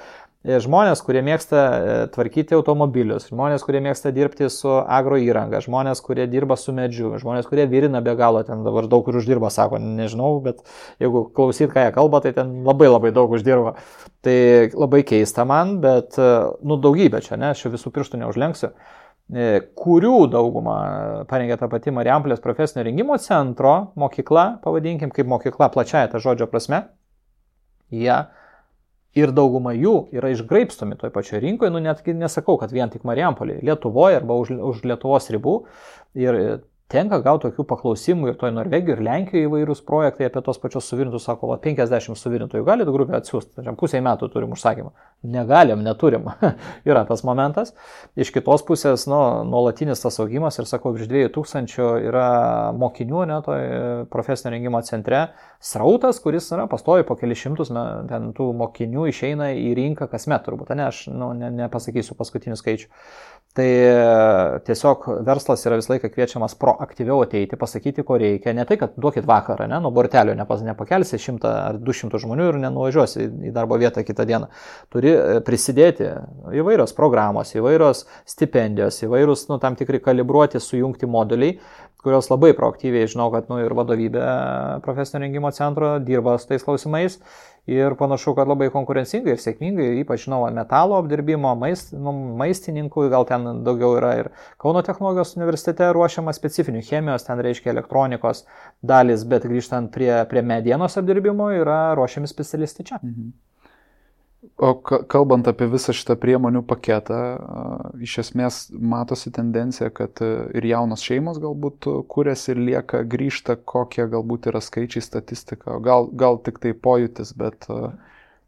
E, 0.47 0.59
žmonės, 0.63 0.99
kurie 1.03 1.23
mėgsta 1.25 1.61
e, 1.63 1.95
tvarkyti 2.13 2.55
automobilius, 2.55 3.25
žmonės, 3.31 3.63
kurie 3.65 3.81
mėgsta 3.83 4.13
dirbti 4.15 4.51
su 4.53 4.69
agro 4.69 5.17
įranga, 5.19 5.63
žmonės, 5.65 5.99
kurie 6.05 6.27
dirba 6.29 6.55
su 6.59 6.75
medžiu, 6.75 7.15
žmonės, 7.19 7.49
kurie 7.49 7.65
virina 7.67 8.03
be 8.05 8.13
galo, 8.15 8.43
ten 8.47 8.61
dabar 8.63 8.87
daug 8.91 9.07
kur 9.07 9.17
uždirba, 9.19 9.49
sako, 9.51 9.79
nežinau, 9.81 10.35
bet 10.45 10.61
jeigu 11.03 11.25
klausyt, 11.35 11.71
ką 11.73 11.87
jie 11.87 11.95
kalba, 11.95 12.21
tai 12.23 12.35
ten 12.37 12.53
labai 12.67 12.91
labai 12.91 13.11
daug 13.15 13.33
uždirba. 13.33 13.75
Tai 14.23 14.37
labai 14.75 14.96
keista 15.07 15.45
man, 15.45 15.77
bet, 15.83 16.17
e, 16.17 16.31
nu, 16.63 16.79
daugybė 16.81 17.21
čia, 17.25 17.37
ne, 17.37 17.51
aš 17.53 17.65
jau 17.65 17.73
visų 17.73 17.93
pirštų 17.93 18.23
neužlenksiu 18.23 18.71
kurių 19.75 20.29
daugumą 20.31 20.77
parengė 21.27 21.57
ta 21.59 21.67
pati 21.67 21.91
Mariamplės 21.91 22.39
profesinio 22.39 22.85
rengimo 22.87 23.17
centro 23.19 23.91
mokykla, 23.99 24.61
pavadinkim, 24.63 25.11
kaip 25.11 25.27
mokykla 25.27 25.67
plačiaja 25.73 26.07
ta 26.13 26.21
žodžio 26.23 26.47
prasme, 26.47 26.85
jie 27.91 28.07
ja, 28.07 28.21
ir 29.17 29.33
dauguma 29.35 29.73
jų 29.75 30.07
yra 30.15 30.31
išgraipstomi 30.31 30.97
toj 30.99 31.11
pačioje 31.11 31.41
rinkoje, 31.43 31.73
nu 31.73 31.81
netgi 31.83 32.15
nesakau, 32.15 32.57
kad 32.61 32.71
vien 32.71 32.91
tik 32.93 33.05
Marijampolė, 33.07 33.59
Lietuvoje 33.65 34.21
arba 34.21 34.37
už, 34.39 34.53
už 34.71 34.83
Lietuvos 34.87 35.29
ribų. 35.33 35.57
Ir 36.17 36.39
tenka 36.91 37.19
gauti 37.23 37.47
tokių 37.47 37.65
paklausimų 37.67 38.31
ir 38.31 38.37
toj 38.39 38.53
Norvegijoje, 38.55 38.95
ir 38.95 39.03
Lenkijoje 39.03 39.47
įvairūs 39.49 39.81
projektai 39.87 40.29
apie 40.29 40.41
tos 40.43 40.59
pačios 40.61 40.87
suvirintus, 40.87 41.25
sako, 41.27 41.49
va, 41.51 41.57
50 41.63 42.15
suvirintojų 42.15 42.63
galite 42.67 42.93
grupę 42.95 43.17
atsiųsti, 43.17 43.65
pusiai 43.79 44.03
metų 44.05 44.29
turim 44.31 44.53
užsakymą. 44.55 44.93
Negalim, 45.27 45.81
neturim. 45.83 46.29
yra 46.89 47.03
tas 47.09 47.23
momentas. 47.27 47.73
Iš 48.15 48.31
kitos 48.35 48.63
pusės, 48.67 49.03
nu, 49.11 49.19
nuolatinis 49.49 50.03
tas 50.03 50.19
augimas 50.23 50.59
ir 50.61 50.69
sakau, 50.69 50.93
virš 50.95 51.09
2000 51.11 52.07
yra 52.07 52.27
mokinių, 52.77 53.23
ne, 53.33 53.41
toj 53.43 53.67
profesinio 54.13 54.53
rengimo 54.55 54.81
centre, 54.87 55.25
srautas, 55.59 56.21
kuris 56.23 56.47
yra 56.55 56.69
pastovi 56.71 57.03
po 57.07 57.17
kelius 57.19 57.43
šimtus, 57.43 57.73
ten 58.07 58.31
tų 58.37 58.51
mokinių 58.61 59.09
išeina 59.11 59.51
į 59.57 59.73
rinką 59.81 60.07
kasmet 60.11 60.47
turbūt, 60.47 60.71
ne, 60.77 60.87
aš 60.87 61.07
nu, 61.11 61.33
ne, 61.35 61.51
nepasakysiu 61.65 62.15
paskutinių 62.15 62.55
skaičių. 62.59 62.91
Tai 63.55 63.65
e, 63.65 64.59
tiesiog 64.67 65.05
verslas 65.25 65.63
yra 65.65 65.79
visą 65.79 65.95
laiką 65.95 66.11
kviečiamas 66.13 66.53
proaktyviau 66.61 67.23
ateiti, 67.23 67.57
pasakyti, 67.57 68.03
ko 68.05 68.19
reikia. 68.21 68.53
Ne 68.53 68.67
tai, 68.69 68.77
kad 68.77 68.93
duokit 69.01 69.25
vakarą, 69.25 69.65
ne, 69.71 69.79
nuo 69.81 69.89
bortelio 69.95 70.35
nepas, 70.37 70.61
nepakelsi 70.65 71.17
100 71.23 71.49
ar 71.49 71.79
200 71.81 72.21
žmonių 72.21 72.51
ir 72.51 72.59
nenuvažiuosi 72.61 73.25
į 73.49 73.53
darbo 73.55 73.79
vietą 73.81 74.03
kitą 74.05 74.27
dieną. 74.29 74.51
Turi 74.93 75.09
e, 75.15 75.41
prisidėti 75.47 76.11
įvairios 76.61 76.93
programos, 76.97 77.55
įvairios 77.57 78.05
stipendijos, 78.29 79.01
įvairūs 79.07 79.47
nu, 79.49 79.57
tam 79.63 79.79
tikri 79.79 80.03
kalibruoti, 80.05 80.61
sujungti 80.61 81.09
moduliai, 81.09 81.57
kurios 82.05 82.29
labai 82.29 82.53
proaktyviai 82.55 83.09
žinau, 83.09 83.31
kad 83.33 83.49
nu, 83.49 83.57
ir 83.63 83.73
vadovybė 83.73 84.21
profesinio 84.85 85.25
rengimo 85.25 85.49
centro 85.55 85.95
dirba 85.97 86.37
su 86.37 86.51
tais 86.51 86.63
klausimais 86.63 87.17
ir 87.67 87.95
panašu, 87.99 88.33
kad 88.37 88.47
labai 88.47 88.69
konkurencingai 88.73 89.35
ir 89.35 89.41
sėkmingai, 89.43 89.89
ypač 90.01 90.25
žinau, 90.25 90.41
metalo 90.55 90.97
apdirbimo, 91.01 91.51
maist, 91.59 91.91
nu, 91.95 92.13
maistininkų, 92.39 93.07
gal 93.13 93.27
ten 93.29 93.63
daugiau 93.67 93.97
yra 93.99 94.13
ir 94.21 94.31
Kauno 94.61 94.81
technologijos 94.85 95.35
universitete 95.37 95.89
ruošiama 95.93 96.33
specifinių 96.35 96.81
chemijos, 96.87 97.27
ten 97.27 97.41
reiškia 97.43 97.73
elektronikos 97.73 98.45
dalis, 98.81 99.25
bet 99.27 99.45
grįžtant 99.47 99.91
prie, 99.93 100.11
prie 100.31 100.41
medienos 100.41 100.97
apdirbimo 100.99 101.51
yra 101.59 101.81
ruošiami 101.99 102.31
specialistai 102.31 102.87
čia. 102.87 103.01
Mhm. 103.03 103.35
O 104.57 104.69
kalbant 104.81 105.47
apie 105.49 105.65
visą 105.69 105.93
šitą 105.97 106.13
priemonių 106.21 106.61
paketą, 106.69 107.17
iš 108.05 108.19
esmės 108.21 108.59
matosi 108.71 109.31
tendencija, 109.33 109.89
kad 109.93 110.21
e, 110.21 110.29
ir 110.57 110.67
jaunos 110.69 111.01
šeimos 111.05 111.39
galbūt 111.41 111.87
kūrėsi 112.09 112.53
ir 112.53 112.61
lieka, 112.69 113.01
grįžta, 113.09 113.57
kokie 113.57 114.05
galbūt 114.09 114.47
yra 114.51 114.61
skaičiai 114.61 115.03
statistika, 115.03 115.79
gal, 115.83 116.07
gal 116.13 116.37
tik 116.45 116.61
tai 116.63 116.75
pojūtis, 116.77 117.33
bet 117.37 117.65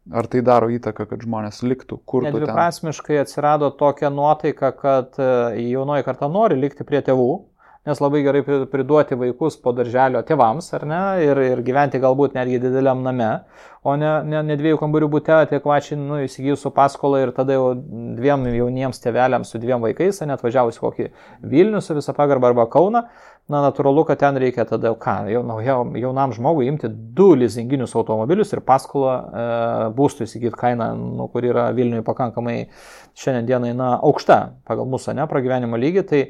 ar 0.08 0.26
tai 0.30 0.42
daro 0.46 0.70
įtaką, 0.72 1.06
kad 1.10 1.22
žmonės 1.26 1.60
liktų, 1.66 2.00
kur 2.08 2.24
tu 2.24 2.30
ten? 2.30 2.40
Nedviprasmiškai 2.40 3.20
atsirado 3.20 3.70
tokia 3.78 4.10
nuotaika, 4.14 4.72
kad 4.76 5.18
e, 5.20 5.30
jaunoji 5.70 6.06
karta 6.06 6.30
nori 6.32 6.58
likti 6.60 6.86
prie 6.86 7.02
tėvų, 7.06 7.30
nes 7.88 8.00
labai 8.00 8.20
gerai 8.20 8.42
priduoti 8.68 9.16
vaikus 9.16 9.56
po 9.62 9.72
darželio 9.72 10.20
tėvams, 10.28 10.66
ar 10.76 10.84
ne, 10.88 11.00
ir, 11.24 11.38
ir 11.54 11.62
gyventi 11.64 12.00
galbūt 12.02 12.34
netgi 12.36 12.58
dideliam 12.60 13.00
name, 13.00 13.30
o 13.80 13.94
ne, 13.96 14.10
ne, 14.28 14.42
ne 14.44 14.56
dviejų 14.60 14.76
kambarių 14.82 15.08
būte, 15.14 15.38
tiek 15.48 15.64
vačiai 15.64 15.96
nu, 15.96 16.18
įsigijus 16.26 16.60
su 16.66 16.72
paskola 16.76 17.22
ir 17.24 17.32
tada 17.36 17.56
jau 17.56 17.70
dviem 18.18 18.44
jauniems 18.52 19.00
tėveliams 19.00 19.48
su 19.48 19.60
dviem 19.62 19.80
vaikais, 19.86 20.20
net 20.28 20.44
važiavus 20.44 20.76
kokį 20.82 21.08
Vilnių 21.48 21.80
su 21.80 21.96
visą 21.96 22.12
pagarbą 22.16 22.50
arba 22.50 22.66
Kauną, 22.68 23.06
na, 23.50 23.62
natūralu, 23.64 24.04
kad 24.10 24.20
ten 24.20 24.36
reikia 24.38 24.68
tada, 24.68 24.92
ką, 25.00 25.16
jau, 25.32 25.80
jaunam 25.96 26.36
žmogui 26.36 26.68
imti 26.68 26.92
du 27.16 27.32
lizinginius 27.38 27.96
automobilius 27.96 28.52
ir 28.52 28.60
paskolą 28.66 29.16
e, 29.16 29.48
būstų 29.96 30.28
įsigyti 30.28 30.60
kainą, 30.60 30.92
nu, 31.16 31.30
kur 31.32 31.48
yra 31.48 31.70
Vilniui 31.74 32.04
pakankamai 32.06 32.58
šiandien 33.18 33.48
dienai, 33.48 33.72
na, 33.80 33.94
aukšta 34.04 34.40
pagal 34.68 34.86
mūsų, 34.92 35.16
ne, 35.16 35.26
pragyvenimo 35.32 35.80
lygį, 35.80 36.06
tai 36.12 36.22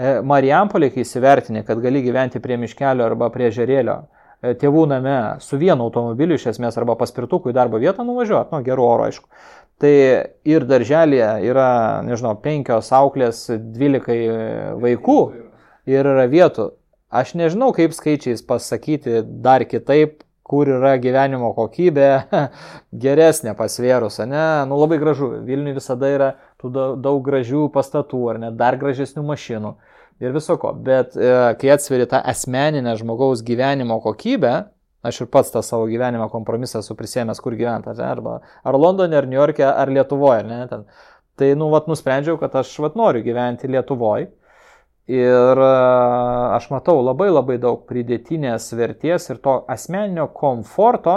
Marijampolė, 0.00 0.88
kai 0.92 1.04
įsivertinė, 1.04 1.66
kad 1.68 1.80
gali 1.82 2.00
gyventi 2.04 2.40
prie 2.40 2.56
miškelio 2.56 3.04
arba 3.04 3.28
prie 3.34 3.50
žerėlio, 3.52 3.98
e, 4.40 4.54
tėvų 4.58 4.86
name 4.88 5.16
su 5.44 5.58
vienu 5.60 5.84
automobiliu 5.84 6.38
iš 6.38 6.48
esmės 6.54 6.78
arba 6.80 6.96
paspirtuku 6.96 7.52
į 7.52 7.56
darbo 7.58 7.80
vietą 7.82 8.06
nuvažiuoti, 8.08 8.54
nu, 8.54 8.62
geru 8.64 8.86
oro, 8.88 9.10
aišku. 9.10 9.28
Tai 9.82 9.92
ir 10.48 10.64
darželėje 10.68 11.30
yra, 11.44 11.68
nežinau, 12.06 12.36
penkios 12.40 12.88
auklės, 12.94 13.44
dvylikai 13.50 14.18
vaikų 14.80 15.20
ir 15.90 16.08
yra 16.14 16.26
vietų. 16.30 16.70
Aš 17.12 17.34
nežinau, 17.36 17.74
kaip 17.76 17.92
skaičiais 17.92 18.40
pasakyti 18.48 19.20
dar 19.44 19.66
kitaip, 19.68 20.22
kur 20.52 20.68
yra 20.68 20.96
gyvenimo 21.00 21.52
kokybė 21.56 22.08
geresnė 23.04 23.54
pasvėrus, 23.58 24.18
ne? 24.28 24.44
Nu 24.68 24.78
labai 24.80 24.98
gražu. 25.00 25.30
Vilniui 25.46 25.76
visada 25.78 26.10
yra 26.12 26.30
tų 26.62 26.72
daug 27.02 27.22
gražių 27.26 27.66
pastatų, 27.74 28.22
ar 28.32 28.40
net 28.46 28.58
dar 28.60 28.78
gražesnių 28.80 29.24
mašinų 29.28 29.74
ir 30.22 30.34
visoko. 30.34 30.72
Bet 30.72 31.16
e, 31.18 31.32
kai 31.60 31.72
atsveri 31.74 32.06
tą 32.10 32.22
asmeninę 32.32 32.94
žmogaus 33.00 33.44
gyvenimo 33.46 33.98
kokybę, 34.04 34.54
aš 35.02 35.24
ir 35.24 35.32
pats 35.34 35.50
tą 35.54 35.64
savo 35.66 35.88
gyvenimo 35.90 36.28
kompromisą 36.30 36.82
esu 36.82 36.94
prisėmęs, 36.98 37.42
kur 37.42 37.58
gyventi, 37.58 37.92
arba 38.06 38.38
ar 38.62 38.78
Londone, 38.78 39.18
ar 39.18 39.26
New 39.26 39.40
York'e, 39.40 39.66
ar 39.66 39.90
Lietuvoje, 39.90 40.46
ne, 40.46 40.62
ten. 40.70 40.86
Tai, 41.40 41.48
nu, 41.58 41.70
vat, 41.72 41.88
nusprendžiau, 41.88 42.36
kad 42.38 42.54
aš, 42.60 42.76
vat, 42.84 42.94
noriu 42.98 43.24
gyventi 43.24 43.70
Lietuvoje 43.70 44.28
Ir 45.10 45.58
e, 45.58 45.70
aš 46.54 46.68
matau 46.70 47.00
labai 47.02 47.26
labai 47.32 47.56
daug 47.58 47.80
pridėtinės 47.88 48.68
vertės 48.78 49.26
ir 49.32 49.40
to 49.42 49.56
asmeninio 49.70 50.28
komforto, 50.30 51.16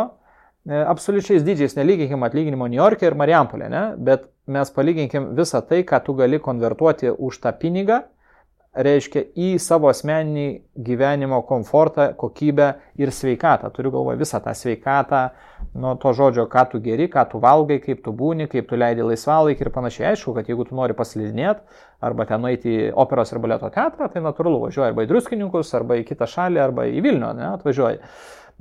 e, 0.66 0.80
absoliučiais 0.80 1.46
dydžiais 1.46 1.78
nelyginkim 1.78 2.26
atlyginimo 2.26 2.66
New 2.66 2.82
York'e 2.82 3.06
ir 3.06 3.18
Marijampolė, 3.20 3.70
ne? 3.70 3.84
bet 3.98 4.26
mes 4.48 4.72
palyginkim 4.76 5.32
visą 5.38 5.62
tai, 5.66 5.84
ką 5.88 6.02
tu 6.06 6.14
gali 6.18 6.40
konvertuoti 6.40 7.12
už 7.12 7.40
tą 7.44 7.54
pinigą 7.60 8.04
reiškia 8.76 9.24
į 9.40 9.50
savo 9.62 9.88
asmeninį 9.90 10.46
gyvenimo 10.86 11.40
komfortą, 11.48 12.10
kokybę 12.20 12.68
ir 13.00 13.12
sveikatą. 13.16 13.70
Turiu 13.74 13.94
galvoje 13.94 14.20
visą 14.20 14.42
tą 14.44 14.52
sveikatą, 14.58 15.22
nuo 15.80 15.96
to 16.02 16.12
žodžio, 16.16 16.48
ką 16.52 16.66
tu 16.72 16.82
geri, 16.84 17.08
ką 17.12 17.26
tu 17.32 17.40
valgai, 17.44 17.80
kaip 17.84 18.04
tu 18.04 18.14
būni, 18.16 18.50
kaip 18.52 18.68
tu 18.70 18.80
leidi 18.80 19.06
laisvalaikį 19.08 19.66
ir 19.66 19.72
panašiai. 19.76 20.08
Aišku, 20.12 20.36
kad 20.36 20.52
jeigu 20.52 20.68
tu 20.68 20.78
nori 20.78 20.96
paslidinėti 20.98 21.84
arba 22.06 22.28
ten 22.30 22.44
nueiti 22.44 22.74
į 22.76 22.94
operos 23.06 23.32
ir 23.32 23.42
baleto 23.44 23.72
teatrą, 23.74 24.10
tai 24.12 24.24
natūralu 24.24 24.66
važiuoji 24.68 24.92
arba 24.92 25.06
į 25.06 25.12
druskininkus, 25.14 25.74
arba 25.78 26.02
į 26.02 26.08
kitą 26.10 26.28
šalį, 26.30 26.62
arba 26.62 26.90
į 26.92 27.04
Vilnių, 27.06 27.32
ne, 27.40 27.52
atvažiuoji. 27.56 28.02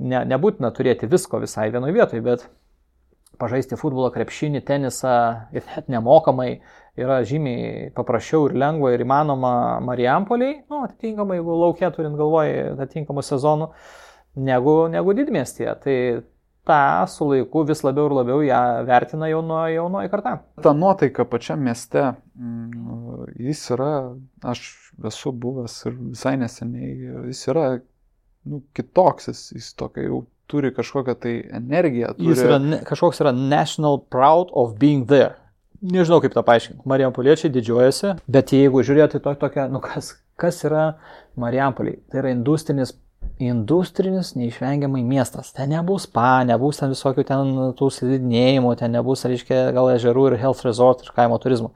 Ne, 0.05 0.25
nebūtina 0.27 0.71
turėti 0.75 1.07
visko 1.07 1.39
visai 1.43 1.69
vienoje 1.71 1.95
vietoje, 1.95 2.23
bet 2.23 2.47
pažaisti 3.39 3.77
futbolą, 3.79 4.11
krepšinį, 4.15 4.61
tenisą 4.67 5.15
ir 5.55 5.65
net 5.69 5.89
nemokamai 5.91 6.49
yra 6.99 7.19
žymiai 7.27 7.89
paprasčiau 7.95 8.49
ir 8.49 8.55
lengva 8.59 8.93
ir 8.95 9.03
įmanoma 9.03 9.55
Marijampoliai, 9.83 10.61
nu, 10.71 10.83
atitinkamai, 10.87 11.39
jeigu 11.41 11.57
laukia 11.63 11.91
turint 11.95 12.15
galvoje 12.19 12.71
atitinkamų 12.75 13.25
sezonų, 13.25 13.69
negu, 14.47 14.77
negu 14.91 15.15
didmestėje. 15.17 15.75
Tai 15.83 15.97
tą 16.65 17.07
su 17.11 17.27
laiku 17.29 17.63
vis 17.69 17.83
labiau 17.85 18.09
ir 18.09 18.15
labiau 18.19 18.45
ją 18.45 18.61
vertina 18.87 19.29
jauno, 19.29 19.59
jaunoji 19.69 20.11
karta. 20.13 20.37
Ta 20.63 20.73
nuotaika 20.73 21.25
pačiam 21.29 21.61
mieste, 21.65 22.13
mm, 22.35 23.35
jis 23.47 23.65
yra, 23.75 23.91
aš 24.43 24.63
esu 25.11 25.33
buvęs 25.45 25.75
ir 25.89 25.99
visai 26.13 26.35
neseniai, 26.41 26.95
jis 27.29 27.43
yra 27.53 27.67
nu, 28.45 28.63
kitoks, 28.77 29.29
jis, 29.31 29.43
jis 29.57 29.73
tokia 29.77 30.07
jau 30.07 30.23
turi 30.51 30.71
kažkokią 30.75 31.15
tai 31.21 31.35
energiją. 31.57 32.13
Turi... 32.17 32.33
Jis 32.33 32.43
yra 32.45 32.59
ne, 32.61 32.81
kažkoks 32.87 33.21
yra 33.23 33.33
national 33.35 33.99
proud 34.09 34.53
of 34.53 34.77
being 34.81 35.07
there. 35.09 35.35
Nežinau 35.85 36.21
kaip 36.23 36.33
tą 36.33 36.41
paaiškinti. 36.45 36.85
Marijampoliečiai 36.89 37.51
didžiuojasi, 37.53 38.15
bet 38.31 38.53
jeigu 38.55 38.81
žiūrėti 38.85 39.21
to 39.21 39.33
tokią, 39.41 39.67
nu 39.73 39.81
kas, 39.83 40.15
kas 40.39 40.63
yra 40.65 40.85
Marijampoliai, 41.41 41.99
tai 42.09 42.23
yra 42.23 42.31
industrinis 42.33 42.95
industrinis 43.39 44.31
neišvengiamai 44.35 45.03
miestas. 45.03 45.51
Ten 45.51 45.73
nebus 45.73 46.05
spa, 46.07 46.45
nebus 46.47 46.79
ten 46.79 46.93
visokių 46.93 47.25
ten 47.27 47.53
tų 47.75 47.89
slidinėjimų, 47.91 48.71
ten 48.79 48.95
nebus, 48.95 49.25
reiškia, 49.27 49.73
gal 49.75 49.91
ežerų 49.91 50.29
ir 50.29 50.37
health 50.39 50.63
resort 50.63 51.03
ir 51.03 51.11
kaimo 51.15 51.39
turizmo. 51.43 51.73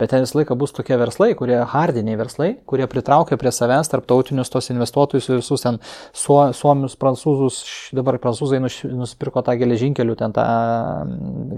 Bet 0.00 0.14
ten 0.14 0.22
visą 0.22 0.38
laiką 0.38 0.54
bus 0.56 0.72
tokie 0.72 0.96
verslai, 0.96 1.34
kurie 1.36 1.58
hardiniai 1.68 2.16
verslai, 2.16 2.54
kurie 2.64 2.86
pritraukia 2.88 3.36
prie 3.36 3.50
savęs 3.52 3.90
tarptautinius 3.92 4.48
tos 4.48 4.70
investuotojus 4.72 5.28
ir 5.28 5.40
visus 5.42 5.66
ten 5.66 5.76
su, 6.16 6.38
suomius, 6.56 6.94
prancūzus, 6.96 7.58
dabar 7.98 8.16
prancūzai 8.22 8.62
nusipirko 8.62 9.42
tą 9.44 9.58
geležinkelių, 9.60 10.16
ten 10.16 10.32
tą 10.36 10.46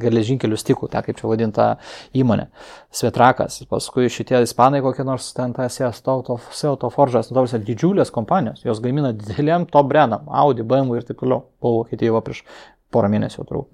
geležinkelių 0.03 0.59
stikų, 0.59 0.89
tą 0.91 1.05
kaip 1.07 1.21
čia 1.21 1.29
vadinta 1.31 1.69
įmonė. 2.19 2.49
Svetrakas, 2.93 3.61
paskui 3.71 4.11
šitie 4.11 4.41
ispanai 4.43 4.83
kokie 4.83 5.07
nors 5.07 5.31
ten 5.37 5.55
tas 5.55 5.79
Seauto 5.79 6.91
Foržas, 6.91 7.31
nu, 7.31 7.47
didžiulės 7.47 8.11
kompanijos, 8.11 8.65
jos 8.67 8.83
gamina 8.83 9.13
didelį 9.15 9.42
dideliem 9.43 9.67
top 9.67 9.91
brandam, 9.91 10.31
Audi, 10.31 10.63
BMW 10.63 11.03
ir 11.03 11.07
taip 11.07 11.21
toliau. 11.21 11.45
Buvau 11.63 11.83
Vokietijoje 11.83 12.25
prieš 12.25 12.43
porą 12.95 13.11
mėnesių 13.13 13.45
turbūt. 13.49 13.71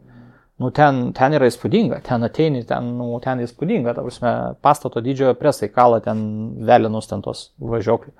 Nu, 0.59 0.73
ten, 0.75 1.13
ten 1.15 1.35
yra 1.37 1.47
įspūdinga, 1.47 2.01
ten 2.03 2.27
ateini, 2.27 2.65
ten, 2.67 2.91
nu, 2.99 3.13
ten 3.23 3.45
įspūdinga, 3.45 3.93
ta 3.95 4.03
prasme, 4.03 4.33
pastato 4.65 4.99
didžiojo 5.05 5.37
presai 5.39 5.69
kalą 5.71 6.01
ten 6.03 6.21
velinus 6.67 7.07
ten 7.07 7.23
tos 7.23 7.53
važiuoklių, 7.63 8.11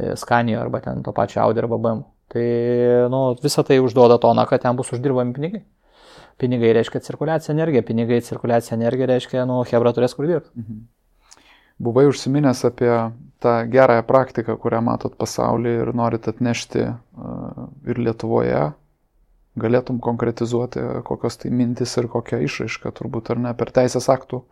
e, 0.00 0.14
skanijo 0.16 0.62
arba 0.62 0.80
ten 0.86 1.02
to 1.04 1.12
pačio 1.16 1.42
Audi 1.44 1.60
arba 1.60 1.76
BMW. 1.76 2.06
Tai, 2.32 2.46
nu, 3.12 3.20
visa 3.42 3.62
tai 3.62 3.76
užduoda 3.84 4.16
toną, 4.22 4.46
kad 4.48 4.64
ten 4.64 4.78
bus 4.78 4.88
uždirbami 4.96 5.36
pinigai. 5.36 5.62
Pinigai 6.40 6.72
reiškia 6.76 7.04
cirkuliacija 7.04 7.52
energija, 7.52 7.84
pinigai 7.84 8.22
cirkuliacija 8.24 8.76
energija 8.76 9.12
reiškia, 9.12 9.44
nu, 9.48 9.60
Hebra 9.68 9.92
turės 9.96 10.16
kur 10.16 10.28
dirbti. 10.28 10.52
Mhm. 10.56 10.82
Buvai 11.86 12.06
užsiminęs 12.08 12.64
apie 12.70 12.90
tą 13.42 13.54
gerąją 13.70 14.02
praktiką, 14.08 14.56
kurią 14.56 14.80
matot 14.80 15.14
pasaulyje 15.16 15.84
ir 15.84 15.94
norit 15.94 16.28
atnešti 16.28 16.84
ir 17.86 17.98
Lietuvoje, 17.98 18.72
galėtum 19.56 20.00
konkretizuoti, 20.04 20.82
kokios 21.04 21.40
tai 21.40 21.50
mintis 21.50 21.96
ir 21.96 22.10
kokią 22.12 22.42
išraišką 22.44 22.92
turbūt 22.96 23.32
ar 23.32 23.42
ne 23.48 23.54
per 23.56 23.72
teisės 23.76 24.08
aktų 24.12 24.42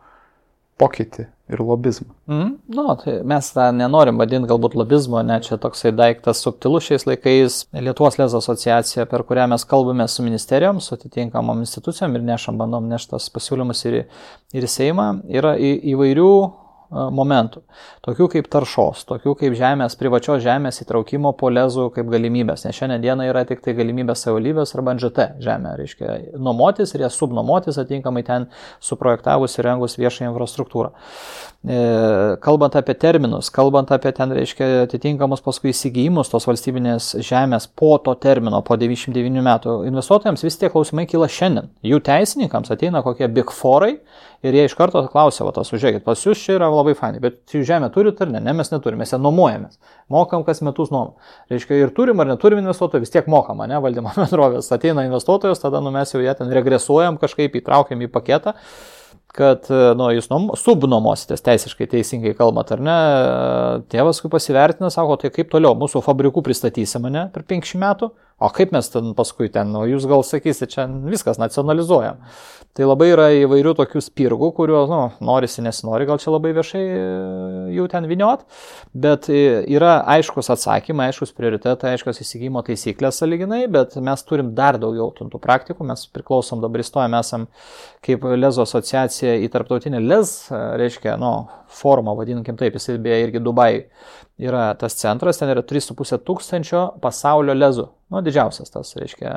pokytį 0.81 1.23
ir 1.53 1.61
lobizmą. 1.63 2.09
Mm, 2.27 2.49
nu, 2.75 2.85
tai 2.99 3.13
mes 3.27 3.47
tą 3.55 3.69
nenorim 3.75 4.17
vadinti 4.19 4.49
galbūt 4.49 4.75
lobizmo, 4.75 5.21
ne 5.23 5.37
čia 5.45 5.55
toksai 5.61 5.93
daiktas 5.95 6.41
subtilus 6.43 6.89
šiais 6.89 7.05
laikais. 7.07 7.61
Lietuvos 7.71 8.19
lezų 8.19 8.41
asociacija, 8.41 9.05
per 9.07 9.23
kurią 9.27 9.47
mes 9.53 9.63
kalbame 9.69 10.07
su 10.11 10.25
ministerijom, 10.25 10.81
su 10.83 10.97
atitinkamom 10.97 11.63
institucijom 11.63 12.17
ir 12.17 12.27
nešam, 12.27 12.59
bandom 12.59 12.89
neštas 12.91 13.29
pasiūlymus 13.31 13.85
ir, 13.87 14.01
ir 14.57 14.67
Seimą, 14.71 15.07
yra 15.31 15.55
į, 15.55 15.71
įvairių 15.93 16.35
momentų. 16.91 17.61
Tokių 18.05 18.27
kaip 18.35 18.49
taršos, 18.51 19.05
tokių 19.09 19.35
kaip 19.39 19.55
žemės, 19.57 19.97
privačios 19.99 20.43
žemės 20.45 20.81
įtraukimo 20.83 21.33
po 21.37 21.49
lezų 21.53 21.89
kaip 21.95 22.09
galimybės. 22.11 22.65
Nes 22.67 22.77
šiandien 22.77 23.03
diena 23.03 23.27
yra 23.29 23.45
tik 23.47 23.63
tai 23.65 23.75
galimybė 23.77 24.15
savivaldybės 24.17 24.75
arba 24.77 24.95
NGT 24.95 25.27
žemė. 25.43 25.75
Reiškia, 25.81 26.17
nuomotis 26.37 26.93
ir 26.95 27.05
jas 27.07 27.17
subnuomotis 27.19 27.79
atinkamai 27.81 28.23
ten 28.27 28.47
suprojektavus 28.83 29.57
ir 29.57 29.69
rengus 29.69 29.97
viešą 29.99 30.29
infrastruktūrą. 30.29 30.93
E, 31.65 31.79
kalbant 32.45 32.75
apie 32.77 32.93
terminus, 33.01 33.49
kalbant 33.49 33.89
apie 33.95 34.11
ten, 34.13 34.33
reiškia, 34.37 34.85
atitinkamus 34.85 35.41
paskui 35.41 35.71
įsigijimus 35.71 36.29
tos 36.29 36.45
valstybinės 36.45 37.15
žemės 37.25 37.65
po 37.73 37.95
to 38.05 38.13
termino, 38.21 38.61
po 38.65 38.77
99 38.77 39.41
metų, 39.45 39.79
investuotojams 39.89 40.45
vis 40.45 40.59
tie 40.61 40.69
klausimai 40.69 41.07
kyla 41.09 41.29
šiandien. 41.31 41.71
Jų 41.85 42.03
teisininkams 42.05 42.69
ateina 42.75 43.01
kokie 43.05 43.25
big 43.33 43.49
forai 43.55 43.95
ir 44.45 44.55
jie 44.57 44.65
iš 44.69 44.75
karto 44.77 45.01
klausia, 45.11 45.43
va, 45.47 45.53
tas 45.55 45.71
užžiūrėkit, 45.73 46.03
pas 46.05 46.21
jūs 46.21 46.41
čia 46.41 46.55
yra 46.59 46.69
labai 46.71 46.95
fainai, 46.97 47.21
bet 47.23 47.55
jūs 47.55 47.65
žemę 47.67 47.89
turite 47.93 48.25
ar 48.25 48.33
ne? 48.33 48.41
Ne, 48.45 48.53
mes 48.57 48.71
neturime, 48.71 49.03
mes 49.03 49.13
ją 49.13 49.19
nuomojamės. 49.21 49.79
Mokam 50.13 50.45
kas 50.47 50.61
metus 50.65 50.91
nuomą. 50.93 51.15
Reiškia, 51.51 51.79
ir 51.81 51.93
turim 51.97 52.21
ar 52.23 52.29
neturim 52.29 52.61
investuotojų, 52.63 53.05
vis 53.05 53.13
tiek 53.13 53.29
mokam, 53.31 53.63
ne, 53.67 53.79
valdymo 53.83 54.13
bendrovės. 54.19 54.71
Ateina 54.75 55.07
investuotojas, 55.07 55.63
tada 55.63 55.81
nu, 55.83 55.93
mes 55.95 56.13
jau 56.13 56.21
ją 56.23 56.37
ten 56.39 56.53
regresuojam, 56.53 57.19
kažkaip 57.21 57.57
įtraukiam 57.61 58.05
į 58.05 58.11
paketą 58.13 58.55
kad, 59.35 59.67
nu, 59.99 60.09
jūs 60.15 60.29
nuom, 60.31 60.51
subnuomositės 60.59 61.43
teisiškai 61.43 61.89
teisingai 61.91 62.31
kalbant, 62.37 62.71
ar 62.71 62.83
ne, 62.83 62.99
tėvas, 63.91 64.21
kai 64.23 64.31
pasivertina, 64.31 64.87
sako, 64.93 65.17
tai 65.19 65.31
kaip 65.35 65.49
toliau, 65.51 65.75
mūsų 65.79 65.99
fabrikų 66.05 66.43
pristatysime, 66.45 67.09
mane 67.09 67.25
per 67.33 67.43
50 67.47 67.81
metų, 67.81 68.11
o 68.37 68.49
kaip 68.51 68.73
mes 68.75 68.89
ten 68.91 69.13
paskui 69.15 69.47
ten, 69.51 69.71
nu, 69.71 69.85
jūs 69.87 70.05
gal 70.09 70.23
sakysite, 70.27 70.67
čia 70.71 70.85
viskas 71.07 71.39
nacionalizuojam. 71.39 72.19
Tai 72.75 72.89
labai 72.89 73.07
yra 73.13 73.29
įvairių 73.31 73.71
tokių 73.77 74.01
spirgų, 74.03 74.49
kuriuos, 74.57 74.89
nu, 74.91 74.99
norisi, 75.23 75.61
nesinori, 75.63 76.07
gal 76.09 76.19
čia 76.19 76.33
labai 76.33 76.51
viešai 76.57 76.81
e, 76.83 76.97
jų 77.77 77.85
ten 77.93 78.07
viniot, 78.09 78.43
bet 78.91 79.29
e, 79.31 79.61
yra 79.71 80.01
aiškus 80.17 80.51
atsakymai, 80.51 81.07
aiškus 81.13 81.31
prioritetai, 81.37 81.93
aiškus 81.95 82.19
įsigymo 82.25 82.65
taisyklės 82.67 83.21
saliginai, 83.23 83.61
bet 83.71 83.95
mes 84.03 84.27
turim 84.27 84.51
dar 84.57 84.75
daugiau 84.81 85.13
tų 85.15 85.39
praktikų, 85.39 85.87
mes 85.87 86.03
priklausom 86.11 86.59
dabar 86.65 86.83
įstojame, 86.83 87.23
esam 87.23 87.47
kaip 88.03 88.27
Lezo 88.35 88.67
asociacija 88.67 89.37
į 89.39 89.47
tarptautinę 89.55 90.03
Lez, 90.03 90.35
e, 90.51 90.59
reiškia, 90.83 91.15
nu, 91.21 91.31
formą, 91.75 92.15
vadinkim 92.17 92.57
taip, 92.59 92.77
jisai 92.79 92.97
beje 93.01 93.27
irgi 93.27 93.41
Dubai 93.43 93.71
yra 94.41 94.69
tas 94.79 94.97
centras, 94.99 95.39
ten 95.39 95.51
yra 95.53 95.63
3,5 95.65 96.21
tūkstančio 96.27 96.85
pasaulio 97.03 97.55
lezų. 97.55 97.87
Nu, 98.11 98.21
didžiausias 98.25 98.73
tas, 98.73 98.95
reiškia, 98.99 99.35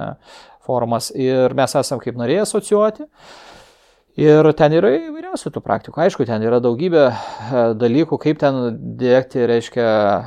forumas. 0.66 1.12
Ir 1.16 1.54
mes 1.58 1.76
esam 1.80 2.02
kaip 2.02 2.18
norėjai 2.18 2.44
asocijuoti. 2.44 3.08
Ir 4.18 4.48
ten 4.58 4.72
yra 4.74 4.88
įvairiausių 4.96 5.50
tų 5.54 5.60
praktikų. 5.62 6.00
Aišku, 6.02 6.24
ten 6.26 6.42
yra 6.42 6.58
daugybė 6.58 7.02
e, 7.06 7.12
dalykų, 7.78 8.16
kaip 8.18 8.40
ten 8.40 8.56
dėkti, 8.98 9.44
reiškia, 9.46 9.84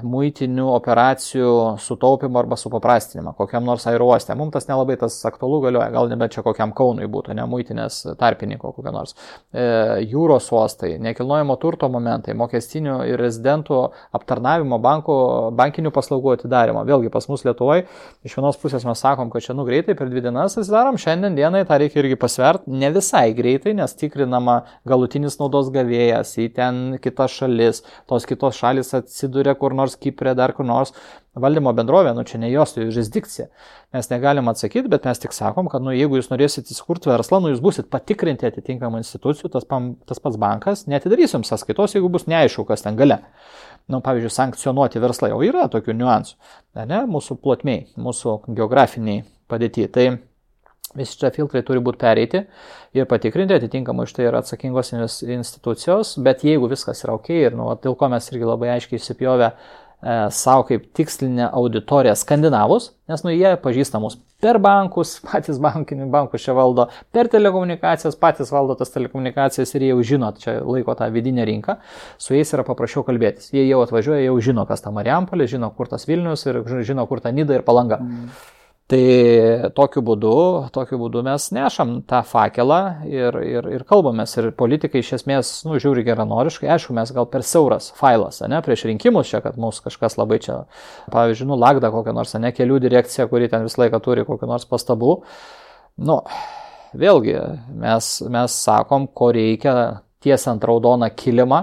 muitinių 0.08 0.70
operacijų 0.78 1.50
sutaupimą 1.84 2.40
arba 2.40 2.56
supaprastinimą 2.56 3.34
kokiam 3.36 3.68
nors 3.68 3.84
aerouostė. 3.92 4.38
Mums 4.40 4.54
tas 4.56 4.70
nelabai 4.70 4.96
tas 5.02 5.18
aktualu 5.28 5.60
galioja, 5.66 5.90
gal 5.92 6.08
nebent 6.08 6.32
čia 6.32 6.44
kokiam 6.46 6.72
Kaunui 6.78 7.10
būtų, 7.12 7.36
ne 7.36 7.44
muitinės 7.52 7.98
tarpininko 8.22 8.72
kokio 8.78 8.94
nors. 8.96 9.12
E, 9.52 9.66
jūros 10.08 10.48
uostai, 10.56 10.94
nekilnojamo 11.04 11.60
turto 11.60 11.92
momentai, 11.92 12.38
mokestinių 12.40 13.02
ir 13.12 13.20
rezidentų 13.20 13.82
aptarnavimo, 14.16 14.80
banko, 14.80 15.18
bankinių 15.60 15.92
paslaugų 15.92 16.38
atidarimo. 16.38 16.86
Vėlgi 16.88 17.12
pas 17.12 17.28
mus 17.28 17.44
Lietuvoje 17.44 17.90
iš 18.24 18.40
vienos 18.40 18.56
pusės 18.64 18.88
mes 18.88 19.04
sakom, 19.04 19.36
kad 19.36 19.44
čia 19.44 19.58
nu 19.58 19.68
greitai 19.68 20.00
per 20.00 20.08
dvi 20.08 20.24
dienas 20.30 20.56
atsidarom, 20.56 20.96
šiandien 21.02 21.36
dienai 21.36 21.66
tą 21.68 21.84
reikia 21.84 22.06
irgi 22.06 22.22
pasvert, 22.24 22.72
ne 22.72 22.96
visai 22.96 23.28
greitai 23.36 23.81
nes 23.82 23.98
tikrinama 23.98 24.62
galutinis 24.88 25.40
naudos 25.42 25.72
gavėjas, 25.74 26.36
į 26.40 26.48
ten 26.56 26.82
kitas 27.04 27.34
šalis, 27.36 27.82
tos 28.10 28.30
kitos 28.30 28.62
šalis 28.62 28.94
atsiduria 28.98 29.58
kur 29.60 29.76
nors 29.78 29.98
Kiprė, 30.00 30.36
dar 30.38 30.54
kur 30.58 30.68
nors 30.70 30.94
valdymo 31.40 31.72
bendrovė, 31.76 32.12
nu 32.16 32.26
čia 32.28 32.40
ne 32.42 32.50
jos 32.52 32.76
jurisdikcija. 32.76 33.48
Mes 33.96 34.10
negalim 34.12 34.50
atsakyti, 34.52 34.90
bet 34.92 35.06
mes 35.08 35.20
tik 35.24 35.36
sakom, 35.36 35.70
kad 35.72 35.84
nu, 35.84 35.94
jeigu 35.96 36.20
jūs 36.20 36.32
norėsite 36.32 36.74
įsikurti 36.74 37.12
verslą, 37.12 37.40
nu, 37.44 37.52
jūs 37.54 37.64
busit 37.64 37.92
patikrinti 37.92 38.48
atitinkamą 38.50 39.00
institucijų, 39.02 39.52
tas, 39.54 39.68
pam, 39.68 39.94
tas 40.08 40.20
pats 40.24 40.40
bankas 40.42 40.86
netidarys 40.92 41.36
jums 41.36 41.52
sąskaitos, 41.52 41.96
jeigu 41.96 42.12
bus 42.12 42.28
neaišku, 42.32 42.66
kas 42.68 42.84
ten 42.84 43.00
gale. 43.00 43.22
Nu, 43.92 44.02
pavyzdžiui, 44.04 44.32
sankcionuoti 44.36 45.02
verslai 45.04 45.32
jau 45.32 45.40
yra 45.44 45.66
tokių 45.72 45.96
niuansų, 45.98 46.36
ne, 46.84 47.00
mūsų 47.12 47.40
plotmiai, 47.44 47.88
mūsų 48.00 48.42
geografiniai 48.52 49.24
padėti. 49.52 49.88
Tai 49.92 50.06
Visi 50.98 51.16
šitie 51.16 51.32
filtrai 51.38 51.62
turi 51.64 51.80
būti 51.84 52.02
pereiti 52.02 52.42
ir 52.98 53.06
patikrinti, 53.08 53.56
atitinkamai 53.56 54.08
iš 54.08 54.16
tai 54.18 54.26
yra 54.28 54.42
atsakingos 54.44 54.92
institucijos, 54.94 56.18
bet 56.24 56.44
jeigu 56.48 56.68
viskas 56.72 57.06
yra 57.06 57.16
ok 57.16 57.32
ir 57.38 57.56
nu, 57.56 57.70
dėl 57.84 57.96
ko 58.00 58.12
mes 58.12 58.28
irgi 58.34 58.50
labai 58.50 58.74
aiškiai 58.74 59.00
įsipjovę 59.00 59.48
e, 59.48 59.54
savo 60.36 60.66
kaip 60.68 60.90
tikslinę 60.98 61.48
auditoriją 61.48 62.18
skandinavus, 62.20 62.92
nes 63.08 63.24
nu 63.24 63.32
jie 63.32 63.56
pažįsta 63.64 64.04
mus 64.04 64.20
per 64.42 64.60
bankus, 64.60 65.16
patys 65.30 65.64
bankinių 65.64 66.10
bankus 66.12 66.44
čia 66.44 66.56
valdo, 66.58 66.90
per 67.16 67.32
telekomunikacijas, 67.32 68.20
patys 68.20 68.52
valdo 68.52 68.76
tas 68.80 68.92
telekomunikacijas 68.92 69.72
ir 69.78 69.88
jie 69.88 69.92
jau 69.94 70.06
žino, 70.14 70.36
čia 70.44 70.60
laiko 70.60 70.98
tą 71.00 71.08
vidinę 71.14 71.48
rinką, 71.48 71.78
su 72.20 72.36
jais 72.36 72.52
yra 72.52 72.68
paprasčiau 72.68 73.06
kalbėtis. 73.08 73.54
Jie 73.56 73.64
jau 73.70 73.84
atvažiuoja, 73.86 74.26
jau 74.28 74.40
žino, 74.44 74.68
kas 74.68 74.84
ta 74.84 74.92
Marijampolė, 74.92 75.48
žino, 75.52 75.72
kur 75.78 75.92
tas 75.92 76.08
Vilnius 76.10 76.48
ir 76.50 76.66
žino, 76.84 77.08
kur 77.08 77.24
ta 77.24 77.32
Nida 77.32 77.56
ir 77.56 77.64
Palanga. 77.68 78.02
Mm. 78.02 78.58
Tai 78.92 79.72
tokiu 79.72 80.02
būdu, 80.04 80.32
tokiu 80.76 80.98
būdu 81.00 81.22
mes 81.24 81.46
nešam 81.56 81.94
tą 82.04 82.20
fakelą 82.28 82.80
ir, 83.08 83.38
ir, 83.48 83.68
ir 83.78 83.86
kalbamės. 83.88 84.34
Ir 84.36 84.50
politikai 84.60 85.00
iš 85.00 85.14
esmės, 85.22 85.52
nu, 85.64 85.78
žiūri 85.80 86.04
geranoriškai. 86.04 86.68
Aišku, 86.76 86.92
mes 86.98 87.14
gal 87.16 87.30
per 87.32 87.46
siauras 87.48 87.88
failas, 87.96 88.42
ne, 88.52 88.60
prieš 88.66 88.84
rinkimus 88.90 89.32
čia, 89.32 89.40
kad 89.46 89.56
mūsų 89.62 89.86
kažkas 89.86 90.18
labai 90.20 90.42
čia, 90.44 90.58
pavyzdžiui, 91.14 91.48
nu, 91.54 91.60
lagda 91.62 91.94
kokią 91.94 92.16
nors, 92.18 92.36
ne, 92.36 92.52
kelių 92.58 92.82
direkcija, 92.84 93.30
kuri 93.32 93.48
ten 93.54 93.64
visą 93.64 93.86
laiką 93.86 94.02
turi 94.04 94.28
kokią 94.28 94.52
nors 94.52 94.68
pastabų. 94.68 95.16
Nu, 96.04 96.20
vėlgi, 96.92 97.38
mes, 97.80 98.12
mes 98.28 98.60
sakom, 98.68 99.08
ko 99.16 99.32
reikia 99.40 99.76
tiesiant 100.20 100.68
raudoną 100.68 101.14
kilimą 101.16 101.62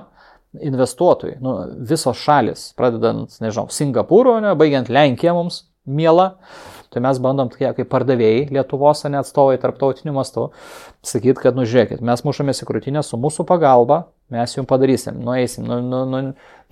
investuotojai. 0.64 1.36
Nu, 1.44 1.58
visos 1.92 2.24
šalis, 2.24 2.70
pradedant, 2.78 3.36
nežinau, 3.44 3.68
Singapūro, 3.68 4.38
ne, 4.40 4.56
baigiant 4.56 4.88
Lenkiją 4.88 5.36
mums 5.36 5.66
miela 5.84 6.32
Tai 6.92 7.03
mes 7.05 7.18
bandom 7.20 7.51
tokie 7.53 7.68
kaip 7.77 7.90
pardavėjai 7.92 8.46
Lietuvos, 8.55 9.05
ne 9.12 9.20
atstovai 9.20 9.59
tarptautiniu 9.61 10.14
mastu, 10.16 10.48
sakyti, 11.05 11.40
kad, 11.42 11.59
nu 11.59 11.66
žiūrėkit, 11.68 12.05
mes 12.05 12.24
mušamės 12.24 12.64
į 12.64 12.68
krūtinę 12.70 13.03
su 13.05 13.18
mūsų 13.20 13.44
pagalba, 13.48 14.07
mes 14.33 14.53
jums 14.57 14.68
padarysim, 14.68 15.16
nueisim, 15.24 15.64
nu, 15.68 15.79
nu, 15.81 16.05
nu, 16.09 16.20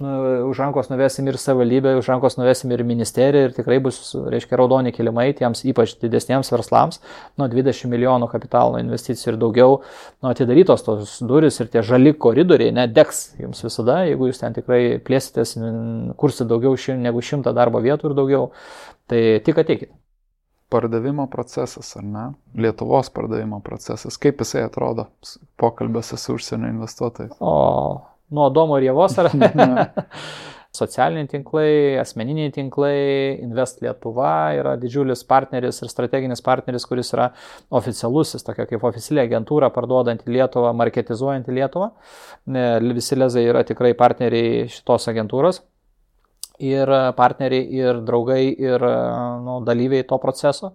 nu, 0.00 0.12
už 0.50 0.58
rankos 0.60 0.90
nuvesim 0.92 1.28
ir 1.28 1.38
savivaldybę, 1.40 1.94
už 1.96 2.08
rankos 2.12 2.36
nuvesim 2.36 2.72
ir 2.72 2.82
ministeriją 2.84 3.48
ir 3.48 3.56
tikrai 3.56 3.78
bus, 3.84 4.00
reiškia, 4.12 4.58
raudoni 4.60 4.92
kilimai 4.92 5.30
tiems 5.36 5.64
ypač 5.68 5.94
didesniems 6.02 6.52
verslams, 6.52 7.00
nuo 7.40 7.48
20 7.52 7.92
milijonų 7.92 8.28
kapitalo 8.32 8.80
investicijų 8.82 9.34
ir 9.34 9.40
daugiau, 9.40 9.76
nu, 10.20 10.32
atidarytos 10.32 10.84
tos 10.84 11.18
duris 11.24 11.60
ir 11.60 11.72
tie 11.72 11.84
žali 11.84 12.12
koridoriai, 12.12 12.74
nedegs 12.76 13.30
jums 13.40 13.64
visada, 13.64 14.02
jeigu 14.08 14.28
jūs 14.28 14.40
ten 14.44 14.56
tikrai 14.56 14.82
plėsitės, 15.04 15.56
kursite 16.20 16.48
daugiau 16.52 16.76
ši, 16.76 16.98
negu 17.04 17.24
šimtą 17.24 17.56
darbo 17.56 17.84
vietų 17.84 18.12
ir 18.12 18.18
daugiau, 18.20 18.50
tai 19.08 19.22
tik 19.44 19.64
ateikit 19.64 19.96
pardavimo 20.68 21.26
procesas, 21.30 21.92
ar 21.96 22.04
ne? 22.04 22.26
Lietuvos 22.58 23.10
pardavimo 23.14 23.60
procesas, 23.64 24.18
kaip 24.18 24.42
jisai 24.42 24.66
atrodo 24.66 25.08
pokalbėse 25.60 26.18
su 26.20 26.36
užsienio 26.36 26.70
investuotojais? 26.74 27.36
O 27.40 27.54
nuo 28.34 28.50
Domo 28.50 28.78
ir 28.80 28.90
Jėvos 28.90 29.18
ar 29.22 29.32
ne? 29.36 29.50
Socialiniai 30.76 31.28
tinklai, 31.30 31.68
asmeniniai 32.02 32.50
tinklai, 32.52 32.96
Invest 33.40 33.78
Lietuva 33.80 34.32
yra 34.58 34.74
didžiulis 34.76 35.22
partneris 35.24 35.78
ir 35.80 35.88
strateginis 35.88 36.44
partneris, 36.44 36.84
kuris 36.84 37.14
yra 37.14 37.30
oficialusis, 37.78 38.44
tokia 38.44 38.66
kaip 38.68 38.84
oficiali 38.84 39.22
agentūra 39.22 39.70
parduodanti 39.72 40.28
Lietuvą, 40.34 40.74
marketizuojanti 40.76 41.54
Lietuvą. 41.56 41.88
Visi 42.90 43.16
lezai 43.16 43.46
yra 43.48 43.64
tikrai 43.64 43.94
partneriai 43.96 44.66
šitos 44.74 45.08
agentūros 45.14 45.62
ir 46.62 46.90
partneriai, 47.16 47.66
ir 47.74 48.00
draugai, 48.06 48.42
ir 48.60 48.82
nu, 49.44 49.58
dalyviai 49.66 50.06
to 50.08 50.18
proceso. 50.22 50.72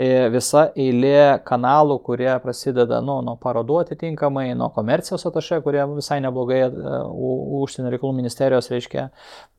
E, 0.00 0.28
visa 0.32 0.66
eilė 0.78 1.40
kanalų, 1.46 1.98
kurie 2.06 2.30
prasideda 2.42 3.00
nu, 3.04 3.20
nuo 3.24 3.36
parodų 3.40 3.80
atitinkamai, 3.84 4.48
nuo 4.58 4.70
komercijos 4.74 5.26
atašė, 5.30 5.60
kurie 5.64 5.82
visai 5.94 6.20
neblogai 6.24 6.60
e, 6.66 6.70
užsienio 7.60 7.92
reikalų 7.94 8.14
ministerijos, 8.18 8.70
reiškia, 8.72 9.06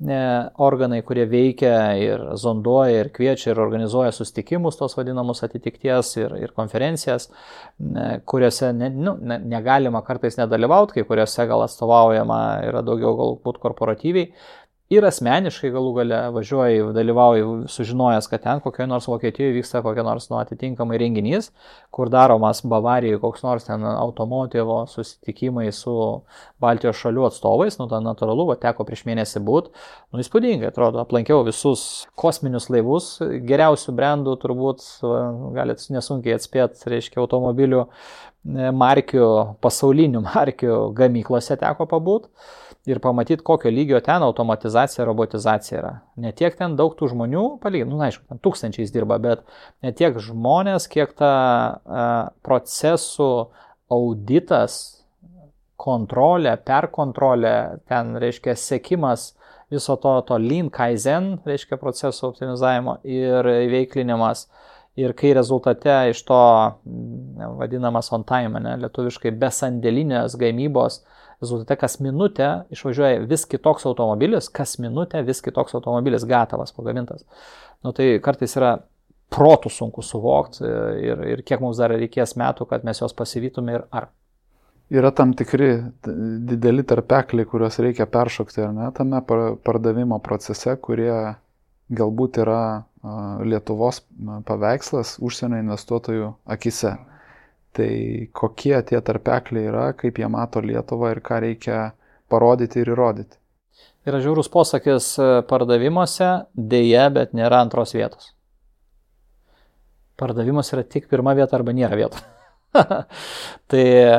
e, 0.04 0.22
organai, 0.68 1.02
kurie 1.08 1.26
veikia 1.30 1.76
ir 2.02 2.26
zonduoja, 2.42 3.06
ir 3.06 3.12
kviečia, 3.16 3.52
ir 3.54 3.62
organizuoja 3.64 4.14
sustikimus, 4.16 4.80
tos 4.80 4.98
vadinamus 5.00 5.44
atitikties 5.48 6.16
ir, 6.20 6.36
ir 6.42 6.56
konferencijas, 6.58 7.30
kuriuose 8.28 8.72
ne, 8.76 8.92
nu, 8.94 9.16
ne, 9.22 9.40
negalima 9.52 10.04
kartais 10.06 10.38
nedalyvauti, 10.40 11.00
kai 11.00 11.08
kuriuose 11.08 11.46
gal 11.50 11.66
atstovaujama 11.66 12.42
yra 12.68 12.84
daugiau 12.86 13.16
galbūt 13.18 13.62
korporatyviai 13.62 14.32
ir 14.92 15.06
asmeniškai 15.08 15.72
galų 15.72 15.92
gale 15.96 16.18
važiuoji, 16.36 16.82
dalyvauji, 16.96 17.44
sužinojęs, 17.72 18.28
kad 18.32 18.44
ten 18.44 18.62
kokioje 18.64 18.90
nors 18.92 19.08
Vokietijoje 19.08 19.56
vyksta 19.56 19.82
kokia 19.86 20.04
nors 20.04 20.28
nu, 20.32 20.38
atitinkamai 20.42 21.00
renginys, 21.00 21.52
kur 21.96 22.12
daromas 22.12 22.60
Bavarijoje 22.68 23.22
koks 23.24 23.46
nors 23.46 23.68
ten 23.70 23.86
automotivo 23.88 24.82
susitikimai 24.92 25.70
su 25.76 25.96
Baltijos 26.62 27.00
šalių 27.00 27.28
atstovais, 27.30 27.80
nu, 27.80 27.88
tai 27.92 28.02
natūralu, 28.04 28.50
va, 28.52 28.58
teko 28.60 28.86
prieš 28.88 29.06
mėnesį 29.08 29.44
būt, 29.48 29.70
nu, 30.12 30.24
įspūdingai, 30.24 30.72
atrodo, 30.74 31.00
aplankiau 31.06 31.46
visus 31.48 31.86
kosminius 32.20 32.68
laivus, 32.74 33.14
geriausių 33.22 33.96
brandų 33.96 34.36
turbūt, 34.44 34.84
galit 35.56 35.88
nesunkiai 35.96 36.36
atspėti, 36.36 36.84
reiškia, 36.92 37.22
automobilių 37.24 37.86
e, 37.86 38.72
markių, 38.76 39.30
pasaulinių 39.64 40.26
markių 40.28 40.82
gamyklose 41.00 41.56
teko 41.64 41.88
pabūt 41.88 42.28
ir 42.90 43.00
pamatyti, 43.00 43.44
kokio 43.46 43.72
lygio 43.72 44.00
ten 44.02 44.24
automatizacija, 44.26 45.06
robotizacija 45.06 45.80
yra. 45.80 45.92
Ne 46.16 46.32
tiek 46.34 46.56
ten 46.58 46.76
daug 46.80 46.96
tų 46.98 47.12
žmonių, 47.12 47.44
palyginti, 47.62 47.94
nu, 47.94 48.02
aišku, 48.02 48.26
ten 48.30 48.42
tūkstančiais 48.42 48.94
dirba, 48.94 49.20
bet 49.22 49.44
ne 49.86 49.94
tiek 49.94 50.18
žmonės, 50.18 50.88
kiek 50.90 51.14
ta 51.18 51.34
a, 51.86 52.08
procesų 52.46 53.30
auditas, 53.92 54.80
kontrolė, 55.82 56.56
perkontrolė, 56.66 57.56
ten 57.90 58.16
reiškia 58.22 58.54
sekimas 58.58 59.32
viso 59.72 59.96
to, 60.02 60.18
to 60.28 60.38
lean 60.42 60.70
kaizen, 60.74 61.36
reiškia 61.48 61.80
procesų 61.82 62.32
optimizavimo 62.32 63.00
ir 63.08 63.48
veiklinimas. 63.72 64.48
Ir 65.00 65.14
kai 65.16 65.32
rezultate 65.32 65.94
iš 66.12 66.20
to 66.28 66.38
vadinamas 67.62 68.12
on 68.12 68.26
time, 68.28 68.60
ne, 68.60 68.76
lietuviškai 68.82 69.32
besandėlinės 69.40 70.36
gamybos, 70.40 71.00
rezultate 71.42 71.76
kas 71.82 71.98
minutę 72.04 72.50
išvažiuoja 72.74 73.26
vis 73.30 73.46
kitoks 73.50 73.86
automobilis, 73.90 74.50
kas 74.54 74.78
minutę 74.82 75.24
vis 75.26 75.42
kitoks 75.42 75.76
automobilis 75.78 76.26
gatavas, 76.30 76.74
pagamintas. 76.76 77.26
Nu, 77.82 77.94
tai 77.98 78.14
kartais 78.24 78.56
yra 78.60 78.76
protų 79.32 79.72
sunku 79.72 80.04
suvokti 80.06 80.66
ir, 81.02 81.22
ir 81.34 81.44
kiek 81.48 81.64
mums 81.64 81.80
dar 81.82 81.94
reikės 81.96 82.36
metų, 82.40 82.68
kad 82.70 82.86
mes 82.88 83.00
juos 83.02 83.16
pasivytume 83.18 83.78
ir 83.80 83.86
ar. 83.90 84.12
Yra 84.92 85.14
tam 85.16 85.32
tikri 85.40 85.70
dideli 86.04 86.84
tarpekliai, 86.84 87.48
kuriuos 87.48 87.80
reikia 87.80 88.10
peršokti, 88.12 88.60
ar 88.66 88.74
ne, 88.76 88.90
tame 88.96 89.22
pardavimo 89.64 90.20
procese, 90.24 90.76
kurie 90.84 91.14
galbūt 91.92 92.42
yra 92.44 92.62
Lietuvos 93.42 94.04
paveikslas 94.46 95.16
užsienio 95.26 95.58
investuotojų 95.64 96.28
akise. 96.54 96.92
Tai 97.72 97.92
kokie 98.36 98.76
tie 98.84 99.00
tarpekliai 99.00 99.70
yra, 99.70 99.86
kaip 99.96 100.18
jie 100.20 100.28
mato 100.28 100.60
Lietuvą 100.64 101.14
ir 101.14 101.22
ką 101.24 101.38
reikia 101.46 101.78
parodyti 102.32 102.82
ir 102.82 102.92
įrodyti. 102.92 103.38
Yra 104.08 104.20
žiaurus 104.20 104.50
posakis 104.52 105.14
e, 105.22 105.30
pardavimuose, 105.48 106.30
dėje, 106.58 107.04
bet 107.16 107.36
nėra 107.38 107.62
antros 107.64 107.94
vietos. 107.96 108.32
Pardavimas 110.20 110.74
yra 110.74 110.84
tik 110.84 111.08
pirma 111.12 111.36
vieta 111.38 111.56
arba 111.58 111.74
nėra 111.78 112.00
vietos. 112.00 112.26
tai 113.72 113.86
e, 113.86 114.12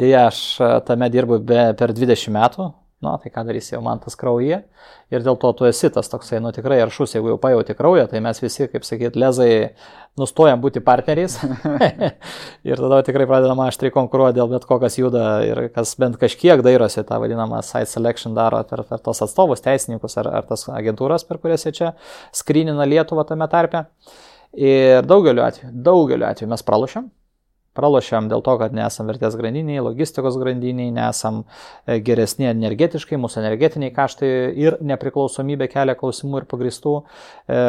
dėja, 0.00 0.24
aš 0.30 0.40
tame 0.88 1.10
dirbu 1.12 1.42
be, 1.44 1.60
per 1.78 1.92
20 1.96 2.32
metų, 2.38 2.70
Nu, 2.98 3.12
tai 3.22 3.30
ką 3.30 3.44
darys 3.46 3.68
jau 3.70 3.78
man 3.78 4.00
tas 4.02 4.16
kraujyje. 4.18 4.56
Ir 5.14 5.22
dėl 5.22 5.36
to 5.38 5.52
tu 5.54 5.66
esi 5.68 5.86
tas 5.94 6.08
toksai, 6.10 6.40
nu 6.42 6.50
tikrai 6.50 6.80
aršus, 6.82 7.12
jeigu 7.14 7.30
jau 7.30 7.36
pajauti 7.38 7.76
kraują, 7.78 8.08
tai 8.10 8.18
mes 8.24 8.40
visi, 8.42 8.66
kaip 8.72 8.82
sakyt, 8.82 9.14
lezai 9.14 9.50
nustojam 10.18 10.58
būti 10.58 10.82
partneriais. 10.82 11.36
ir 12.68 12.82
tada 12.82 12.98
tikrai 13.06 13.28
pradedama 13.30 13.68
aštriai 13.70 13.94
konkuruoti 13.94 14.40
dėl 14.40 14.50
bet 14.50 14.66
ko, 14.66 14.80
kas 14.82 14.98
juda 14.98 15.28
ir 15.46 15.60
kas 15.76 15.94
bent 16.00 16.18
kažkiek 16.18 16.64
dairosi 16.66 17.06
tą 17.06 17.20
vadinamą 17.22 17.62
site 17.62 17.86
selection 17.92 18.34
daro 18.34 18.64
per, 18.66 18.82
per 18.90 19.04
tos 19.04 19.22
atstovus, 19.28 19.62
teisininkus 19.62 20.18
ar, 20.18 20.32
ar 20.40 20.50
tas 20.50 20.66
agentūras, 20.66 21.22
per 21.28 21.38
kurias 21.38 21.68
jie 21.68 21.76
čia 21.78 21.92
skrynina 22.34 22.88
Lietuvą 22.90 23.28
tame 23.30 23.46
tarpe. 23.52 23.86
Ir 24.58 25.06
daugeliu 25.06 25.46
atveju, 25.46 25.70
daugeliu 25.86 26.26
atveju 26.26 26.50
mes 26.50 26.66
pralašėm, 26.66 27.12
Pralošiam 27.78 28.26
dėl 28.26 28.42
to, 28.42 28.56
kad 28.58 28.74
nesam 28.74 29.06
vertės 29.06 29.36
grandiniai, 29.38 29.78
logistikos 29.84 30.34
grandiniai, 30.40 30.90
nesam 30.94 31.44
e, 31.86 32.00
geresni 32.02 32.48
energetiškai, 32.50 33.18
mūsų 33.22 33.38
energetiniai 33.44 33.92
kaštai 33.94 34.30
ir 34.58 34.78
nepriklausomybė 34.82 35.68
kelia 35.70 35.94
klausimų 35.98 36.40
ir 36.42 36.46
pagristų. 36.50 36.94
E, 37.46 37.60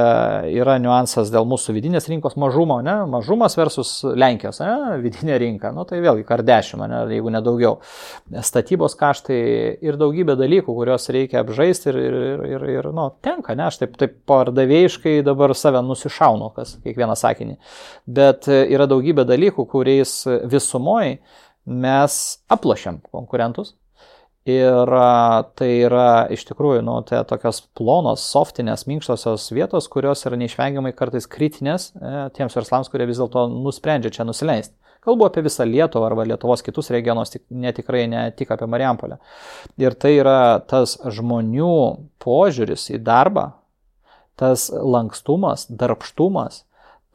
yra 0.58 0.80
niuansas 0.82 1.30
dėl 1.30 1.46
mūsų 1.50 1.76
vidinės 1.78 2.10
rinkos 2.10 2.40
mažumo, 2.42 2.80
ne? 2.86 2.96
mažumas 3.12 3.58
versus 3.60 3.92
Lenkijos, 4.04 4.64
ne? 4.64 4.98
vidinė 5.04 5.38
rinka, 5.44 5.74
nu, 5.76 5.86
tai 5.90 6.02
vėlgi 6.02 6.26
kar 6.26 6.42
dešimt, 6.48 6.88
ne? 6.90 7.04
jeigu 7.14 7.36
ne 7.36 7.44
daugiau. 7.46 7.78
Statybos 8.50 8.98
kaštai 8.98 9.40
ir 9.86 10.00
daugybė 10.02 10.40
dalykų, 10.40 10.74
kuriuos 10.74 11.06
reikia 11.14 11.44
apžaisti 11.44 11.94
ir, 11.94 12.02
ir, 12.02 12.44
ir, 12.56 12.68
ir 12.80 12.90
nu, 12.98 13.12
tenka, 13.22 13.54
ne, 13.54 13.68
aš 13.70 13.84
taip, 13.84 13.94
taip 14.02 14.18
pardavėjiškai 14.30 15.20
dabar 15.28 15.54
save 15.54 15.86
nusišaunu, 15.86 16.50
kas 16.58 16.76
kiekvieną 16.82 17.14
sakinį. 17.20 17.60
Bet 18.10 18.50
e, 18.50 18.64
yra 18.74 18.90
daugybė 18.90 19.30
dalykų, 19.30 19.70
kurie 19.70 19.99
kuriais 20.00 20.28
visumoje 20.50 21.20
mes 21.66 22.40
aplošiam 22.50 23.02
konkurentus. 23.12 23.76
Ir 24.46 24.90
tai 25.60 25.68
yra 25.84 26.26
iš 26.32 26.46
tikrųjų, 26.48 26.82
nu, 26.82 26.96
tai 27.06 27.20
tokios 27.28 27.60
plonos, 27.78 28.24
softinės, 28.32 28.88
minkštosios 28.88 29.52
vietos, 29.52 29.88
kurios 29.92 30.26
yra 30.26 30.40
neišvengiamai 30.40 30.94
kartais 30.96 31.28
kritinės 31.30 31.92
e, 31.94 32.30
tiems 32.34 32.56
verslams, 32.56 32.90
kurie 32.90 33.06
vis 33.06 33.20
dėlto 33.20 33.46
nusprendžia 33.52 34.10
čia 34.16 34.26
nusileisti. 34.26 34.74
Kalbu 35.06 35.28
apie 35.28 35.44
visą 35.46 35.68
Lietuvą 35.68 36.08
arba 36.08 36.26
Lietuvos 36.26 36.64
kitus 36.66 36.90
regionus, 36.90 37.36
tik, 37.36 37.44
ne 37.52 37.74
tik 37.76 38.50
apie 38.56 38.66
Marijampolę. 38.66 39.20
Ir 39.78 39.94
tai 40.00 40.16
yra 40.18 40.64
tas 40.66 40.98
žmonių 41.04 41.76
požiūris 42.24 42.90
į 42.96 43.04
darbą, 43.06 43.52
tas 44.40 44.70
lankstumas, 44.72 45.68
darbštumas, 45.70 46.64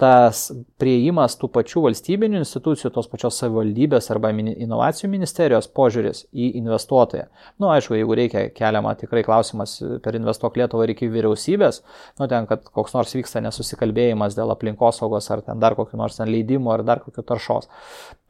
tas 0.01 0.49
prieimas 0.81 1.37
tų 1.39 1.49
pačių 1.55 1.85
valstybinių 1.85 2.41
institucijų, 2.41 2.91
tos 2.97 3.07
pačios 3.11 3.37
savivaldybės 3.39 4.11
arba 4.11 4.33
inovacijų 4.35 5.11
ministerijos 5.13 5.69
požiūris 5.71 6.25
į 6.35 6.49
investuotoją. 6.59 7.29
Na, 7.31 7.63
nu, 7.63 7.69
aišku, 7.71 7.95
jeigu 7.95 8.17
reikia 8.19 8.43
keliama 8.57 8.97
tikrai 8.99 9.23
klausimas 9.27 9.77
per 10.03 10.19
investuok 10.19 10.59
Lietuvą 10.59 10.89
ir 10.89 10.95
iki 10.97 11.11
vyriausybės, 11.13 11.83
nu, 12.19 12.27
ten, 12.31 12.49
kad 12.51 12.67
koks 12.75 12.97
nors 12.97 13.15
vyksta 13.15 13.43
nesusikalbėjimas 13.45 14.35
dėl 14.35 14.51
aplinkosaugos 14.57 15.31
ar 15.31 15.45
ten 15.47 15.63
dar 15.63 15.79
kokiu 15.79 16.01
nors 16.01 16.19
ten 16.19 16.33
leidimu 16.33 16.75
ar 16.75 16.83
dar 16.83 17.05
kokiu 17.05 17.23
taršos. 17.23 17.71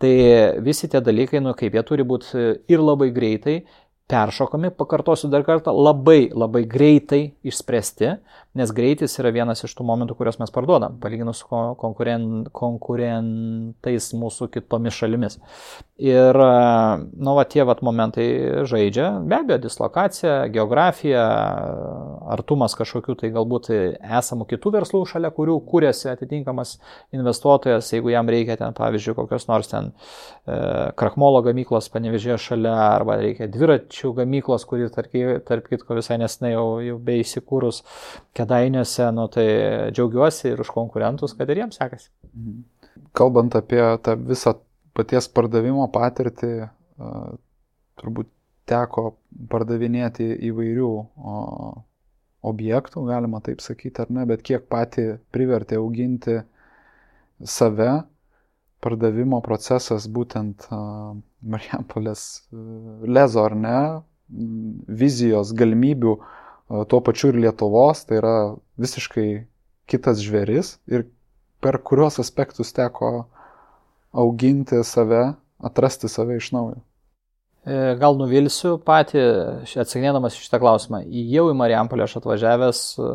Tai 0.04 0.14
visi 0.66 0.90
tie 0.92 1.00
dalykai, 1.00 1.40
nu, 1.40 1.56
kaip 1.56 1.78
jie 1.78 1.86
turi 1.88 2.04
būti 2.04 2.44
ir 2.68 2.84
labai 2.84 3.08
greitai, 3.14 3.62
peršokami, 4.06 4.68
pakartosiu 4.76 5.30
dar 5.32 5.46
kartą, 5.46 5.72
labai 5.72 6.28
labai 6.28 6.66
greitai 6.68 7.22
išspręsti, 7.46 8.10
nes 8.54 8.72
greitis 8.76 9.16
yra 9.16 9.30
vienas 9.32 9.64
iš 9.64 9.72
tų 9.78 9.86
momentų, 9.88 10.16
kuriuos 10.18 10.36
mes 10.42 10.52
parduodam, 10.52 10.98
palyginus 11.00 11.40
su 11.40 11.48
konkuren, 11.80 12.44
konkurentais 12.52 14.10
mūsų 14.12 14.50
kitomis 14.52 14.98
šalimis. 14.98 15.38
Ir, 16.04 16.36
nu, 16.36 17.32
va, 17.38 17.46
tie 17.48 17.64
vat 17.64 17.80
momentai 17.86 18.26
žaidžia, 18.68 19.08
be 19.24 19.38
abejo, 19.38 19.62
dislokacija, 19.64 20.36
geografija, 20.52 21.24
artumas 22.36 22.76
kažkokių 22.76 23.16
tai 23.22 23.32
galbūt 23.32 23.70
esamų 23.72 24.48
kitų 24.52 24.74
verslų 24.76 25.02
šalia, 25.14 25.32
kurių 25.32 25.56
kūrėsi 25.64 26.12
atitinkamas 26.12 26.76
investuotojas, 27.16 27.88
jeigu 27.96 28.12
jam 28.12 28.28
reikia 28.28 28.58
ten, 28.60 28.76
pavyzdžiui, 28.76 29.16
kokios 29.16 29.48
nors 29.48 29.72
ten 29.72 29.92
e, 29.94 30.60
krakmolo 30.98 31.40
gamyklos 31.46 31.88
panevežė 31.94 32.36
šalia, 32.42 32.74
arba 32.98 33.16
reikia 33.22 33.48
dviračių 33.48 33.93
gamyklos, 34.16 34.66
kuri, 34.68 34.88
tarp, 34.92 35.14
tarp 35.48 35.70
kitko, 35.70 35.96
visai 35.98 36.18
nesnai 36.22 36.54
jau, 36.54 36.66
jau 36.84 36.98
bei 37.02 37.22
įsikūrus 37.22 37.82
kedainiuose, 38.36 39.08
nu 39.14 39.26
tai 39.32 39.46
džiaugiuosi 39.94 40.52
ir 40.52 40.62
už 40.64 40.72
konkurentus, 40.74 41.36
kad 41.38 41.50
ir 41.50 41.62
jiems 41.64 41.80
sekasi. 41.80 42.10
Mhm. 42.34 42.62
Kalbant 43.14 43.54
apie 43.58 43.82
tą 44.02 44.16
visą 44.20 44.56
paties 44.94 45.28
pardavimo 45.34 45.86
patirtį, 45.94 46.52
turbūt 48.00 48.30
teko 48.70 49.14
pardavinėti 49.50 50.26
įvairių 50.48 50.90
objektų, 52.44 53.04
galima 53.08 53.40
taip 53.44 53.62
sakyti, 53.64 54.04
ar 54.04 54.10
ne, 54.12 54.24
bet 54.28 54.44
kiek 54.46 54.66
pati 54.70 55.06
privertė 55.34 55.78
auginti 55.80 56.40
save, 57.40 58.04
pardavimo 58.84 59.40
procesas 59.44 60.06
būtent 60.12 60.66
Marijampolės 61.44 62.24
lezo, 63.04 63.44
ar 63.44 63.56
ne, 63.58 63.78
vizijos, 64.88 65.52
galimybių 65.56 66.14
tuo 66.88 67.00
pačiu 67.04 67.32
ir 67.32 67.42
Lietuvos, 67.44 68.06
tai 68.08 68.20
yra 68.22 68.36
visiškai 68.80 69.28
kitas 69.90 70.22
žvėris 70.24 70.78
ir 70.88 71.06
per 71.64 71.78
kuriuos 71.84 72.18
aspektus 72.22 72.72
teko 72.76 73.26
auginti 74.14 74.80
save, 74.84 75.34
atrasti 75.64 76.08
save 76.08 76.38
iš 76.40 76.50
naujo. 76.56 76.80
E, 77.64 77.94
gal 77.96 78.18
nuvilsiu 78.20 78.74
patį, 78.84 79.22
atsakinėdamas 79.64 80.36
šitą 80.36 80.60
klausimą. 80.60 81.00
Jau 81.32 81.46
į 81.48 81.56
Marijampolę 81.56 82.04
aš 82.04 82.18
atvažiavęs, 82.20 82.80
e, 83.00 83.08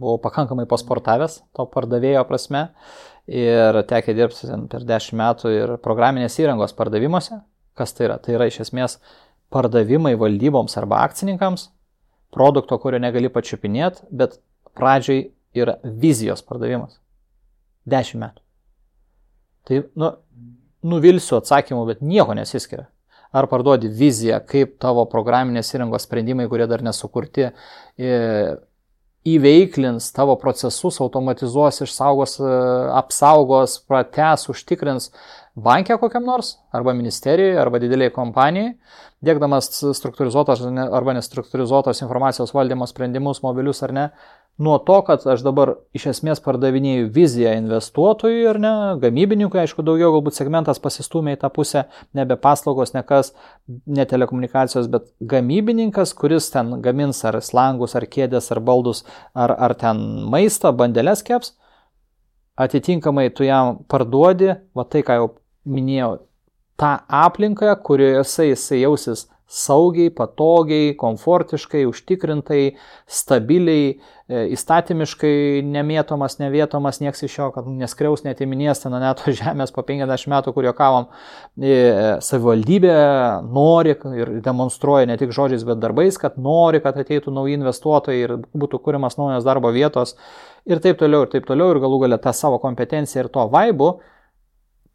buvau 0.00 0.18
pakankamai 0.24 0.66
pasportavęs 0.70 1.38
to 1.54 1.66
pardavėjo 1.70 2.24
prasme 2.26 2.64
ir 3.30 3.78
tekė 3.86 4.16
dirbti 4.18 4.50
per 4.72 4.82
10 4.88 5.14
metų 5.20 5.54
ir 5.54 5.74
programinės 5.84 6.40
įrangos 6.42 6.74
pardavimuose. 6.74 7.38
Kas 7.78 7.94
tai 7.96 8.08
yra? 8.08 8.18
Tai 8.22 8.36
yra 8.36 8.48
iš 8.50 8.60
esmės 8.66 8.98
pardavimai 9.52 10.14
valdyboms 10.20 10.76
arba 10.80 11.02
akcininkams, 11.06 11.68
produkto, 12.32 12.78
kurio 12.80 13.00
negali 13.02 13.30
pačiupinėti, 13.32 14.06
bet 14.10 14.38
pradžiai 14.76 15.30
yra 15.56 15.78
vizijos 15.84 16.44
pardavimas. 16.46 16.98
10 17.88 18.20
metų. 18.22 18.42
Tai, 19.68 19.78
nu, 19.98 20.10
nuvilsiu 20.86 21.38
atsakymų, 21.38 21.84
bet 21.92 22.02
nieko 22.04 22.34
nesiskiria. 22.38 22.88
Ar 23.32 23.48
parduodi 23.48 23.88
viziją, 23.88 24.42
kaip 24.44 24.76
tavo 24.82 25.06
programinės 25.08 25.72
įrangos 25.72 26.04
sprendimai, 26.04 26.48
kurie 26.52 26.66
dar 26.68 26.82
nesukurti, 26.84 27.48
įveiklins 29.32 30.10
tavo 30.12 30.34
procesus, 30.40 30.98
automatizuos, 31.00 31.80
išsaugos, 31.86 32.36
apsaugos, 32.98 33.78
prates, 33.88 34.48
užtikrins 34.52 35.08
bankė 35.52 35.98
kokiam 36.00 36.24
nors, 36.24 36.56
arba 36.72 36.94
ministerijoje, 36.96 37.58
arba 37.60 37.80
dideliai 37.82 38.12
kompanijai, 38.14 38.72
dėkdamas 39.24 39.68
struktūrizuotos 39.98 40.62
arba 40.64 41.14
nestruktūrizuotos 41.18 42.00
informacijos 42.04 42.54
valdymo 42.56 42.88
sprendimus, 42.88 43.42
mobilius 43.44 43.82
ar 43.84 43.92
ne, 43.92 44.06
nuo 44.62 44.78
to, 44.84 44.96
kad 45.04 45.26
aš 45.28 45.44
dabar 45.44 45.74
iš 45.96 46.06
esmės 46.12 46.40
pardavinėju 46.44 47.10
viziją 47.12 47.52
investuotojui 47.60 48.42
ir 48.48 48.60
ne, 48.62 48.72
gamybininkui, 49.02 49.60
aišku, 49.60 49.84
daugiau 49.84 50.14
galbūt 50.16 50.38
segmentas 50.38 50.80
pasistumė 50.82 51.36
į 51.36 51.42
tą 51.44 51.52
pusę, 51.52 51.84
nebe 52.16 52.36
paslaugos, 52.40 52.94
ne 52.96 53.04
kas, 53.04 53.34
ne 53.68 54.08
telekomunikacijos, 54.08 54.88
bet 54.92 55.10
gamybininkas, 55.20 56.14
kuris 56.16 56.48
ten 56.54 56.78
gamins 56.84 57.20
ar 57.28 57.42
slangus, 57.44 57.96
ar 57.98 58.08
kėdės, 58.08 58.48
ar 58.56 58.62
baldus, 58.64 59.04
ar, 59.36 59.52
ar 59.52 59.76
ten 59.76 60.00
maistą, 60.32 60.72
bandelės 60.76 61.24
keps, 61.28 61.54
atitinkamai 62.60 63.30
tu 63.36 63.44
jam 63.44 63.78
parduodi, 63.88 64.52
va 64.76 64.84
tai, 64.88 65.04
ką 65.04 65.20
jau 65.20 65.30
minėjau, 65.68 66.16
tą 66.80 66.96
aplinką, 67.22 67.74
kurioje 67.86 68.24
jisai 68.52 68.82
jausis 68.82 69.26
saugiai, 69.52 70.08
patogiai, 70.16 70.94
komfortiškai, 70.96 71.82
užtikrintai, 71.90 72.60
stabiliai, 73.04 73.90
e, 74.24 74.44
įstatymiškai 74.54 75.60
nemėtomas, 75.68 76.38
nevietomas, 76.40 77.02
nieks 77.04 77.20
iš 77.26 77.34
jo, 77.36 77.48
kad 77.52 77.68
neskriaus 77.68 78.24
netiminės 78.24 78.80
ten 78.84 78.96
net 79.02 79.20
žemės 79.42 79.74
po 79.74 79.84
50 79.84 80.32
metų, 80.32 80.54
kur 80.56 80.70
juokavom, 80.70 81.10
e, 81.60 81.74
savivaldybė 82.24 82.94
nori 83.44 83.92
ir 84.22 84.32
demonstruoja 84.46 85.10
ne 85.10 85.18
tik 85.20 85.36
žodžiais, 85.36 85.66
bet 85.68 85.82
darbais, 85.84 86.16
kad 86.22 86.40
nori, 86.40 86.80
kad 86.80 86.96
ateitų 87.04 87.34
nauji 87.36 87.58
investuotojai 87.60 88.24
ir 88.24 88.38
būtų 88.56 88.80
kūrimas 88.86 89.20
naujos 89.20 89.44
darbo 89.44 89.74
vietos 89.74 90.16
ir 90.64 90.80
taip 90.80 90.96
toliau, 91.02 91.26
ir 91.26 91.36
taip 91.36 91.44
toliau, 91.50 91.74
ir 91.74 91.82
galų 91.84 92.06
galę 92.06 92.22
tą 92.24 92.32
savo 92.32 92.62
kompetenciją 92.62 93.26
ir 93.26 93.32
to 93.36 93.44
vaibu 93.52 93.98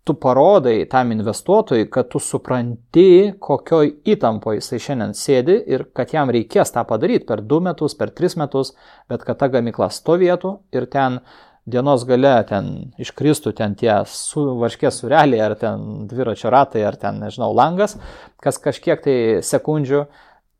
tu 0.07 0.15
parodai 0.15 0.85
tam 0.89 1.11
investuotojui, 1.11 1.89
kad 1.91 2.07
tu 2.11 2.21
supranti, 2.23 3.33
kokioj 3.43 3.91
įtampoje 4.13 4.61
jisai 4.61 4.79
šiandien 4.85 5.17
sėdi 5.17 5.57
ir 5.75 5.87
kad 5.95 6.13
jam 6.15 6.31
reikės 6.33 6.71
tą 6.75 6.85
padaryti 6.87 7.27
per 7.27 7.43
2 7.43 7.59
metus, 7.69 7.97
per 7.99 8.13
3 8.15 8.39
metus, 8.41 8.73
bet 9.11 9.27
kad 9.27 9.39
ta 9.41 9.51
gamykla 9.51 9.91
stovėtų 9.93 10.53
ir 10.75 10.87
ten 10.93 11.19
dienos 11.67 12.05
gale 12.07 12.35
ten 12.47 12.69
iškristų 13.01 13.51
ten 13.57 13.75
tie 13.75 13.91
su, 14.07 14.45
varškės 14.61 15.01
sureliai, 15.01 15.41
ar 15.43 15.57
ten 15.59 16.07
dviračio 16.07 16.51
ratai, 16.53 16.85
ar 16.87 16.95
ten, 16.99 17.19
nežinau, 17.23 17.51
langas, 17.55 17.97
kas 18.43 18.59
kažkiek 18.63 19.03
tai 19.03 19.17
sekundžių 19.43 20.05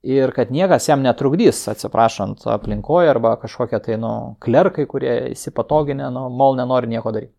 ir 0.07 0.35
kad 0.35 0.51
niekas 0.51 0.89
jam 0.89 1.01
netrukdys, 1.05 1.63
atsiprašant, 1.71 2.43
aplinkoje 2.51 3.11
arba 3.11 3.37
kažkokie 3.39 3.79
tai, 3.83 3.97
nu, 4.01 4.13
klerkai, 4.43 4.87
kurie 4.89 5.15
įsipatoginę, 5.31 6.11
nu, 6.13 6.27
mol 6.29 6.59
nenori 6.59 6.91
nieko 6.91 7.15
daryti. 7.15 7.36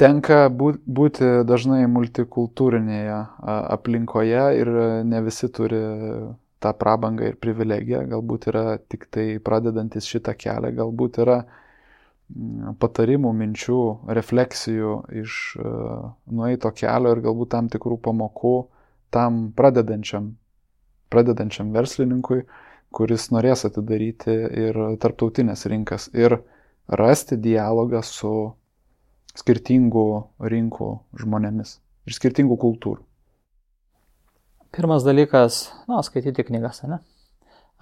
Tenka 0.00 0.48
būti 0.50 1.26
dažnai 1.46 1.84
multikultūrinėje 1.86 3.18
aplinkoje 3.46 4.46
ir 4.58 4.70
ne 5.06 5.20
visi 5.22 5.46
turi 5.54 5.82
tą 6.64 6.72
prabangą 6.80 7.28
ir 7.30 7.36
privilegiją, 7.38 8.00
galbūt 8.10 8.48
yra 8.50 8.64
tik 8.90 9.06
tai 9.14 9.26
pradedantis 9.44 10.08
šitą 10.10 10.34
kelią, 10.40 10.72
galbūt 10.80 11.20
yra 11.22 11.44
patarimų, 12.80 13.30
minčių, 13.38 13.80
refleksijų 14.18 14.94
iš 15.22 15.38
nueito 16.32 16.72
kelio 16.74 17.12
ir 17.14 17.22
galbūt 17.28 17.52
tam 17.54 17.68
tikrų 17.70 18.00
pamokų 18.08 18.54
tam 19.14 19.52
pradedančiam, 19.54 20.32
pradedančiam 21.12 21.70
verslininkui, 21.76 22.42
kuris 22.94 23.28
norės 23.34 23.62
atidaryti 23.68 24.34
ir 24.64 24.80
tarptautinės 25.02 25.66
rinkas 25.70 26.08
ir 26.14 26.40
rasti 26.88 27.38
dialogą 27.38 28.02
su 28.02 28.34
skirtingų 29.38 30.06
rinkų 30.52 30.90
žmonėmis 31.20 31.78
ir 32.06 32.16
skirtingų 32.16 32.58
kultūrų. 32.60 33.02
Pirmas 34.74 35.04
dalykas, 35.06 35.68
na, 35.86 36.00
skaityti 36.02 36.46
knygas, 36.48 36.82
ne? 36.90 36.98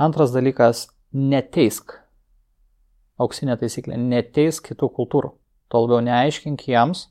Antras 0.01 0.33
dalykas, 0.35 0.87
neteisk. 1.13 1.95
Auksinė 3.21 3.57
taisyklė, 3.61 3.97
neteisk 3.97 4.67
kitų 4.73 4.91
kultūrų. 4.99 5.33
Tol 5.73 5.87
labiau 5.87 6.03
neaiškink 6.05 6.67
jiems, 6.69 7.07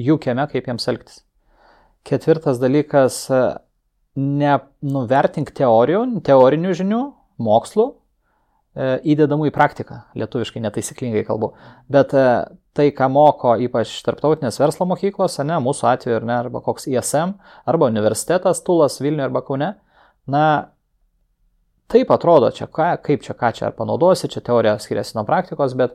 jų 0.00 0.18
kieme, 0.22 0.46
kaip 0.50 0.66
jiems 0.66 0.88
elgtis. 0.90 1.20
Ketvirtas 2.06 2.58
dalykas, 2.62 3.20
nenuvertink 4.18 5.52
teorijų, 5.54 6.02
teorinių 6.26 6.74
žinių, 6.78 7.00
mokslų, 7.42 7.86
e, 7.90 8.90
įdedamų 9.14 9.48
į 9.50 9.54
praktiką. 9.54 10.00
Lietuviškai 10.18 10.62
netaisyklingai 10.62 11.24
kalbu. 11.26 11.52
Bet 11.90 12.14
e, 12.14 12.26
tai, 12.74 12.90
ką 12.94 13.08
moko 13.12 13.54
ypač 13.62 13.94
tarptautinės 14.06 14.58
verslo 14.58 14.86
mokyklos, 14.90 15.38
ne, 15.46 15.56
mūsų 15.62 15.88
atveju, 15.92 16.20
ne, 16.26 16.34
arba 16.42 16.62
koks 16.64 16.88
ISM, 16.90 17.36
arba 17.70 17.90
universitetas 17.90 18.64
Tulas 18.66 18.98
Vilniuje 19.02 19.28
arba 19.28 19.44
Kaune, 19.46 19.70
na, 20.30 20.44
taip 21.92 22.10
atrodo, 22.10 22.50
čia 22.54 22.66
ką, 22.66 22.90
kaip 23.04 23.22
čia 23.22 23.36
ką 23.38 23.52
čia 23.54 23.68
ar 23.68 23.76
panaudosi, 23.78 24.30
čia 24.32 24.42
teorija 24.42 24.74
skiriasi 24.82 25.14
nuo 25.18 25.26
praktikos, 25.28 25.76
bet 25.78 25.94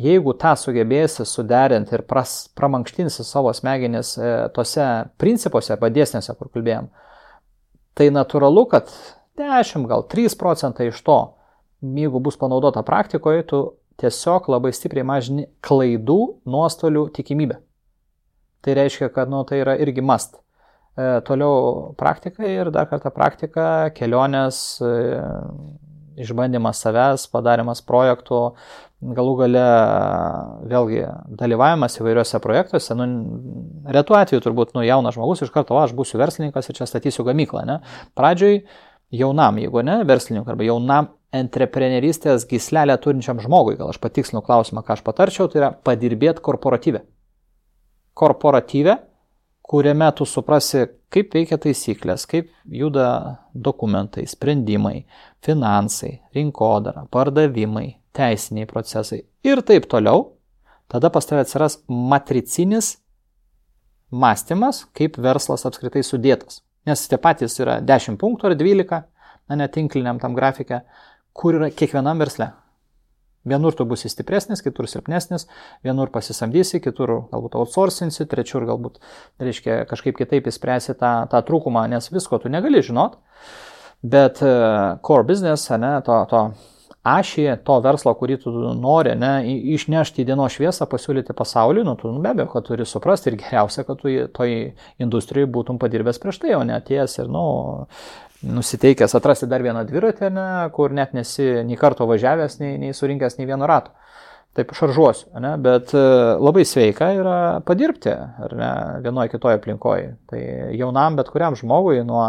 jeigu 0.00 0.36
tą 0.38 0.54
sugebėsi 0.58 1.26
suderinti 1.26 1.96
ir 1.98 2.06
pras, 2.08 2.44
pramankštinsi 2.56 3.26
savo 3.26 3.50
smegenis 3.56 4.14
e, 4.18 4.30
tose 4.54 4.86
principuose 5.20 5.74
arba 5.74 5.90
dėsniuose, 5.90 6.36
kur 6.38 6.52
kalbėjom, 6.54 6.86
tai 7.98 8.08
natūralu, 8.14 8.68
kad 8.70 8.94
10, 9.40 9.88
gal 9.90 10.06
3 10.14 10.38
procentai 10.38 10.92
iš 10.92 11.02
to, 11.02 11.18
jeigu 11.82 12.22
bus 12.22 12.38
panaudota 12.38 12.84
praktikoje, 12.86 13.42
tu 13.50 13.64
tiesiog 14.00 14.48
labai 14.52 14.72
stipriai 14.74 15.06
mažini 15.06 15.46
klaidų, 15.64 16.20
nuostolių 16.48 17.08
tikimybę. 17.16 17.60
Tai 18.64 18.76
reiškia, 18.76 19.08
kad 19.14 19.30
nu, 19.32 19.42
tai 19.48 19.62
yra 19.62 19.76
irgi 19.80 20.04
must. 20.04 20.40
E, 20.96 21.20
toliau 21.24 21.92
praktika 22.00 22.44
ir 22.44 22.72
dar 22.74 22.88
kartą 22.90 23.12
praktika, 23.14 23.66
kelionės, 23.96 24.80
e, 24.84 24.90
išbandymas 26.20 26.80
savęs, 26.82 27.24
padarimas 27.32 27.80
projektų, 27.86 28.40
galų 29.16 29.36
gale 29.38 29.64
vėlgi 30.68 31.04
dalyvavimas 31.40 31.96
įvairiuose 32.00 32.40
projektuose. 32.44 32.96
Nu, 32.98 33.06
retu 33.96 34.16
atveju 34.18 34.44
turbūt 34.44 34.74
nu, 34.76 34.84
jaunas 34.84 35.16
žmogus 35.16 35.46
iš 35.46 35.54
karto, 35.54 35.76
o 35.76 35.80
aš 35.80 35.94
būsiu 35.96 36.20
verslininkas 36.20 36.68
ir 36.68 36.80
čia 36.80 36.88
statysiu 36.90 37.24
gamyklą. 37.28 37.64
Ne? 37.68 37.78
Pradžioj 38.18 38.60
jaunam, 39.22 39.62
jeigu 39.62 39.86
ne, 39.86 40.02
verslininkui 40.08 40.52
arba 40.52 40.68
jaunam 40.68 41.08
entreprenerystės 41.36 42.46
gislelę 42.50 42.96
turinčiam 43.02 43.40
žmogui, 43.42 43.76
gal 43.78 43.92
aš 43.92 44.00
patikslinu 44.02 44.42
klausimą, 44.46 44.82
ką 44.86 44.96
aš 44.96 45.04
patarčiau, 45.06 45.48
tai 45.50 45.62
yra 45.62 45.70
padirbėti 45.86 46.42
korporatyvę. 46.44 47.04
Korporatyvę, 48.18 48.96
kuriame 49.70 50.10
tu 50.18 50.26
suprasi, 50.26 50.88
kaip 51.14 51.34
veikia 51.34 51.58
taisyklės, 51.62 52.26
kaip 52.30 52.50
juda 52.66 53.06
dokumentai, 53.54 54.26
sprendimai, 54.30 55.04
finansai, 55.46 56.16
rinkodara, 56.34 57.06
pardavimai, 57.14 58.00
teisiniai 58.16 58.66
procesai 58.70 59.22
ir 59.46 59.62
taip 59.66 59.86
toliau, 59.90 60.32
tada 60.90 61.10
pas 61.14 61.26
tavę 61.26 61.44
atsiras 61.46 61.78
matricinis 61.86 62.96
mąstymas, 64.10 64.84
kaip 64.96 65.18
verslas 65.22 65.66
apskritai 65.68 66.02
sudėtas. 66.06 66.64
Nes 66.88 67.06
tie 67.06 67.18
patys 67.20 67.58
yra 67.62 67.78
10 67.84 68.18
punktų 68.18 68.50
ar 68.50 68.56
12, 68.58 69.02
na 69.50 69.58
netinkliniam 69.58 70.18
tam 70.22 70.34
grafikė, 70.34 70.82
kur 71.40 71.56
yra 71.56 71.70
kiekvienam 71.72 72.20
versle. 72.20 72.50
Vienur 73.48 73.72
tu 73.72 73.86
būsi 73.88 74.10
stipresnis, 74.12 74.60
kitur 74.60 74.84
silpnesnis, 74.90 75.46
vienur 75.86 76.10
pasisamdysi, 76.12 76.82
kitur 76.84 77.14
galbūt 77.30 77.56
outsourcinsi, 77.56 78.26
trečiur 78.28 78.66
galbūt, 78.68 78.98
reiškia, 79.40 79.78
kažkaip 79.88 80.18
kitaip 80.18 80.50
įspręsi 80.52 80.92
tą, 81.00 81.14
tą 81.32 81.40
trūkumą, 81.48 81.86
nes 81.88 82.10
visko 82.12 82.36
tu 82.42 82.52
negali 82.52 82.82
žinot. 82.84 83.16
Bet 84.04 84.42
uh, 84.44 85.00
core 85.04 85.24
business, 85.28 85.72
ne, 85.80 85.94
to, 86.04 86.18
to 86.28 86.42
ašį, 87.06 87.46
to 87.64 87.76
verslo, 87.80 88.12
kurį 88.18 88.36
tu 88.42 88.52
nori, 88.76 89.14
ne, 89.16 89.32
išnešti 89.74 90.20
į 90.22 90.26
dienos 90.28 90.56
šviesą, 90.56 90.84
pasiūlyti 90.90 91.36
pasauliui, 91.36 91.84
nu, 91.86 91.94
tu 91.96 92.10
nu, 92.12 92.20
be 92.20 92.34
abejo, 92.34 92.50
kad 92.52 92.66
turi 92.68 92.84
suprasti 92.88 93.30
ir 93.30 93.38
geriausia, 93.40 93.86
kad 93.88 94.02
tu 94.02 94.12
toj 94.36 94.56
industrijai 95.00 95.48
būtum 95.48 95.80
padirbęs 95.80 96.20
prieš 96.20 96.42
tai, 96.42 96.52
o 96.58 96.64
ne 96.66 96.76
atėjęs 96.76 97.16
ir, 97.22 97.30
nu, 97.32 97.44
nusiteikęs 98.42 99.16
atrasti 99.16 99.48
dar 99.48 99.64
vieną 99.64 99.86
dviratį, 99.88 100.28
ne, 100.34 100.50
kur 100.76 100.92
net 100.96 101.16
nesi 101.16 101.48
nei 101.64 101.80
karto 101.80 102.08
važiavęs, 102.08 102.60
nei, 102.60 102.76
nei 102.80 102.96
surinkęs 102.96 103.40
nei 103.40 103.48
vieno 103.48 103.68
rato. 103.68 103.96
Taip 104.56 104.72
šaržuosiu, 104.74 105.28
ne, 105.38 105.52
bet 105.62 105.92
e, 105.94 106.00
labai 106.42 106.64
sveika 106.66 107.12
yra 107.14 107.34
padirbti, 107.62 108.10
ar 108.10 108.54
ne, 108.58 108.70
vienoje 109.04 109.30
kitoje 109.36 109.60
aplinkoje. 109.60 110.08
Tai 110.26 110.40
jaunam 110.74 111.20
bet 111.20 111.30
kuriam 111.30 111.54
žmogui 111.56 112.00
nuo 112.04 112.24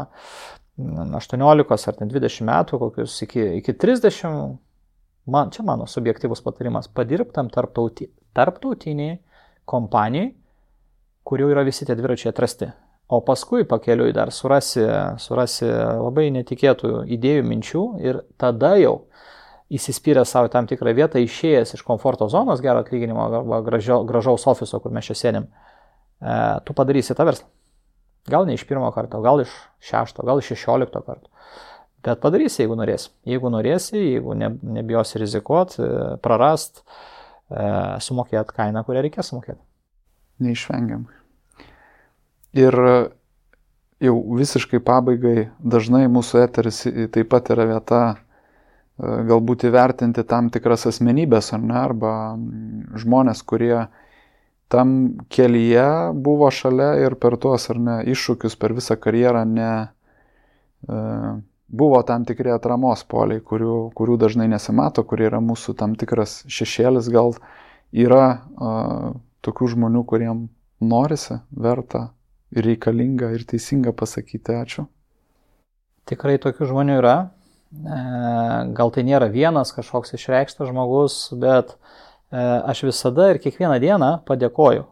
18 0.80 1.88
ar 1.92 1.98
20 2.08 2.46
metų, 2.48 2.80
kokius 2.80 3.18
iki, 3.26 3.42
iki 3.60 3.74
30, 3.78 4.56
man, 5.32 5.52
čia 5.52 5.66
mano 5.68 5.88
subjektyvus 5.90 6.42
patarimas, 6.46 6.88
padirbtam 6.88 7.52
tarptauti, 7.54 8.08
tarptautiniai 8.36 9.20
kompanijai, 9.70 10.32
kurių 11.28 11.52
yra 11.54 11.66
visi 11.68 11.86
tie 11.86 11.96
dviračiai 11.98 12.32
atrasti. 12.32 12.72
O 13.12 13.20
paskui 13.28 13.66
pakeliui 13.68 14.14
dar 14.16 14.32
surasi, 14.32 14.86
surasi 15.20 15.68
labai 15.68 16.30
netikėtų 16.32 17.04
idėjų, 17.12 17.44
minčių 17.44 17.84
ir 18.00 18.22
tada 18.40 18.78
jau 18.80 18.94
įsispyręs 19.72 20.32
savo 20.32 20.48
tam 20.52 20.68
tikrą 20.68 20.94
vietą, 20.96 21.20
išėjęs 21.20 21.76
iš 21.76 21.84
komforto 21.88 22.28
zonos, 22.32 22.64
gero 22.64 22.84
atlyginimo 22.84 23.28
arba 23.28 23.60
gražio, 23.68 24.02
gražaus 24.08 24.48
ofiso, 24.48 24.80
kur 24.84 24.96
mes 24.96 25.08
čia 25.08 25.18
sėdim, 25.20 25.48
e, 25.48 26.38
tu 26.68 26.76
padarysi 26.76 27.16
tą 27.16 27.28
verslą. 27.28 27.48
Gal 28.30 28.46
ne 28.46 28.54
iš 28.54 28.68
pirmo 28.70 28.92
karto, 28.94 29.22
gal 29.22 29.42
iš 29.42 29.54
šešto, 29.82 30.26
gal 30.28 30.42
iš 30.42 30.52
šešiolikto 30.54 31.02
karto. 31.06 31.30
Bet 32.06 32.22
padarysi, 32.22 32.64
jeigu 32.64 32.76
norėsi. 32.78 33.12
Jeigu 33.30 33.50
norėsi, 33.54 33.98
jeigu 33.98 34.36
ne, 34.38 34.50
nebijosi 34.78 35.22
rizikuot, 35.22 35.78
e, 35.78 35.90
prarast, 36.26 36.82
e, 36.82 37.66
sumokėt 38.02 38.54
kainą, 38.58 38.82
kurią 38.88 39.04
reikės 39.06 39.30
sumokėti. 39.30 39.62
Neišvengiamai. 40.42 41.20
Ir 42.58 42.78
jau 44.02 44.16
visiškai 44.36 44.82
pabaigai 44.84 45.52
dažnai 45.62 46.08
mūsų 46.12 46.42
eteris 46.42 46.82
taip 47.14 47.30
pat 47.32 47.52
yra 47.54 47.68
vieta 47.70 48.02
e, 48.10 48.16
galbūt 49.30 49.68
įvertinti 49.70 50.26
tam 50.28 50.50
tikras 50.54 50.88
asmenybės 50.90 51.54
ar 51.54 51.62
ne, 51.62 51.78
arba 51.78 52.14
žmonės, 53.02 53.46
kurie 53.46 53.76
tam 54.72 54.92
kelyje 55.28 55.88
buvo 56.16 56.48
šalia 56.52 56.94
ir 57.04 57.18
per 57.20 57.36
tuos 57.42 57.68
ar 57.74 57.80
ne 57.80 57.98
iššūkius 58.14 58.56
per 58.60 58.76
visą 58.78 58.96
karjerą 58.96 59.44
ne, 59.50 59.72
e, 60.88 61.00
buvo 61.72 62.00
tam 62.08 62.24
tikri 62.28 62.54
atramos 62.56 63.04
poliai, 63.08 63.44
kurių, 63.44 63.92
kurių 63.96 64.16
dažnai 64.22 64.48
nesimato, 64.52 65.04
kurie 65.08 65.28
yra 65.28 65.42
mūsų 65.44 65.76
tam 65.80 65.96
tikras 66.00 66.42
šešėlis, 66.52 67.12
gal 67.12 67.36
yra 67.92 68.24
a, 68.32 68.72
tokių 69.44 69.70
žmonių, 69.76 70.04
kuriem 70.08 70.48
norisi, 70.84 71.40
verta 71.52 72.10
ir 72.52 72.68
reikalinga 72.68 73.32
ir 73.36 73.46
teisinga 73.48 73.96
pasakyti 73.96 74.58
ačiū? 74.58 74.88
Tikrai 76.12 76.36
tokių 76.44 76.68
žmonių 76.74 77.00
yra. 77.00 77.16
E, 77.72 78.00
gal 78.76 78.92
tai 78.92 79.06
nėra 79.08 79.32
vienas 79.32 79.72
kažkoks 79.72 80.18
išreikštas 80.18 80.72
žmogus, 80.74 81.22
bet 81.40 81.72
e, 81.72 81.80
aš 82.32 82.86
visada 82.88 83.32
ir 83.32 83.42
kiekvieną 83.44 83.78
dieną 83.84 84.12
padėkoju 84.28 84.88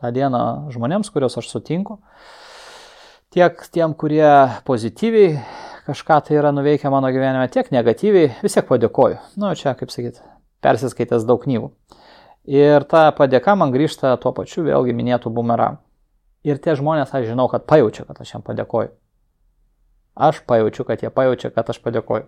tą 0.00 0.10
dieną 0.12 0.70
žmonėms, 0.74 1.10
kuriuos 1.14 1.38
aš 1.40 1.48
sutinku, 1.52 1.98
tiek 3.34 3.60
tiem, 3.72 3.94
kurie 3.94 4.26
pozityviai 4.66 5.38
kažką 5.86 6.20
tai 6.26 6.38
yra 6.40 6.52
nuveikę 6.52 6.90
mano 6.90 7.10
gyvenime, 7.12 7.48
tiek 7.52 7.70
negatyviai, 7.72 8.32
vis 8.42 8.56
tiek 8.56 8.66
padėkoju. 8.68 9.18
Na, 9.36 9.50
nu, 9.50 9.54
čia, 9.58 9.74
kaip 9.76 9.92
sakyt, 9.92 10.20
persiskaitęs 10.64 11.26
daug 11.28 11.42
knygų. 11.44 11.70
Ir 12.48 12.84
ta 12.88 13.08
padėka 13.16 13.54
man 13.56 13.72
grįžta 13.72 14.14
tuo 14.20 14.32
pačiu 14.36 14.64
vėlgi 14.66 14.96
minėtų 14.96 15.32
bumerangų. 15.32 15.80
Ir 16.44 16.60
tie 16.60 16.74
žmonės, 16.76 17.12
aš 17.16 17.30
žinau, 17.30 17.46
kad 17.48 17.64
pajaučia, 17.68 18.04
kad 18.04 18.20
aš 18.20 18.34
jam 18.34 18.42
padėkoju. 18.44 18.90
Aš 20.14 20.42
pajaučiu, 20.48 20.84
kad 20.84 21.00
jie 21.00 21.10
pajaučia, 21.10 21.50
kad 21.50 21.70
aš 21.72 21.80
padėkoju. 21.84 22.26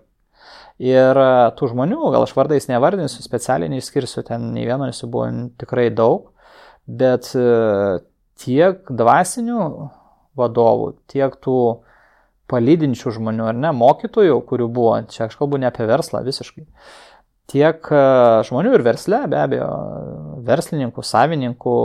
Ir 0.83 1.17
e, 1.17 1.29
tų 1.57 1.71
žmonių, 1.73 2.01
gal 2.13 2.27
aš 2.27 2.35
vardais 2.37 2.69
nevardinsiu, 2.69 3.25
specialiai 3.25 3.73
neišskirsiu, 3.73 4.25
ten 4.27 4.51
nei 4.53 4.67
vieno 4.69 4.89
nesu 4.89 5.09
buvo 5.09 5.31
tikrai 5.61 5.89
daug, 5.89 6.31
bet 6.87 7.31
e, 7.33 7.47
tiek 8.43 8.85
dvasinių 8.93 9.61
vadovų, 10.37 10.91
tiek 11.09 11.37
tų 11.41 11.59
palydinčių 12.51 13.15
žmonių, 13.17 13.49
ar 13.51 13.57
ne, 13.59 13.73
mokytojų, 13.75 14.37
kurių 14.47 14.69
buvo, 14.71 14.99
čia 15.11 15.27
aš 15.27 15.39
kalbu 15.41 15.59
ne 15.63 15.71
apie 15.71 15.89
verslą 15.89 16.21
visiškai, 16.27 16.67
tiek 17.51 17.89
e, 17.89 18.03
žmonių 18.47 18.77
ir 18.77 18.85
versle, 18.87 19.23
be 19.33 19.41
abejo, 19.41 19.71
verslininkų, 20.47 21.07
savininkų, 21.07 21.79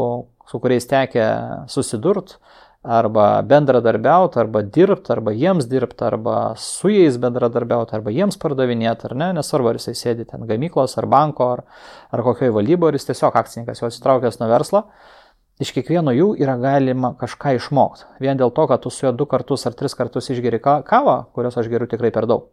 su 0.52 0.60
kuriais 0.60 0.88
tekė 0.90 1.26
susidurt, 1.72 2.36
arba 2.82 3.42
bendradarbiauti, 3.46 4.40
arba 4.40 4.64
dirbti, 4.66 5.12
arba 5.14 5.32
jiems 5.38 5.68
dirbti, 5.70 6.04
arba 6.04 6.54
su 6.58 6.90
jais 6.90 7.18
bendradarbiauti, 7.22 7.94
arba 7.96 8.14
jiems 8.14 8.40
pardavinėti, 8.42 9.06
ar 9.10 9.16
ne, 9.16 9.28
nesvarbu, 9.38 9.70
ar 9.70 9.78
jisai 9.78 9.94
sėdi 9.98 10.26
ten 10.30 10.48
gamyklos, 10.50 10.98
ar 10.98 11.06
banko, 11.10 11.52
ar, 11.58 11.64
ar 12.10 12.24
kokioje 12.26 12.56
valdyboje, 12.56 12.96
ar 12.96 12.98
jis 12.98 13.10
tiesiog 13.12 13.38
akcininkas, 13.44 13.84
jau 13.84 13.92
atsitraukęs 13.92 14.42
nuo 14.42 14.50
verslo, 14.50 14.84
iš 15.62 15.76
kiekvieno 15.78 16.16
jų 16.18 16.32
yra 16.42 16.58
galima 16.58 17.14
kažką 17.22 17.54
išmokti. 17.60 18.10
Vien 18.24 18.42
dėl 18.42 18.50
to, 18.50 18.66
kad 18.72 18.82
tu 18.82 18.90
su 18.90 19.06
juo 19.06 19.14
du 19.14 19.30
kartus 19.30 19.68
ar 19.70 19.78
tris 19.78 19.94
kartus 19.94 20.34
išgeri 20.34 20.62
kavą, 20.62 21.18
kurios 21.38 21.62
aš 21.62 21.70
geriu 21.70 21.90
tikrai 21.92 22.10
per 22.10 22.26
daug. 22.26 22.50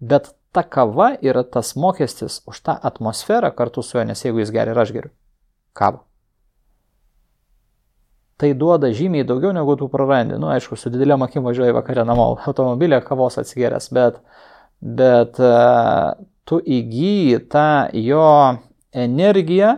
Bet 0.00 0.32
ta 0.56 0.62
kava 0.64 1.12
yra 1.20 1.44
tas 1.44 1.76
mokestis 1.76 2.40
už 2.48 2.64
tą 2.64 2.80
atmosferą 2.88 3.52
kartu 3.52 3.84
su 3.84 3.98
juo, 3.98 4.08
nes 4.08 4.24
jeigu 4.24 4.40
jis 4.40 4.54
geria 4.54 4.72
ir 4.72 4.86
aš 4.86 4.96
geriu 4.96 5.16
kavą 5.76 6.07
tai 8.38 8.54
duoda 8.54 8.90
žymiai 8.94 9.26
daugiau 9.26 9.52
negu 9.52 9.74
tu 9.76 9.88
prarandi. 9.90 10.38
Nu, 10.38 10.50
aišku, 10.54 10.78
su 10.78 10.92
didelėm 10.94 11.24
akim 11.26 11.46
važiuoji 11.46 11.74
vakarė 11.74 12.04
namo, 12.06 12.30
automobilė 12.46 13.00
kavos 13.06 13.38
atsigeręs, 13.42 13.90
bet, 13.94 14.20
bet 14.80 15.40
uh, 15.42 16.14
tu 16.46 16.60
įgyji 16.62 17.40
tą 17.50 17.88
jo 17.98 18.28
energiją, 18.94 19.74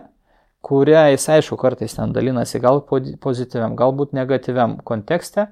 kurią 0.61 1.07
jis, 1.15 1.25
aišku, 1.37 1.57
kartais 1.57 1.97
ten 1.97 2.13
dalinasi 2.13 2.61
gal 2.61 2.83
pozityviam, 2.85 3.73
galbūt 3.79 4.13
negatyviam 4.13 4.77
kontekste, 4.85 5.47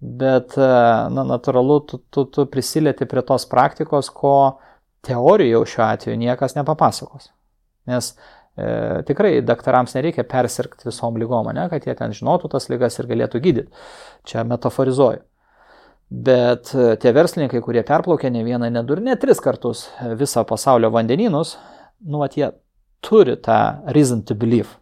bet, 0.00 0.58
uh, 0.58 1.06
na, 1.14 1.26
natūralu, 1.36 1.78
tu, 1.86 2.02
tu, 2.10 2.26
tu 2.34 2.48
prisilieti 2.50 3.06
prie 3.06 3.22
tos 3.26 3.46
praktikos, 3.46 4.10
ko 4.10 4.34
teorijų 5.06 5.62
šiuo 5.70 5.86
atveju 5.86 6.18
niekas 6.18 6.58
nepapasakos. 6.58 7.30
Nes 7.88 8.10
E, 8.58 9.02
tikrai 9.06 9.38
daktarams 9.46 9.94
nereikia 9.94 10.24
persirgti 10.26 10.88
visom 10.88 11.18
lygom, 11.20 11.48
ne, 11.54 11.68
kad 11.70 11.84
jie 11.86 11.94
ten 11.96 12.14
žinotų 12.16 12.50
tas 12.50 12.66
lygas 12.72 12.98
ir 12.98 13.08
galėtų 13.10 13.40
gydyti. 13.44 13.84
Čia 14.26 14.42
metaforizuoju. 14.48 15.22
Bet 16.10 16.72
e, 16.74 16.96
tie 16.98 17.12
verslininkai, 17.14 17.60
kurie 17.62 17.84
perplaukė 17.86 18.32
ne 18.34 18.42
vieną, 18.46 18.72
ne 18.74 18.82
du 18.86 18.96
ir 18.96 19.04
ne 19.06 19.14
tris 19.20 19.38
kartus 19.42 19.86
visą 20.18 20.42
pasaulio 20.48 20.90
vandenynus, 20.90 21.54
nu, 22.02 22.24
at 22.26 22.34
jie 22.34 22.50
turi 23.06 23.36
tą 23.38 23.60
reason 23.94 24.24
to 24.26 24.34
believe. 24.34 24.74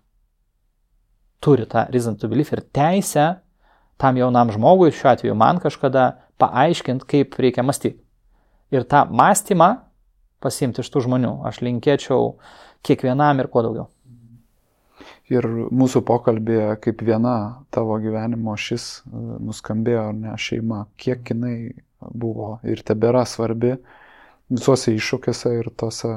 Turi 1.44 1.68
tą 1.68 1.84
reason 1.92 2.16
to 2.16 2.30
believe 2.32 2.56
ir 2.56 2.64
teisę 2.74 3.34
tam 4.00 4.16
jaunam 4.16 4.48
žmogui, 4.54 4.94
šiuo 4.94 5.10
atveju 5.12 5.34
man 5.36 5.58
kažkada, 5.60 6.14
paaiškinti, 6.40 7.04
kaip 7.04 7.36
reikia 7.36 7.66
mąstyti. 7.66 7.98
Ir 8.72 8.86
tą 8.88 9.04
mąstymą 9.10 9.74
pasimti 10.40 10.84
iš 10.84 10.88
tų 10.94 11.02
žmonių. 11.02 11.32
Aš 11.50 11.58
linkėčiau 11.66 12.20
uh, 12.30 12.58
kiekvienam 12.86 13.40
ir 13.42 13.48
kuo 13.52 13.64
daugiau. 13.66 13.88
Ir 15.28 15.44
mūsų 15.76 16.02
pokalbėje 16.08 16.78
kaip 16.84 17.02
viena 17.04 17.34
tavo 17.74 17.98
gyvenimo 18.00 18.54
šis 18.56 18.86
e, 18.88 19.20
nuskambėjo, 19.44 20.06
ne 20.16 20.32
šeima, 20.40 20.86
kiek 20.96 21.34
jinai 21.34 21.74
buvo 22.00 22.56
ir 22.64 22.80
tebėra 22.86 23.26
svarbi 23.28 23.74
visuose 24.48 24.94
iššūkiuose 24.96 25.52
ir 25.58 25.70
tose 25.76 26.14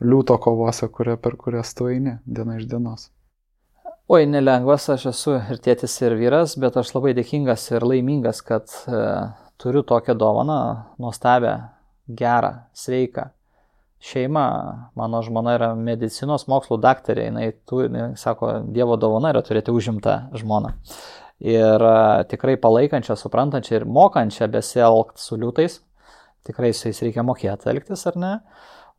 liūto 0.00 0.38
kovose, 0.40 0.88
kurie, 0.94 1.18
per 1.20 1.36
kurias 1.36 1.74
tu 1.76 1.90
eini 1.92 2.18
diena 2.24 2.56
iš 2.56 2.68
dienos. 2.70 3.10
Oi, 4.08 4.24
nelengvas 4.24 4.86
aš 4.94 5.10
esu 5.10 5.34
ir 5.36 5.58
tėtis, 5.60 5.98
ir 6.00 6.14
vyras, 6.16 6.54
bet 6.56 6.78
aš 6.80 6.94
labai 6.94 7.12
dėkingas 7.18 7.66
ir 7.74 7.84
laimingas, 7.84 8.40
kad 8.40 8.72
e, 8.88 9.02
turiu 9.60 9.82
tokią 9.84 10.14
dovaną, 10.16 10.60
nuostabę, 11.02 11.52
gerą, 12.08 12.54
sveiką, 12.72 13.26
šeima, 14.00 14.46
mano 14.98 15.20
žmona 15.26 15.56
yra 15.58 15.68
medicinos 15.74 16.46
mokslų 16.50 16.78
daktarė, 16.82 17.28
jinai, 17.28 17.48
tu, 17.68 17.82
jinai 17.86 18.12
sako, 18.20 18.58
Dievo 18.74 18.98
dovana 19.00 19.32
yra 19.34 19.42
turėti 19.46 19.74
užimtą 19.74 20.18
žmoną. 20.38 20.74
Ir 21.42 21.84
tikrai 22.30 22.56
palaikančią, 22.58 23.14
suprantančią 23.18 23.78
ir 23.78 23.86
mokančią 23.86 24.48
besielgti 24.50 25.22
su 25.22 25.38
liūtais, 25.38 25.78
tikrai 26.46 26.72
su 26.74 26.88
jais 26.88 27.02
reikia 27.04 27.22
mokėti 27.26 27.70
elgtis, 27.70 28.02
ar 28.10 28.18
ne? 28.18 28.32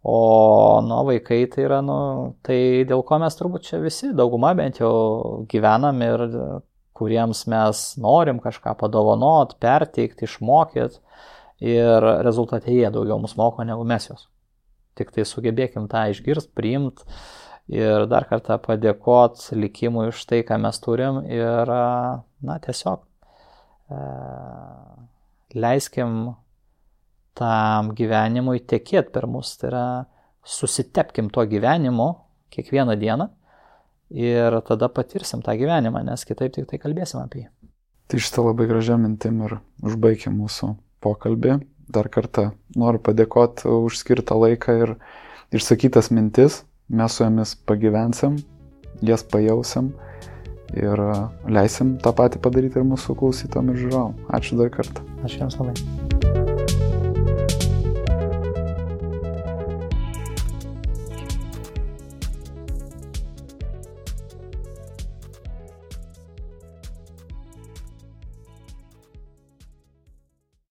O, 0.08 0.80
nu, 0.86 1.02
vaikai 1.10 1.42
tai 1.52 1.66
yra, 1.66 1.82
nu, 1.84 2.00
tai 2.48 2.86
dėl 2.88 3.04
ko 3.04 3.20
mes 3.20 3.36
turbūt 3.36 3.68
čia 3.68 3.82
visi, 3.84 4.14
dauguma 4.16 4.54
bent 4.56 4.80
jau 4.80 5.44
gyvenam 5.52 6.00
ir 6.06 6.24
kuriems 6.96 7.46
mes 7.52 7.84
norim 8.00 8.40
kažką 8.44 8.76
padovanot, 8.80 9.58
perteikti, 9.60 10.28
išmokyti 10.28 11.00
ir 11.68 12.10
rezultate 12.24 12.72
jie 12.72 12.88
daugiau 12.92 13.20
mus 13.20 13.36
moko 13.40 13.68
negu 13.68 13.84
mes 13.88 14.08
juos. 14.08 14.30
Tik 15.00 15.14
tai 15.16 15.26
sugebėkim 15.28 15.88
tą 15.92 16.10
išgirst, 16.12 16.52
priimt 16.58 17.06
ir 17.72 18.06
dar 18.12 18.26
kartą 18.30 18.58
padėkot 18.62 19.52
likimui 19.56 20.10
už 20.12 20.26
tai, 20.30 20.42
ką 20.44 20.58
mes 20.62 20.82
turim 20.84 21.22
ir, 21.30 21.72
na, 22.44 22.58
tiesiog 22.64 23.06
e, 23.94 24.04
leiskim 25.56 26.34
tam 27.40 27.94
gyvenimui 27.96 28.60
tekėti 28.68 29.14
per 29.16 29.30
mus. 29.32 29.56
Tai 29.62 29.70
yra 29.72 29.86
susitepkim 30.44 31.30
to 31.32 31.46
gyvenimu 31.48 32.10
kiekvieną 32.54 32.98
dieną 33.00 33.30
ir 34.10 34.62
tada 34.66 34.90
patirsim 34.90 35.44
tą 35.46 35.54
gyvenimą, 35.58 36.04
nes 36.04 36.26
kitaip 36.26 36.56
tik 36.56 36.70
tai 36.70 36.82
kalbėsim 36.82 37.22
apie 37.22 37.46
jį. 37.46 37.50
Tai 38.10 38.22
šitą 38.26 38.48
labai 38.48 38.66
gražią 38.70 38.98
mintim 38.98 39.44
ir 39.46 39.60
užbaigim 39.86 40.40
mūsų 40.42 40.74
pokalbį 41.06 41.60
dar 41.90 42.10
kartą 42.10 42.52
noriu 42.78 43.02
padėkoti 43.04 43.70
už 43.70 44.00
skirtą 44.02 44.38
laiką 44.40 44.78
ir 44.84 44.96
išsakytas 45.56 46.12
mintis. 46.14 46.64
Mes 46.90 47.14
su 47.14 47.24
jomis 47.24 47.54
pagyvensim, 47.70 48.40
jas 49.06 49.22
pajausim 49.22 49.92
ir 50.74 51.02
leisim 51.50 51.98
tą 52.02 52.14
patį 52.18 52.42
padaryti 52.46 52.82
ir 52.82 52.88
mūsų 52.90 53.18
klausytom 53.22 53.74
ir 53.74 53.84
žiūrovom. 53.86 54.22
Ačiū 54.34 54.58
dar 54.62 54.74
kartą. 54.74 55.06
Ačiū 55.22 55.46
Jums 55.46 55.62
labai. 55.62 56.09